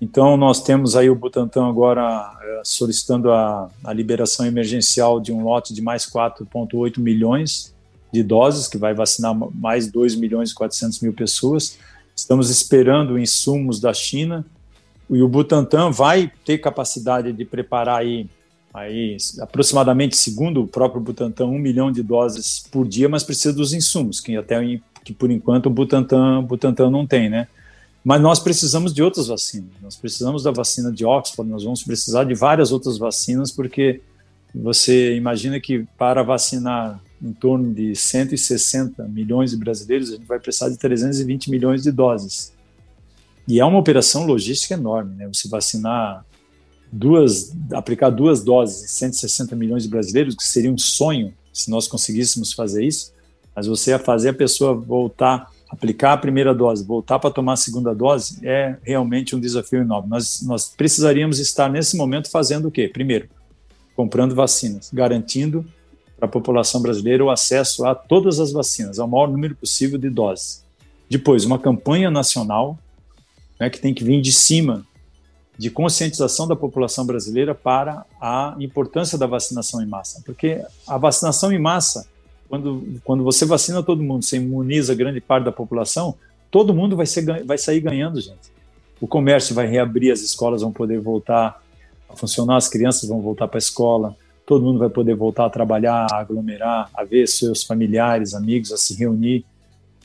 Então, 0.00 0.36
nós 0.36 0.62
temos 0.62 0.94
aí 0.94 1.10
o 1.10 1.16
Butantan 1.16 1.66
agora 1.68 2.38
é, 2.40 2.60
solicitando 2.62 3.32
a, 3.32 3.68
a 3.82 3.92
liberação 3.92 4.46
emergencial 4.46 5.18
de 5.18 5.32
um 5.32 5.42
lote 5.42 5.74
de 5.74 5.82
mais 5.82 6.06
4,8 6.06 7.00
milhões 7.00 7.74
de 8.12 8.22
doses, 8.22 8.66
que 8.66 8.78
vai 8.78 8.94
vacinar 8.94 9.34
mais 9.54 9.90
2 9.90 10.14
milhões 10.16 10.50
e 10.50 10.54
400 10.54 11.00
mil 11.00 11.12
pessoas. 11.12 11.78
Estamos 12.14 12.50
esperando 12.50 13.18
insumos 13.18 13.80
da 13.80 13.92
China 13.92 14.44
e 15.10 15.22
o 15.22 15.28
Butantan 15.28 15.90
vai 15.90 16.30
ter 16.44 16.58
capacidade 16.58 17.32
de 17.32 17.44
preparar 17.44 18.00
aí 18.00 18.28
aí 18.72 19.16
aproximadamente, 19.40 20.16
segundo 20.16 20.62
o 20.62 20.66
próprio 20.66 21.00
Butantan, 21.00 21.46
um 21.46 21.58
milhão 21.58 21.90
de 21.90 22.02
doses 22.02 22.64
por 22.70 22.86
dia, 22.86 23.08
mas 23.08 23.24
precisa 23.24 23.52
dos 23.52 23.72
insumos, 23.72 24.20
que 24.20 24.36
até 24.36 24.58
que 25.04 25.12
por 25.12 25.30
enquanto 25.30 25.66
o 25.66 25.70
Butantan, 25.70 26.44
Butantan 26.44 26.90
não 26.90 27.06
tem, 27.06 27.28
né? 27.28 27.48
Mas 28.04 28.20
nós 28.20 28.38
precisamos 28.38 28.92
de 28.92 29.02
outras 29.02 29.26
vacinas. 29.28 29.70
Nós 29.82 29.96
precisamos 29.96 30.42
da 30.42 30.50
vacina 30.50 30.92
de 30.92 31.04
Oxford, 31.04 31.50
nós 31.50 31.64
vamos 31.64 31.82
precisar 31.82 32.24
de 32.24 32.34
várias 32.34 32.72
outras 32.72 32.96
vacinas, 32.98 33.50
porque 33.50 34.00
você 34.54 35.16
imagina 35.16 35.58
que 35.60 35.86
para 35.96 36.22
vacinar 36.22 37.00
em 37.22 37.32
torno 37.32 37.74
de 37.74 37.94
160 37.94 39.04
milhões 39.08 39.50
de 39.50 39.56
brasileiros, 39.56 40.10
a 40.10 40.16
gente 40.16 40.26
vai 40.26 40.38
precisar 40.38 40.68
de 40.68 40.76
320 40.76 41.50
milhões 41.50 41.82
de 41.82 41.90
doses. 41.90 42.52
E 43.46 43.58
é 43.58 43.64
uma 43.64 43.78
operação 43.78 44.26
logística 44.26 44.74
enorme, 44.74 45.16
né? 45.16 45.26
Você 45.28 45.48
vacinar 45.48 46.24
duas, 46.92 47.52
aplicar 47.72 48.10
duas 48.10 48.42
doses 48.44 48.84
em 48.84 48.88
160 48.88 49.56
milhões 49.56 49.82
de 49.82 49.88
brasileiros, 49.88 50.34
que 50.34 50.44
seria 50.44 50.70
um 50.70 50.78
sonho 50.78 51.34
se 51.52 51.70
nós 51.70 51.88
conseguíssemos 51.88 52.52
fazer 52.52 52.84
isso, 52.84 53.12
mas 53.54 53.66
você 53.66 53.98
fazer 53.98 54.28
a 54.28 54.34
pessoa 54.34 54.74
voltar, 54.74 55.50
aplicar 55.68 56.12
a 56.12 56.16
primeira 56.16 56.54
dose, 56.54 56.86
voltar 56.86 57.18
para 57.18 57.30
tomar 57.30 57.54
a 57.54 57.56
segunda 57.56 57.94
dose, 57.94 58.38
é 58.46 58.76
realmente 58.82 59.34
um 59.34 59.40
desafio 59.40 59.80
enorme. 59.80 60.08
Nós, 60.08 60.40
nós 60.42 60.68
precisaríamos 60.68 61.40
estar 61.40 61.68
nesse 61.68 61.96
momento 61.96 62.30
fazendo 62.30 62.68
o 62.68 62.70
quê? 62.70 62.86
Primeiro, 62.86 63.28
comprando 63.96 64.34
vacinas, 64.34 64.90
garantindo 64.92 65.66
para 66.18 66.26
a 66.26 66.30
população 66.30 66.82
brasileira 66.82 67.24
o 67.24 67.30
acesso 67.30 67.86
a 67.86 67.94
todas 67.94 68.40
as 68.40 68.50
vacinas, 68.50 68.98
ao 68.98 69.06
maior 69.06 69.28
número 69.28 69.54
possível 69.54 69.98
de 69.98 70.10
doses. 70.10 70.64
Depois, 71.08 71.44
uma 71.44 71.58
campanha 71.58 72.10
nacional 72.10 72.76
né, 73.58 73.70
que 73.70 73.80
tem 73.80 73.94
que 73.94 74.04
vir 74.04 74.20
de 74.20 74.32
cima 74.32 74.84
de 75.56 75.70
conscientização 75.70 76.46
da 76.46 76.54
população 76.54 77.04
brasileira 77.04 77.54
para 77.54 78.04
a 78.20 78.54
importância 78.60 79.18
da 79.18 79.26
vacinação 79.26 79.82
em 79.82 79.86
massa. 79.86 80.22
Porque 80.24 80.62
a 80.86 80.96
vacinação 80.96 81.52
em 81.52 81.58
massa, 81.58 82.06
quando, 82.48 83.00
quando 83.04 83.24
você 83.24 83.44
vacina 83.44 83.82
todo 83.82 84.02
mundo, 84.02 84.24
você 84.24 84.36
imuniza 84.36 84.94
grande 84.94 85.20
parte 85.20 85.44
da 85.44 85.52
população, 85.52 86.14
todo 86.50 86.72
mundo 86.72 86.96
vai, 86.96 87.06
ser, 87.06 87.44
vai 87.44 87.58
sair 87.58 87.80
ganhando, 87.80 88.20
gente. 88.20 88.52
O 89.00 89.06
comércio 89.06 89.54
vai 89.54 89.66
reabrir, 89.66 90.12
as 90.12 90.20
escolas 90.20 90.62
vão 90.62 90.72
poder 90.72 91.00
voltar 91.00 91.60
a 92.08 92.16
funcionar, 92.16 92.56
as 92.56 92.68
crianças 92.68 93.08
vão 93.08 93.20
voltar 93.20 93.48
para 93.48 93.58
a 93.58 93.58
escola, 93.58 94.16
todo 94.48 94.64
mundo 94.64 94.78
vai 94.78 94.88
poder 94.88 95.14
voltar 95.14 95.44
a 95.44 95.50
trabalhar, 95.50 96.06
a 96.10 96.20
aglomerar, 96.20 96.88
a 96.94 97.04
ver 97.04 97.28
seus 97.28 97.62
familiares, 97.62 98.32
amigos, 98.32 98.72
a 98.72 98.78
se 98.78 98.94
reunir. 98.94 99.44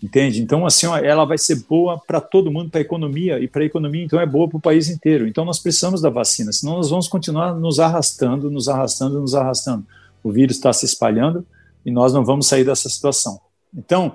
Entende? 0.03 0.41
Então, 0.41 0.65
assim, 0.65 0.85
ó, 0.85 0.97
ela 0.97 1.23
vai 1.23 1.37
ser 1.37 1.63
boa 1.63 1.97
para 1.97 2.19
todo 2.19 2.51
mundo, 2.51 2.69
para 2.69 2.81
a 2.81 2.81
economia, 2.81 3.39
e 3.39 3.47
para 3.47 3.63
a 3.63 3.65
economia, 3.65 4.03
então, 4.03 4.19
é 4.19 4.25
boa 4.25 4.49
para 4.49 4.57
o 4.57 4.61
país 4.61 4.89
inteiro. 4.89 5.25
Então, 5.25 5.45
nós 5.45 5.59
precisamos 5.59 6.01
da 6.01 6.09
vacina, 6.09 6.51
senão 6.51 6.75
nós 6.75 6.89
vamos 6.89 7.07
continuar 7.07 7.55
nos 7.55 7.79
arrastando, 7.79 8.51
nos 8.51 8.67
arrastando, 8.67 9.21
nos 9.21 9.33
arrastando. 9.33 9.85
O 10.21 10.29
vírus 10.29 10.57
está 10.57 10.73
se 10.73 10.85
espalhando 10.85 11.47
e 11.85 11.89
nós 11.89 12.11
não 12.11 12.25
vamos 12.25 12.47
sair 12.47 12.65
dessa 12.65 12.89
situação. 12.89 13.39
Então, 13.73 14.11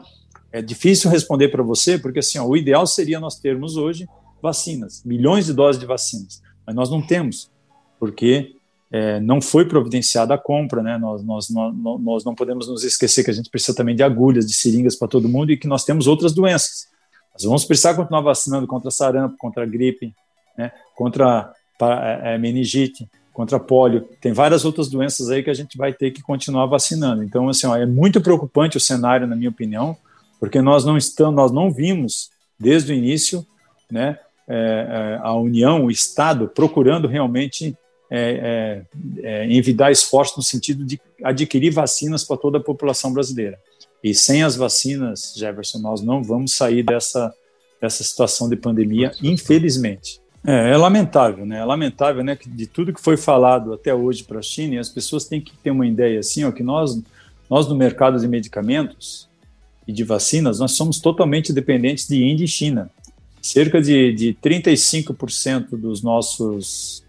é 0.53 0.61
difícil 0.61 1.11
responder 1.11 1.49
para 1.49 1.63
você, 1.63 1.99
porque 1.99 2.19
assim, 2.19 2.39
ó, 2.39 2.45
o 2.45 2.55
ideal 2.55 2.87
seria 2.87 3.19
nós 3.19 3.37
termos 3.37 3.79
hoje 3.79 4.07
vacinas, 4.43 5.03
milhões 5.07 5.47
de 5.47 5.55
doses 5.55 5.81
de 5.81 5.87
vacinas, 5.87 6.43
mas 6.67 6.77
nós 6.77 6.91
não 6.91 7.01
temos, 7.01 7.51
porque 7.99 8.58
é, 8.91 9.21
não 9.21 9.41
foi 9.41 9.67
providenciada 9.67 10.35
a 10.35 10.39
compra, 10.39 10.83
né? 10.83 10.97
Nós, 10.97 11.23
nós, 11.23 11.51
nós, 11.51 11.75
nós 12.01 12.25
não 12.25 12.35
podemos 12.35 12.69
nos 12.69 12.85
esquecer 12.85 13.23
que 13.23 13.31
a 13.31 13.35
gente 13.35 13.51
precisa 13.51 13.77
também 13.77 13.95
de 13.95 14.03
agulhas, 14.03 14.47
de 14.47 14.55
seringas 14.55 14.97
para 14.97 15.09
todo 15.09 15.29
mundo 15.29 15.53
e 15.53 15.57
que 15.57 15.69
nós 15.69 15.85
temos 15.85 16.07
outras 16.07 16.33
doenças. 16.33 16.89
Nós 17.35 17.45
vamos 17.45 17.65
precisar 17.65 17.95
continuar 17.95 18.23
vacinando 18.23 18.67
contra 18.67 18.91
sarampo, 18.91 19.37
contra 19.39 19.67
gripe, 19.67 20.15
né? 20.57 20.73
contra 20.97 21.53
a, 21.81 22.35
a 22.35 22.39
meningite, 22.39 23.07
contra 23.33 23.61
polio. 23.61 24.09
Tem 24.21 24.33
várias 24.33 24.65
outras 24.65 24.89
doenças 24.89 25.29
aí 25.29 25.43
que 25.43 25.51
a 25.51 25.55
gente 25.55 25.77
vai 25.77 25.93
ter 25.93 26.11
que 26.11 26.23
continuar 26.23 26.67
vacinando. 26.67 27.23
Então, 27.23 27.49
assim, 27.49 27.67
ó, 27.67 27.77
é 27.77 27.87
muito 27.87 28.21
preocupante 28.21 28.77
o 28.77 28.81
cenário, 28.81 29.27
na 29.27 29.37
minha 29.37 29.51
opinião, 29.51 29.97
porque 30.41 30.63
nós 30.63 30.85
não 30.85 30.97
estamos, 30.97 31.35
nós 31.35 31.53
não 31.53 31.71
vimos 31.71 32.31
desde 32.59 32.93
o 32.93 32.97
início, 32.97 33.47
né? 33.91 34.19
É, 34.51 35.19
é 35.21 35.21
a 35.23 35.35
União, 35.35 35.85
o 35.85 35.91
Estado, 35.91 36.49
procurando 36.49 37.07
realmente 37.07 37.77
é, 38.11 38.85
é, 39.23 39.43
é, 39.43 39.47
envidar 39.53 39.93
esforços 39.93 40.37
no 40.37 40.43
sentido 40.43 40.85
de 40.85 41.01
adquirir 41.23 41.71
vacinas 41.71 42.25
para 42.25 42.37
toda 42.37 42.59
a 42.59 42.63
população 42.63 43.13
brasileira. 43.13 43.59
E 44.03 44.15
sem 44.15 44.43
as 44.43 44.57
vacinas, 44.57 45.35
Jefferson, 45.37 45.79
nós 45.79 46.01
não 46.01 46.23
vamos 46.23 46.55
sair 46.55 46.83
dessa, 46.83 47.33
dessa 47.81 48.03
situação 48.05 48.49
de 48.49 48.57
pandemia, 48.57 49.13
infelizmente. 49.23 50.21
É, 50.47 50.71
é, 50.71 50.77
lamentável, 50.77 51.45
né? 51.45 51.59
É 51.59 51.65
lamentável, 51.65 52.23
né? 52.23 52.37
Que 52.37 52.49
de 52.49 52.67
tudo 52.67 52.93
que 52.93 53.01
foi 53.01 53.17
falado 53.17 53.73
até 53.73 53.93
hoje 53.93 54.25
para 54.25 54.39
a 54.39 54.43
China, 54.43 54.81
as 54.81 54.89
pessoas 54.89 55.25
têm 55.25 55.41
que 55.41 55.57
ter 55.59 55.71
uma 55.71 55.87
ideia 55.87 56.21
assim, 56.21 56.45
ó, 56.45 56.53
que 56.53 56.63
nós, 56.63 57.03
nós 57.51 57.67
no 57.69 57.75
mercado 57.75 58.19
de 58.19 58.29
medicamentos 58.29 59.29
e 59.87 59.93
de 59.93 60.05
vacinas, 60.05 60.61
nós 60.61 60.73
somos 60.73 61.01
totalmente 61.01 61.53
dependentes 61.53 62.07
de 62.07 62.23
Índia 62.23 62.45
e 62.45 62.49
China. 62.49 62.91
Cerca 63.43 63.81
de, 63.81 64.13
de 64.13 64.37
35% 64.43 65.71
dos 65.73 66.03
nossos 66.03 67.03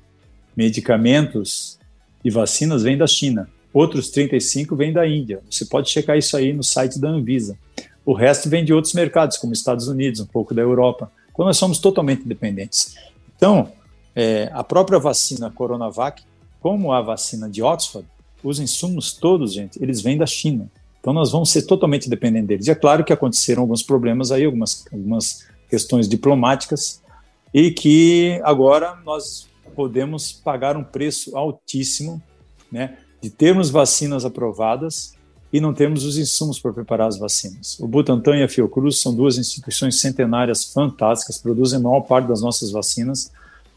medicamentos 0.60 1.80
e 2.22 2.30
vacinas 2.30 2.84
vêm 2.84 2.98
da 2.98 3.08
China. 3.08 3.50
Outros 3.74 4.10
35 4.10 4.76
vêm 4.76 4.92
da 4.92 5.08
Índia. 5.08 5.42
Você 5.50 5.64
pode 5.64 5.90
checar 5.90 6.18
isso 6.18 6.36
aí 6.36 6.52
no 6.52 6.64
site 6.64 7.00
da 7.00 7.08
Anvisa. 7.08 7.58
O 8.06 8.14
resto 8.14 8.50
vem 8.50 8.66
de 8.66 8.74
outros 8.74 8.94
mercados, 8.94 9.38
como 9.38 9.54
Estados 9.54 9.88
Unidos, 9.88 10.20
um 10.20 10.26
pouco 10.26 10.54
da 10.54 10.62
Europa. 10.62 11.10
Então, 11.32 11.46
nós 11.46 11.56
somos 11.56 11.80
totalmente 11.80 12.28
dependentes. 12.28 12.96
Então, 13.38 13.72
é, 14.14 14.50
a 14.52 14.62
própria 14.62 15.00
vacina 15.00 15.50
Coronavac, 15.50 16.24
como 16.60 16.92
a 16.92 17.02
vacina 17.02 17.50
de 17.50 17.64
Oxford, 17.64 18.06
os 18.44 18.60
insumos 18.60 19.14
todos, 19.14 19.54
gente, 19.54 19.82
eles 19.82 20.02
vêm 20.02 20.18
da 20.18 20.26
China. 20.26 20.70
Então, 21.00 21.14
nós 21.14 21.32
vamos 21.32 21.52
ser 21.52 21.62
totalmente 21.62 22.10
dependentes 22.10 22.50
deles. 22.50 22.68
E 22.68 22.72
é 22.72 22.76
claro 22.76 23.06
que 23.06 23.14
aconteceram 23.14 23.62
alguns 23.62 23.82
problemas 23.82 24.30
aí, 24.30 24.44
algumas, 24.44 24.86
algumas 24.92 25.48
questões 25.70 26.10
diplomáticas, 26.10 27.02
e 27.54 27.72
que 27.72 28.42
agora 28.44 28.98
nós 29.06 29.49
podemos 29.80 30.34
pagar 30.34 30.76
um 30.76 30.84
preço 30.84 31.38
altíssimo, 31.38 32.22
né, 32.70 32.98
de 33.22 33.30
termos 33.30 33.70
vacinas 33.70 34.26
aprovadas 34.26 35.14
e 35.54 35.62
não 35.62 35.74
termos 35.74 36.04
os 36.04 36.18
insumos 36.18 36.60
para 36.60 36.74
preparar 36.74 37.08
as 37.08 37.18
vacinas. 37.18 37.80
O 37.80 37.88
Butantan 37.88 38.36
e 38.36 38.44
a 38.44 38.50
Fiocruz 38.50 39.00
são 39.00 39.16
duas 39.16 39.38
instituições 39.38 40.02
centenárias 40.02 40.66
fantásticas, 40.74 41.38
produzem 41.38 41.80
a 41.80 41.82
maior 41.82 42.02
parte 42.02 42.28
das 42.28 42.42
nossas 42.42 42.72
vacinas, 42.72 43.32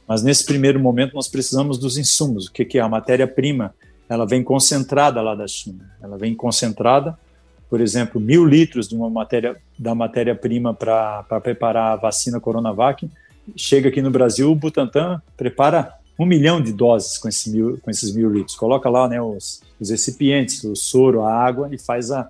mas 0.04 0.24
nesse 0.24 0.44
primeiro 0.44 0.80
momento 0.80 1.14
nós 1.14 1.28
precisamos 1.28 1.78
dos 1.78 1.96
insumos. 1.96 2.46
O 2.46 2.52
que, 2.52 2.76
é 2.76 2.80
a 2.80 2.88
matéria-prima? 2.88 3.72
Ela 4.08 4.26
vem 4.26 4.42
concentrada 4.42 5.22
lá 5.22 5.36
da 5.36 5.46
China. 5.46 5.88
Ela 6.02 6.18
vem 6.18 6.34
concentrada, 6.34 7.16
por 7.70 7.80
exemplo, 7.80 8.20
mil 8.20 8.44
litros 8.44 8.88
de 8.88 8.96
uma 8.96 9.08
matéria 9.08 9.56
da 9.78 9.94
matéria-prima 9.94 10.74
para 10.74 11.40
preparar 11.40 11.92
a 11.92 11.96
vacina 11.96 12.40
Coronavac 12.40 13.08
chega 13.56 13.88
aqui 13.88 14.00
no 14.00 14.10
Brasil, 14.10 14.50
o 14.50 14.54
Butantan 14.54 15.20
prepara 15.36 15.94
um 16.18 16.26
milhão 16.26 16.60
de 16.60 16.72
doses 16.72 17.18
com, 17.18 17.28
esse 17.28 17.50
mil, 17.50 17.78
com 17.80 17.90
esses 17.90 18.14
mil 18.14 18.30
litros. 18.30 18.56
Coloca 18.56 18.88
lá 18.88 19.08
né, 19.08 19.20
os, 19.20 19.60
os 19.80 19.90
recipientes, 19.90 20.62
o 20.64 20.76
soro, 20.76 21.22
a 21.22 21.34
água 21.34 21.68
e 21.72 21.78
faz 21.78 22.10
a. 22.10 22.28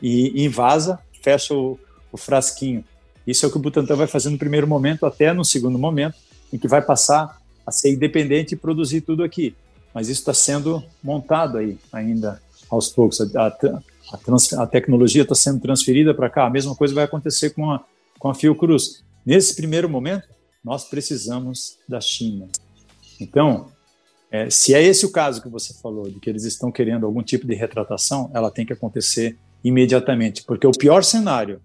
e, 0.00 0.44
invasa, 0.44 0.98
fecha 1.22 1.54
o, 1.54 1.78
o 2.12 2.16
frasquinho. 2.16 2.84
Isso 3.26 3.44
é 3.44 3.48
o 3.48 3.50
que 3.50 3.56
o 3.56 3.60
Butantan 3.60 3.96
vai 3.96 4.06
fazer 4.06 4.30
no 4.30 4.38
primeiro 4.38 4.66
momento, 4.66 5.06
até 5.06 5.32
no 5.32 5.44
segundo 5.44 5.78
momento, 5.78 6.16
em 6.52 6.58
que 6.58 6.68
vai 6.68 6.82
passar 6.82 7.40
a 7.66 7.72
ser 7.72 7.92
independente 7.92 8.54
e 8.54 8.56
produzir 8.56 9.00
tudo 9.00 9.24
aqui. 9.24 9.54
Mas 9.92 10.08
isso 10.08 10.20
está 10.20 10.34
sendo 10.34 10.82
montado 11.02 11.56
aí 11.58 11.78
ainda 11.92 12.40
aos 12.68 12.88
poucos. 12.88 13.20
A, 13.20 13.46
a, 13.46 14.16
trans, 14.18 14.52
a 14.52 14.66
tecnologia 14.66 15.22
está 15.22 15.34
sendo 15.34 15.60
transferida 15.60 16.12
para 16.12 16.28
cá. 16.28 16.46
A 16.46 16.50
mesma 16.50 16.74
coisa 16.74 16.94
vai 16.94 17.04
acontecer 17.04 17.50
com 17.50 17.70
a, 17.70 17.82
com 18.18 18.28
a 18.28 18.34
Fiocruz. 18.34 19.02
Nesse 19.24 19.54
primeiro 19.54 19.88
momento, 19.88 20.28
nós 20.64 20.84
precisamos 20.84 21.78
da 21.88 22.00
China. 22.00 22.48
Então, 23.20 23.70
é, 24.30 24.48
se 24.50 24.74
é 24.74 24.82
esse 24.82 25.04
o 25.06 25.12
caso 25.12 25.42
que 25.42 25.48
você 25.48 25.74
falou, 25.74 26.10
de 26.10 26.18
que 26.18 26.28
eles 26.28 26.44
estão 26.44 26.72
querendo 26.72 27.06
algum 27.06 27.22
tipo 27.22 27.46
de 27.46 27.54
retratação, 27.54 28.30
ela 28.34 28.50
tem 28.50 28.64
que 28.64 28.72
acontecer 28.72 29.38
imediatamente, 29.62 30.42
porque 30.44 30.66
o 30.66 30.72
pior 30.72 31.04
cenário 31.04 31.60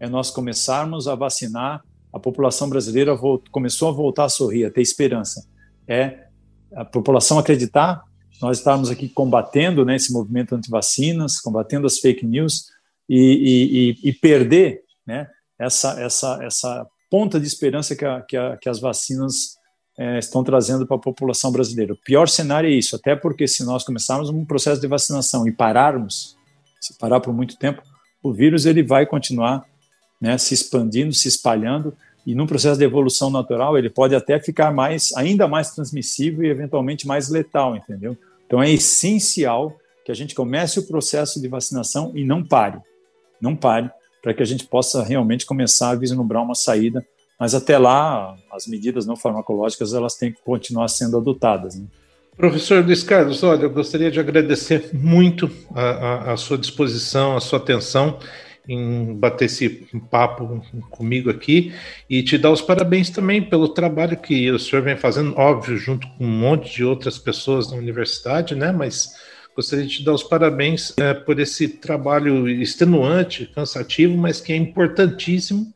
é 0.00 0.08
nós 0.08 0.30
começarmos 0.30 1.06
a 1.06 1.14
vacinar, 1.14 1.84
a 2.12 2.18
população 2.18 2.68
brasileira 2.68 3.16
começou 3.50 3.88
a 3.88 3.92
voltar 3.92 4.24
a 4.24 4.28
sorrir, 4.28 4.64
a 4.64 4.70
ter 4.70 4.80
esperança. 4.80 5.46
É 5.86 6.28
a 6.74 6.84
população 6.84 7.38
acreditar, 7.38 8.02
nós 8.40 8.58
estamos 8.58 8.90
aqui 8.90 9.08
combatendo 9.08 9.84
né, 9.84 9.96
esse 9.96 10.12
movimento 10.12 10.54
anti-vacinas, 10.54 11.40
combatendo 11.40 11.86
as 11.86 11.98
fake 11.98 12.26
news 12.26 12.66
e, 13.08 13.96
e, 14.02 14.08
e 14.08 14.12
perder 14.12 14.82
né, 15.06 15.28
essa, 15.58 16.00
essa, 16.00 16.38
essa 16.42 16.86
ponta 17.14 17.38
de 17.38 17.46
esperança 17.46 17.94
que, 17.94 18.04
a, 18.04 18.20
que, 18.22 18.36
a, 18.36 18.56
que 18.56 18.68
as 18.68 18.80
vacinas 18.80 19.56
é, 19.96 20.18
estão 20.18 20.42
trazendo 20.42 20.84
para 20.84 20.96
a 20.96 20.98
população 20.98 21.52
brasileira. 21.52 21.92
O 21.92 21.96
pior 21.96 22.26
cenário 22.26 22.68
é 22.68 22.72
isso, 22.72 22.96
até 22.96 23.14
porque 23.14 23.46
se 23.46 23.64
nós 23.64 23.84
começarmos 23.84 24.30
um 24.30 24.44
processo 24.44 24.80
de 24.80 24.88
vacinação 24.88 25.46
e 25.46 25.52
pararmos, 25.52 26.36
se 26.80 26.98
parar 26.98 27.20
por 27.20 27.32
muito 27.32 27.56
tempo, 27.56 27.80
o 28.20 28.32
vírus 28.32 28.66
ele 28.66 28.82
vai 28.82 29.06
continuar 29.06 29.64
né, 30.20 30.36
se 30.38 30.54
expandindo, 30.54 31.12
se 31.12 31.28
espalhando, 31.28 31.96
e 32.26 32.34
num 32.34 32.48
processo 32.48 32.80
de 32.80 32.84
evolução 32.84 33.30
natural 33.30 33.78
ele 33.78 33.90
pode 33.90 34.16
até 34.16 34.40
ficar 34.40 34.72
mais, 34.72 35.12
ainda 35.16 35.46
mais 35.46 35.70
transmissível 35.70 36.42
e 36.42 36.50
eventualmente 36.50 37.06
mais 37.06 37.28
letal, 37.28 37.76
entendeu? 37.76 38.18
Então 38.44 38.60
é 38.60 38.68
essencial 38.72 39.78
que 40.04 40.10
a 40.10 40.16
gente 40.16 40.34
comece 40.34 40.80
o 40.80 40.86
processo 40.88 41.40
de 41.40 41.46
vacinação 41.46 42.10
e 42.12 42.24
não 42.24 42.42
pare, 42.44 42.80
não 43.40 43.54
pare, 43.54 43.88
para 44.24 44.34
que 44.34 44.42
a 44.42 44.46
gente 44.46 44.66
possa 44.66 45.04
realmente 45.04 45.46
começar 45.46 45.90
a 45.90 45.94
vislumbrar 45.94 46.42
uma 46.42 46.56
saída 46.56 47.06
mas 47.38 47.54
até 47.54 47.76
lá 47.78 48.36
as 48.52 48.66
medidas 48.66 49.06
não 49.06 49.16
farmacológicas 49.16 49.92
elas 49.92 50.14
têm 50.14 50.32
que 50.32 50.40
continuar 50.42 50.88
sendo 50.88 51.16
adotadas. 51.16 51.74
Né? 51.74 51.86
Professor 52.36 52.84
Luiz 52.84 53.02
Carlos, 53.02 53.42
olha, 53.42 53.64
eu 53.64 53.70
gostaria 53.70 54.10
de 54.10 54.18
agradecer 54.18 54.90
muito 54.92 55.50
a, 55.74 55.82
a, 55.82 56.32
a 56.32 56.36
sua 56.36 56.58
disposição, 56.58 57.36
a 57.36 57.40
sua 57.40 57.58
atenção 57.58 58.18
em 58.66 59.14
bater 59.14 59.44
esse 59.44 59.68
papo 60.10 60.62
comigo 60.90 61.28
aqui 61.28 61.74
e 62.08 62.22
te 62.22 62.38
dar 62.38 62.50
os 62.50 62.62
parabéns 62.62 63.10
também 63.10 63.42
pelo 63.42 63.68
trabalho 63.68 64.16
que 64.16 64.50
o 64.50 64.58
senhor 64.58 64.80
vem 64.80 64.96
fazendo, 64.96 65.38
óbvio, 65.38 65.76
junto 65.76 66.08
com 66.16 66.24
um 66.24 66.30
monte 66.30 66.76
de 66.76 66.82
outras 66.82 67.18
pessoas 67.18 67.70
da 67.70 67.76
universidade, 67.76 68.54
né? 68.54 68.72
Mas 68.72 69.12
gostaria 69.54 69.86
de 69.86 69.98
te 69.98 70.04
dar 70.04 70.12
os 70.12 70.22
parabéns 70.22 70.92
é, 70.96 71.14
por 71.14 71.38
esse 71.38 71.68
trabalho 71.68 72.48
extenuante, 72.48 73.50
cansativo, 73.54 74.16
mas 74.16 74.40
que 74.40 74.52
é 74.52 74.56
importantíssimo 74.56 75.72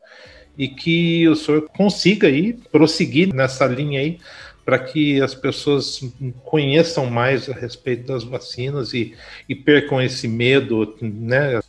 e 0.57 0.66
que 0.68 1.29
o 1.29 1.37
senhor 1.37 1.68
consiga 1.76 2.26
aí 2.26 2.53
prosseguir 2.72 3.33
nessa 3.33 3.66
linha 3.66 4.01
aí 4.01 4.18
para 4.64 4.79
que 4.79 5.18
as 5.22 5.35
pessoas 5.35 6.01
conheçam 6.45 7.07
mais 7.07 7.49
a 7.49 7.55
respeito 7.55 8.07
das 8.07 8.22
vacinas 8.22 8.93
e, 8.93 9.14
e 9.49 9.55
percam 9.55 10.03
esse 10.03 10.29
medo, 10.29 10.95
né? 11.01 11.61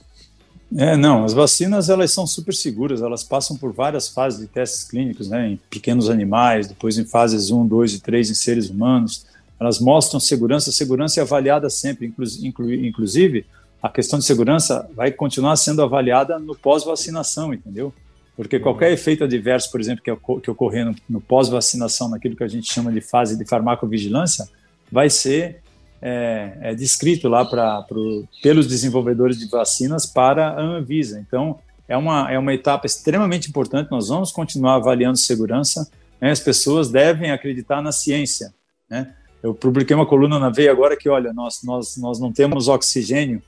É, 0.76 0.98
não, 0.98 1.24
as 1.24 1.34
vacinas 1.34 1.90
elas 1.90 2.12
são 2.12 2.28
super 2.28 2.54
seguras, 2.54 3.02
elas 3.02 3.24
passam 3.24 3.56
por 3.56 3.72
várias 3.72 4.10
fases 4.10 4.42
de 4.42 4.48
testes 4.48 4.84
clínicos, 4.84 5.30
né, 5.30 5.52
em 5.52 5.60
pequenos 5.70 6.10
animais, 6.10 6.68
depois 6.68 6.98
em 6.98 7.06
fases 7.06 7.50
1, 7.50 7.66
2 7.66 7.94
e 7.94 8.00
3 8.02 8.30
em 8.30 8.34
seres 8.36 8.70
humanos. 8.70 9.26
Elas 9.60 9.80
mostram 9.80 10.20
segurança, 10.20 10.72
segurança 10.72 11.20
é 11.20 11.24
avaliada 11.24 11.70
sempre, 11.70 12.08
inclu, 12.08 12.26
inclu, 12.42 12.74
inclusive 12.74 13.46
a 13.82 13.90
questão 13.90 14.20
de 14.20 14.26
segurança 14.26 14.90
vai 14.96 15.12
continuar 15.12 15.56
sendo 15.56 15.82
avaliada 15.82 16.38
no 16.38 16.56
pós-vacinação, 16.56 17.54
entendeu? 17.54 17.94
Porque 18.36 18.60
qualquer 18.60 18.92
efeito 18.92 19.24
adverso, 19.24 19.72
por 19.72 19.82
exemplo, 19.82 20.04
que, 20.04 20.42
que 20.42 20.52
ocorrer 20.52 20.86
no, 20.86 20.96
no 21.10 21.22
pós-vacinação, 21.22 22.10
naquilo 22.10 22.36
que 22.36 22.44
a 22.44 22.48
gente 22.48 22.72
chama 22.72 22.92
de 22.92 23.02
fase 23.02 23.38
de 23.38 23.46
farmacovigilância, 23.46 24.48
vai 24.92 25.10
ser 25.10 25.62
é, 26.02 26.58
é 26.62 26.76
descrito 26.76 27.28
lá 27.28 27.44
pra, 27.44 27.82
pro, 27.82 28.26
pelos 28.42 28.68
desenvolvedores 28.68 29.38
de 29.38 29.48
vacinas 29.48 30.06
para 30.06 30.50
a 30.50 30.62
Anvisa. 30.62 31.20
Então, 31.20 31.60
é 31.88 31.98
uma, 31.98 32.32
é 32.32 32.38
uma 32.38 32.54
etapa 32.54 32.86
extremamente 32.86 33.50
importante. 33.50 33.92
Nós 33.92 34.08
vamos 34.08 34.32
continuar 34.32 34.76
avaliando 34.76 35.18
segurança. 35.18 35.90
Né? 36.22 36.32
As 36.32 36.40
pessoas 36.40 36.90
devem 36.90 37.32
acreditar 37.32 37.82
na 37.82 37.92
ciência. 37.92 38.54
Né? 38.90 39.14
Eu 39.42 39.54
publiquei 39.54 39.96
uma 39.96 40.06
coluna 40.06 40.38
na 40.38 40.50
Veia 40.50 40.72
agora 40.72 40.98
que, 40.98 41.08
olha, 41.08 41.32
nós, 41.34 41.64
nós, 41.64 41.96
nós 41.98 42.20
não 42.20 42.32
temos 42.32 42.68
oxigênio, 42.68 43.42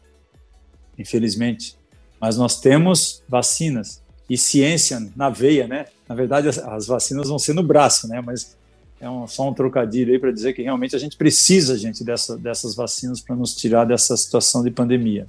infelizmente, 0.97 1.75
mas 2.19 2.37
nós 2.37 2.59
temos 2.59 3.23
vacinas 3.27 4.01
e 4.29 4.37
ciência 4.37 5.05
na 5.15 5.29
veia, 5.29 5.67
né? 5.67 5.87
Na 6.07 6.15
verdade, 6.15 6.47
as, 6.47 6.57
as 6.57 6.87
vacinas 6.87 7.27
vão 7.27 7.37
ser 7.37 7.53
no 7.53 7.63
braço, 7.63 8.07
né? 8.07 8.21
Mas 8.21 8.55
é 9.01 9.09
um, 9.09 9.27
só 9.27 9.49
um 9.49 9.53
trocadilho 9.53 10.13
aí 10.13 10.19
para 10.19 10.31
dizer 10.31 10.53
que 10.53 10.61
realmente 10.61 10.95
a 10.95 10.99
gente 10.99 11.17
precisa, 11.17 11.77
gente, 11.77 12.03
dessa, 12.03 12.37
dessas 12.37 12.75
vacinas 12.75 13.19
para 13.19 13.35
nos 13.35 13.55
tirar 13.55 13.83
dessa 13.83 14.15
situação 14.15 14.63
de 14.63 14.71
pandemia. 14.71 15.27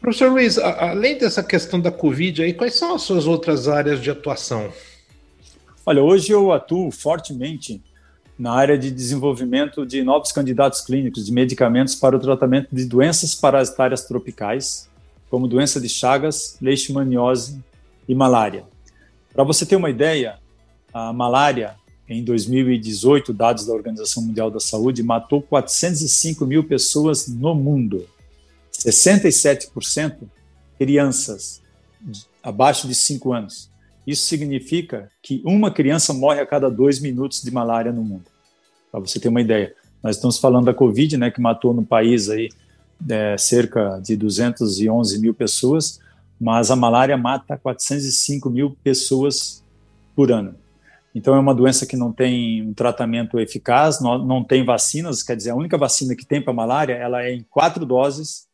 Professor 0.00 0.30
Luiz, 0.30 0.58
além 0.58 1.16
dessa 1.16 1.42
questão 1.42 1.80
da 1.80 1.90
Covid, 1.90 2.42
aí, 2.42 2.52
quais 2.52 2.74
são 2.74 2.94
as 2.94 3.02
suas 3.02 3.26
outras 3.26 3.66
áreas 3.66 4.02
de 4.02 4.10
atuação? 4.10 4.70
Olha, 5.86 6.02
hoje 6.02 6.30
eu 6.30 6.52
atuo 6.52 6.90
fortemente 6.90 7.82
na 8.38 8.52
área 8.52 8.76
de 8.76 8.90
desenvolvimento 8.90 9.86
de 9.86 10.02
novos 10.02 10.32
candidatos 10.32 10.80
clínicos 10.80 11.24
de 11.24 11.32
medicamentos 11.32 11.94
para 11.94 12.16
o 12.16 12.20
tratamento 12.20 12.68
de 12.72 12.84
doenças 12.84 13.34
parasitárias 13.34 14.04
tropicais, 14.04 14.88
como 15.30 15.48
doença 15.48 15.80
de 15.80 15.88
Chagas, 15.88 16.56
leishmaniose 16.60 17.60
e 18.08 18.14
malária. 18.14 18.64
Para 19.32 19.44
você 19.44 19.64
ter 19.64 19.76
uma 19.76 19.90
ideia, 19.90 20.38
a 20.92 21.12
malária 21.12 21.76
em 22.08 22.22
2018, 22.22 23.32
dados 23.32 23.66
da 23.66 23.72
Organização 23.72 24.22
Mundial 24.22 24.50
da 24.50 24.60
Saúde, 24.60 25.02
matou 25.02 25.40
405 25.40 26.44
mil 26.44 26.64
pessoas 26.64 27.26
no 27.26 27.54
mundo. 27.54 28.06
67% 28.72 30.18
crianças 30.78 31.62
abaixo 32.42 32.86
de 32.86 32.94
5 32.94 33.32
anos. 33.32 33.70
Isso 34.06 34.26
significa 34.26 35.10
que 35.22 35.42
uma 35.44 35.70
criança 35.70 36.12
morre 36.12 36.40
a 36.40 36.46
cada 36.46 36.70
dois 36.70 37.00
minutos 37.00 37.42
de 37.42 37.50
malária 37.50 37.92
no 37.92 38.02
mundo. 38.02 38.24
Para 38.90 39.00
você 39.00 39.18
ter 39.18 39.28
uma 39.28 39.40
ideia. 39.40 39.74
Nós 40.02 40.16
estamos 40.16 40.38
falando 40.38 40.66
da 40.66 40.74
Covid, 40.74 41.16
né, 41.16 41.30
que 41.30 41.40
matou 41.40 41.72
no 41.72 41.84
país 41.84 42.28
aí 42.28 42.50
é, 43.08 43.36
cerca 43.38 43.98
de 44.00 44.16
211 44.16 45.18
mil 45.18 45.34
pessoas, 45.34 45.98
mas 46.40 46.70
a 46.70 46.76
malária 46.76 47.16
mata 47.16 47.56
405 47.56 48.50
mil 48.50 48.76
pessoas 48.82 49.64
por 50.14 50.30
ano. 50.30 50.54
Então, 51.14 51.34
é 51.34 51.38
uma 51.38 51.54
doença 51.54 51.86
que 51.86 51.96
não 51.96 52.12
tem 52.12 52.60
um 52.62 52.74
tratamento 52.74 53.38
eficaz, 53.38 54.00
não, 54.00 54.18
não 54.18 54.42
tem 54.42 54.64
vacinas, 54.64 55.22
quer 55.22 55.36
dizer, 55.36 55.50
a 55.50 55.54
única 55.54 55.78
vacina 55.78 56.16
que 56.16 56.26
tem 56.26 56.42
para 56.42 56.52
malária, 56.52 56.94
ela 56.94 57.22
é 57.22 57.32
em 57.32 57.46
quatro 57.48 57.86
doses 57.86 58.46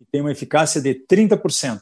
e 0.00 0.04
tem 0.04 0.20
uma 0.20 0.30
eficácia 0.30 0.80
de 0.80 0.94
30%, 0.94 1.80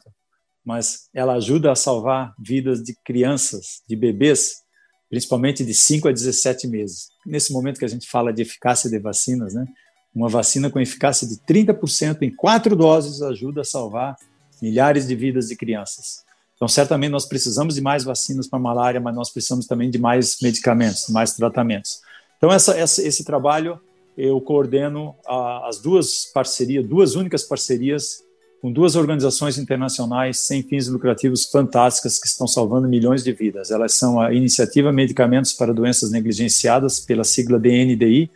mas 0.65 1.09
ela 1.13 1.33
ajuda 1.33 1.71
a 1.71 1.75
salvar 1.75 2.33
vidas 2.39 2.83
de 2.83 2.95
crianças, 3.03 3.81
de 3.87 3.95
bebês, 3.95 4.61
principalmente 5.09 5.65
de 5.65 5.73
5 5.73 6.07
a 6.07 6.11
17 6.11 6.67
meses. 6.67 7.09
Nesse 7.25 7.51
momento 7.51 7.79
que 7.79 7.85
a 7.85 7.89
gente 7.89 8.07
fala 8.07 8.31
de 8.31 8.41
eficácia 8.41 8.89
de 8.89 8.99
vacinas, 8.99 9.53
né, 9.53 9.65
uma 10.13 10.29
vacina 10.29 10.69
com 10.69 10.79
eficácia 10.79 11.27
de 11.27 11.35
30% 11.37 12.21
em 12.21 12.35
quatro 12.35 12.75
doses 12.75 13.21
ajuda 13.21 13.61
a 13.61 13.65
salvar 13.65 14.15
milhares 14.61 15.07
de 15.07 15.15
vidas 15.15 15.47
de 15.47 15.55
crianças. 15.55 16.23
Então, 16.55 16.67
certamente 16.67 17.11
nós 17.11 17.25
precisamos 17.25 17.75
de 17.75 17.81
mais 17.81 18.03
vacinas 18.03 18.47
para 18.47 18.59
malária, 18.59 19.01
mas 19.01 19.15
nós 19.15 19.31
precisamos 19.31 19.65
também 19.65 19.89
de 19.89 19.97
mais 19.97 20.37
medicamentos, 20.41 21.09
mais 21.09 21.33
tratamentos. 21.33 22.01
Então, 22.37 22.51
essa, 22.51 22.77
essa, 22.77 23.01
esse 23.01 23.23
trabalho 23.23 23.81
eu 24.17 24.39
coordeno 24.41 25.15
a, 25.25 25.67
as 25.67 25.79
duas 25.79 26.25
parcerias, 26.31 26.85
duas 26.85 27.15
únicas 27.15 27.43
parcerias 27.43 28.23
com 28.61 28.71
duas 28.71 28.95
organizações 28.95 29.57
internacionais 29.57 30.37
sem 30.37 30.61
fins 30.61 30.87
lucrativos 30.87 31.45
fantásticas 31.45 32.19
que 32.19 32.27
estão 32.27 32.45
salvando 32.45 32.87
milhões 32.87 33.23
de 33.23 33.33
vidas. 33.33 33.71
Elas 33.71 33.93
são 33.93 34.21
a 34.21 34.31
Iniciativa 34.31 34.91
Medicamentos 34.91 35.51
para 35.51 35.73
Doenças 35.73 36.11
Negligenciadas, 36.11 36.99
pela 36.99 37.23
sigla 37.23 37.59
DNDI, 37.59 38.29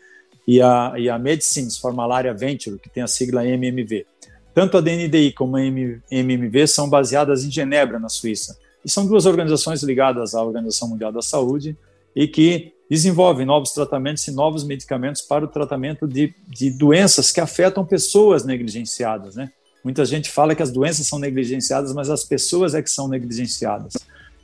e 0.48 0.62
a, 0.62 0.94
e 0.98 1.10
a 1.10 1.20
Medicines 1.20 1.78
for 1.78 1.94
Malaria 1.94 2.34
Venture, 2.34 2.80
que 2.80 2.90
tem 2.90 3.04
a 3.04 3.08
sigla 3.08 3.46
MMV. 3.46 4.06
Tanto 4.54 4.78
a 4.78 4.82
DNDI 4.82 5.32
como 5.32 5.58
a 5.58 5.62
MMV 5.62 6.68
são 6.68 6.90
baseadas 6.90 7.44
em 7.46 7.52
Genebra, 7.52 8.00
na 8.00 8.10
Suíça. 8.10 8.58
E 8.84 8.90
são 8.90 9.06
duas 9.06 9.28
organizações 9.28 9.84
ligadas 9.84 10.34
à 10.34 10.44
Organização 10.44 10.88
Mundial 10.88 11.12
da 11.12 11.22
Saúde 11.22 11.78
e 12.16 12.28
que 12.28 12.74
desenvolvem 12.90 13.46
novos 13.46 13.72
tratamentos 13.72 14.28
e 14.28 14.32
novos 14.32 14.64
medicamentos 14.64 15.22
para 15.22 15.46
o 15.46 15.48
tratamento 15.48 16.08
de, 16.08 16.34
de 16.48 16.72
doenças 16.72 17.32
que 17.32 17.42
afetam 17.42 17.86
pessoas 17.86 18.44
negligenciadas. 18.44 19.36
Né? 19.36 19.52
Muita 19.86 20.04
gente 20.04 20.32
fala 20.32 20.56
que 20.56 20.64
as 20.64 20.72
doenças 20.72 21.06
são 21.06 21.20
negligenciadas, 21.20 21.94
mas 21.94 22.10
as 22.10 22.24
pessoas 22.24 22.74
é 22.74 22.82
que 22.82 22.90
são 22.90 23.08
negligenciadas. 23.08 23.94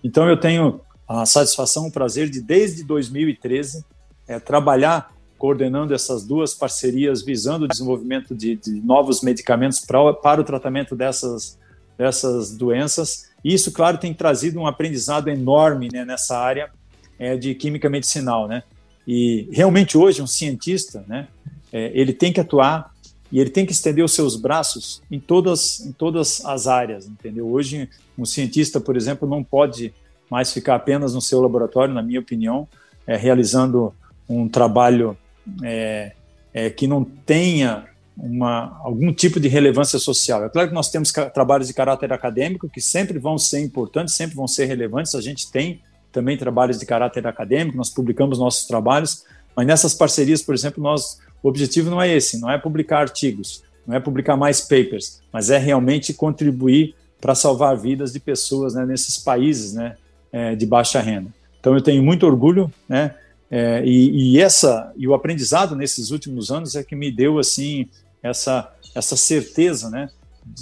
Então 0.03 0.29
eu 0.29 0.39
tenho 0.39 0.79
a 1.07 1.25
satisfação, 1.25 1.87
o 1.87 1.91
prazer 1.91 2.29
de, 2.29 2.39
desde 2.39 2.83
2013, 2.83 3.83
é, 4.27 4.39
trabalhar 4.39 5.11
coordenando 5.39 5.95
essas 5.95 6.23
duas 6.27 6.53
parcerias 6.53 7.23
visando 7.23 7.65
o 7.65 7.67
desenvolvimento 7.67 8.35
de, 8.35 8.55
de 8.55 8.73
novos 8.81 9.23
medicamentos 9.23 9.79
pra, 9.79 10.13
para 10.13 10.41
o 10.41 10.43
tratamento 10.43 10.95
dessas, 10.95 11.57
dessas 11.97 12.55
doenças. 12.55 13.31
E 13.43 13.51
isso, 13.51 13.71
claro, 13.71 13.97
tem 13.97 14.13
trazido 14.13 14.59
um 14.59 14.67
aprendizado 14.67 15.27
enorme 15.27 15.89
né, 15.91 16.05
nessa 16.05 16.37
área 16.37 16.69
é, 17.17 17.35
de 17.35 17.55
química 17.55 17.89
medicinal. 17.89 18.47
Né? 18.47 18.61
E 19.07 19.49
realmente 19.51 19.97
hoje 19.97 20.21
um 20.21 20.27
cientista, 20.27 21.03
né, 21.07 21.27
é, 21.73 21.91
ele 21.95 22.13
tem 22.13 22.31
que 22.31 22.39
atuar 22.39 22.90
e 23.32 23.39
ele 23.39 23.49
tem 23.49 23.65
que 23.65 23.71
estender 23.71 24.03
os 24.03 24.13
seus 24.13 24.36
braços 24.36 25.01
em 25.09 25.19
todas, 25.19 25.79
em 25.86 25.91
todas 25.91 26.43
as 26.45 26.67
áreas, 26.67 27.07
entendeu? 27.07 27.47
Hoje 27.47 27.88
um 28.17 28.25
cientista, 28.25 28.79
por 28.79 28.97
exemplo, 28.97 29.27
não 29.27 29.43
pode 29.43 29.93
mais 30.29 30.51
ficar 30.51 30.75
apenas 30.75 31.13
no 31.13 31.21
seu 31.21 31.41
laboratório, 31.41 31.93
na 31.93 32.01
minha 32.01 32.19
opinião, 32.19 32.67
é, 33.05 33.15
realizando 33.15 33.93
um 34.27 34.47
trabalho 34.47 35.17
é, 35.63 36.13
é, 36.53 36.69
que 36.69 36.88
não 36.88 37.03
tenha 37.03 37.86
uma, 38.17 38.79
algum 38.84 39.13
tipo 39.13 39.39
de 39.39 39.47
relevância 39.47 39.97
social. 39.97 40.45
É 40.45 40.49
claro 40.49 40.69
que 40.69 40.73
nós 40.73 40.89
temos 40.89 41.11
trabalhos 41.34 41.67
de 41.67 41.73
caráter 41.73 42.13
acadêmico 42.13 42.69
que 42.69 42.82
sempre 42.82 43.17
vão 43.17 43.38
ser 43.38 43.61
importantes, 43.61 44.13
sempre 44.13 44.36
vão 44.36 44.47
ser 44.47 44.65
relevantes. 44.65 45.15
A 45.15 45.21
gente 45.21 45.51
tem 45.51 45.82
também 46.11 46.38
trabalhos 46.38 46.77
de 46.77 46.86
caráter 46.86 47.25
acadêmico, 47.25 47.77
nós 47.77 47.89
publicamos 47.89 48.38
nossos 48.38 48.65
trabalhos, 48.65 49.23
mas 49.55 49.65
nessas 49.65 49.93
parcerias, 49.93 50.41
por 50.41 50.53
exemplo, 50.53 50.84
nós, 50.84 51.19
o 51.43 51.49
objetivo 51.49 51.89
não 51.89 52.01
é 52.01 52.15
esse, 52.15 52.39
não 52.39 52.49
é 52.49 52.57
publicar 52.57 52.99
artigos, 52.99 53.63
não 53.85 53.95
é 53.95 53.99
publicar 53.99 54.37
mais 54.37 54.61
papers, 54.61 55.21
mas 55.31 55.49
é 55.49 55.57
realmente 55.57 56.13
contribuir 56.13 56.95
para 57.19 57.35
salvar 57.35 57.77
vidas 57.77 58.11
de 58.11 58.19
pessoas 58.19 58.73
né, 58.73 58.85
nesses 58.85 59.17
países 59.17 59.73
né, 59.73 59.97
é, 60.31 60.55
de 60.55 60.65
baixa 60.65 60.99
renda. 60.99 61.31
Então 61.59 61.75
eu 61.75 61.81
tenho 61.81 62.01
muito 62.01 62.25
orgulho 62.25 62.71
né, 62.89 63.15
é, 63.49 63.83
e, 63.85 64.35
e, 64.35 64.39
essa 64.39 64.91
e 64.95 65.07
o 65.07 65.13
aprendizado 65.13 65.75
nesses 65.75 66.09
últimos 66.09 66.51
anos 66.51 66.75
é 66.75 66.83
que 66.83 66.95
me 66.95 67.11
deu 67.11 67.37
assim 67.37 67.87
essa 68.23 68.73
essa 68.95 69.15
certeza, 69.15 69.89
né? 69.89 70.09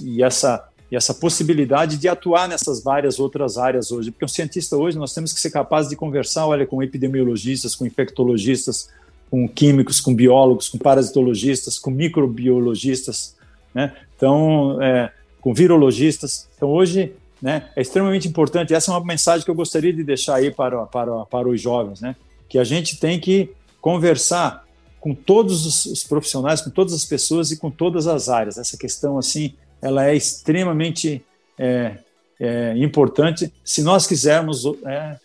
E 0.02 0.24
essa 0.24 0.68
e 0.92 0.96
essa 0.96 1.14
possibilidade 1.14 1.98
de 1.98 2.08
atuar 2.08 2.48
nessas 2.48 2.82
várias 2.82 3.20
outras 3.20 3.60
áreas 3.60 3.92
hoje. 3.92 4.10
Porque 4.10 4.26
um 4.26 4.28
cientista 4.28 4.76
hoje 4.76 4.98
nós 4.98 5.14
temos 5.14 5.32
que 5.32 5.40
ser 5.40 5.52
capaz 5.52 5.88
de 5.88 5.96
conversar, 5.96 6.48
olha, 6.48 6.66
com 6.66 6.82
epidemiologistas, 6.82 7.76
com 7.76 7.86
infectologistas, 7.86 8.90
com 9.30 9.48
químicos, 9.48 10.00
com 10.00 10.14
biólogos, 10.14 10.70
com 10.70 10.78
parasitologistas, 10.78 11.78
com 11.78 11.92
microbiologistas, 11.92 13.36
né? 13.74 13.96
Então, 14.16 14.82
é, 14.82 15.12
com 15.40 15.54
virologistas. 15.54 16.48
Então, 16.56 16.70
hoje, 16.70 17.14
né, 17.42 17.70
é 17.76 17.82
extremamente 17.82 18.28
importante. 18.28 18.74
Essa 18.74 18.92
é 18.92 18.96
uma 18.96 19.06
mensagem 19.06 19.46
que 19.46 19.52
eu 19.52 19.56
gostaria 19.56 19.94
de 19.94 20.04
deixar 20.04 20.36
aí 20.36 20.52
para, 20.52 20.86
para, 20.86 21.26
para 21.26 21.48
os 21.48 21.62
jovens, 21.62 22.02
né? 22.02 22.16
Que 22.48 22.58
a 22.58 22.64
gente 22.64 23.00
tem 23.00 23.20
que 23.20 23.52
conversar 23.80 24.66
com 25.00 25.14
todos 25.14 25.86
os 25.86 26.04
profissionais, 26.04 26.62
com 26.62 26.70
todas 26.70 26.94
as 26.94 27.06
pessoas 27.06 27.52
e 27.52 27.58
com 27.58 27.72
todas 27.72 28.08
as 28.08 28.28
áreas. 28.28 28.58
Essa 28.58 28.78
questão, 28.78 29.18
assim, 29.18 29.54
ela 29.82 30.06
é 30.06 30.16
extremamente 30.16 31.24
é, 31.58 31.98
é, 32.40 32.74
importante 32.78 33.54
se 33.64 33.82
nós 33.82 34.06
quisermos 34.06 34.64
é, 34.86 35.18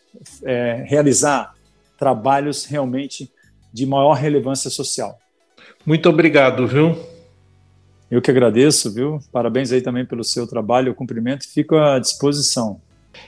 é, 0.45 0.85
realizar 0.87 1.55
trabalhos 1.99 2.65
realmente 2.65 3.31
de 3.75 3.85
maior 3.85 4.13
relevância 4.13 4.71
social. 4.71 5.19
Muito 5.85 6.09
obrigado, 6.09 6.65
viu? 6.67 6.97
Eu 8.09 8.23
que 8.23 8.31
agradeço, 8.31 8.95
viu? 8.95 9.19
Parabéns 9.33 9.73
aí 9.73 9.83
também 9.83 10.07
pelo 10.07 10.23
seu 10.23 10.47
trabalho, 10.47 10.93
o 10.93 10.95
cumprimento, 10.95 11.53
fico 11.53 11.75
à 11.75 11.99
disposição. 11.99 12.81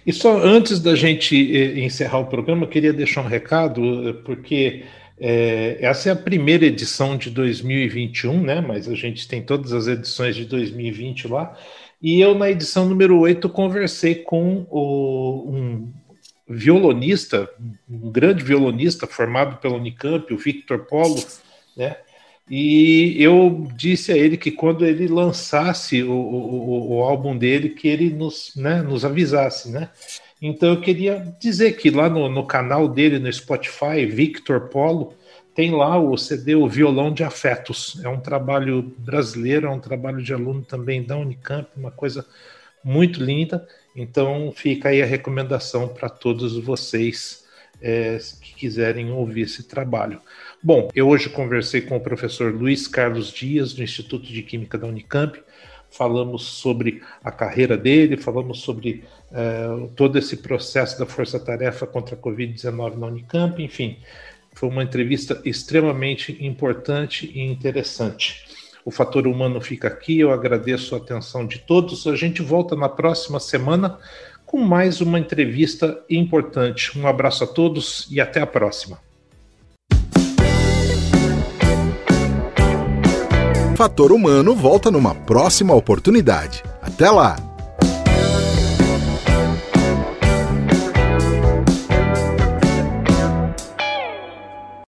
E 0.06 0.12
só 0.12 0.38
antes 0.38 0.78
da 0.78 0.94
gente 0.94 1.34
eh, 1.34 1.80
encerrar 1.80 2.18
o 2.20 2.26
programa, 2.26 2.62
eu 2.62 2.68
queria 2.68 2.92
deixar 2.92 3.22
um 3.22 3.26
recado, 3.26 4.08
eh, 4.08 4.12
porque 4.24 4.84
é, 5.18 5.78
essa 5.80 6.10
é 6.10 6.12
a 6.12 6.16
primeira 6.16 6.64
edição 6.64 7.16
de 7.16 7.30
2021, 7.30 8.40
né? 8.40 8.60
Mas 8.60 8.88
a 8.88 8.94
gente 8.94 9.26
tem 9.26 9.42
todas 9.42 9.72
as 9.72 9.88
edições 9.88 10.36
de 10.36 10.44
2020 10.44 11.26
lá. 11.28 11.56
E 12.00 12.20
eu, 12.20 12.34
na 12.34 12.50
edição 12.50 12.88
número 12.88 13.18
8, 13.18 13.48
conversei 13.48 14.14
com 14.14 14.66
o, 14.70 15.50
um 15.50 15.92
violonista, 16.48 17.48
um 17.88 18.10
grande 18.10 18.44
violonista 18.44 19.06
formado 19.06 19.56
pela 19.56 19.76
Unicamp, 19.76 20.32
o 20.32 20.38
Victor 20.38 20.80
Polo, 20.86 21.22
né? 21.76 21.96
E 22.48 23.20
eu 23.20 23.66
disse 23.74 24.12
a 24.12 24.16
ele 24.16 24.36
que 24.36 24.52
quando 24.52 24.86
ele 24.86 25.08
lançasse 25.08 26.04
o, 26.04 26.12
o, 26.12 26.96
o 26.96 27.02
álbum 27.02 27.36
dele, 27.36 27.70
que 27.70 27.88
ele 27.88 28.10
nos, 28.10 28.52
né, 28.54 28.82
nos 28.82 29.04
avisasse, 29.04 29.68
né? 29.68 29.90
Então 30.40 30.68
eu 30.68 30.80
queria 30.80 31.34
dizer 31.40 31.72
que 31.76 31.90
lá 31.90 32.08
no, 32.08 32.28
no 32.28 32.46
canal 32.46 32.86
dele 32.86 33.18
no 33.18 33.32
Spotify, 33.32 34.06
Victor 34.06 34.68
Polo, 34.68 35.14
tem 35.56 35.72
lá 35.72 35.98
o 35.98 36.16
CD 36.16 36.54
O 36.54 36.68
Violão 36.68 37.12
de 37.12 37.24
Afetos. 37.24 37.98
É 38.04 38.08
um 38.08 38.20
trabalho 38.20 38.94
brasileiro, 38.98 39.66
é 39.66 39.70
um 39.70 39.80
trabalho 39.80 40.22
de 40.22 40.32
aluno 40.32 40.62
também 40.62 41.02
da 41.02 41.16
Unicamp, 41.16 41.68
uma 41.76 41.90
coisa 41.90 42.24
muito 42.84 43.24
linda. 43.24 43.66
Então 43.96 44.52
fica 44.54 44.90
aí 44.90 45.02
a 45.02 45.06
recomendação 45.06 45.88
para 45.88 46.08
todos 46.08 46.58
vocês 46.58 47.44
é, 47.80 48.18
que 48.40 48.54
quiserem 48.54 49.10
ouvir 49.10 49.42
esse 49.42 49.62
trabalho. 49.62 50.20
Bom, 50.62 50.88
eu 50.94 51.08
hoje 51.08 51.28
conversei 51.28 51.80
com 51.80 51.96
o 51.96 52.00
professor 52.00 52.52
Luiz 52.54 52.86
Carlos 52.86 53.32
Dias, 53.32 53.72
do 53.72 53.82
Instituto 53.82 54.26
de 54.26 54.42
Química 54.42 54.76
da 54.76 54.86
Unicamp, 54.86 55.40
falamos 55.90 56.44
sobre 56.44 57.02
a 57.22 57.30
carreira 57.30 57.76
dele, 57.76 58.16
falamos 58.16 58.60
sobre 58.60 59.04
uh, 59.30 59.88
todo 59.96 60.18
esse 60.18 60.38
processo 60.38 60.98
da 60.98 61.06
força-tarefa 61.06 61.86
contra 61.86 62.14
a 62.14 62.18
Covid-19 62.18 62.96
na 62.96 63.06
Unicamp, 63.06 63.62
enfim, 63.62 63.98
foi 64.52 64.68
uma 64.68 64.82
entrevista 64.82 65.40
extremamente 65.44 66.36
importante 66.44 67.30
e 67.34 67.42
interessante. 67.42 68.45
O 68.86 68.90
fator 68.92 69.26
humano 69.26 69.60
fica 69.60 69.88
aqui, 69.88 70.20
eu 70.20 70.30
agradeço 70.30 70.94
a 70.94 70.98
atenção 70.98 71.44
de 71.44 71.58
todos. 71.58 72.06
A 72.06 72.14
gente 72.14 72.40
volta 72.40 72.76
na 72.76 72.88
próxima 72.88 73.40
semana 73.40 73.98
com 74.46 74.58
mais 74.58 75.00
uma 75.00 75.18
entrevista 75.18 76.00
importante. 76.08 76.96
Um 76.96 77.04
abraço 77.04 77.42
a 77.42 77.48
todos 77.48 78.06
e 78.08 78.20
até 78.20 78.40
a 78.40 78.46
próxima. 78.46 79.00
Fator 83.76 84.12
Humano 84.12 84.54
volta 84.54 84.88
numa 84.88 85.16
próxima 85.16 85.74
oportunidade. 85.74 86.62
Até 86.80 87.10
lá! 87.10 87.55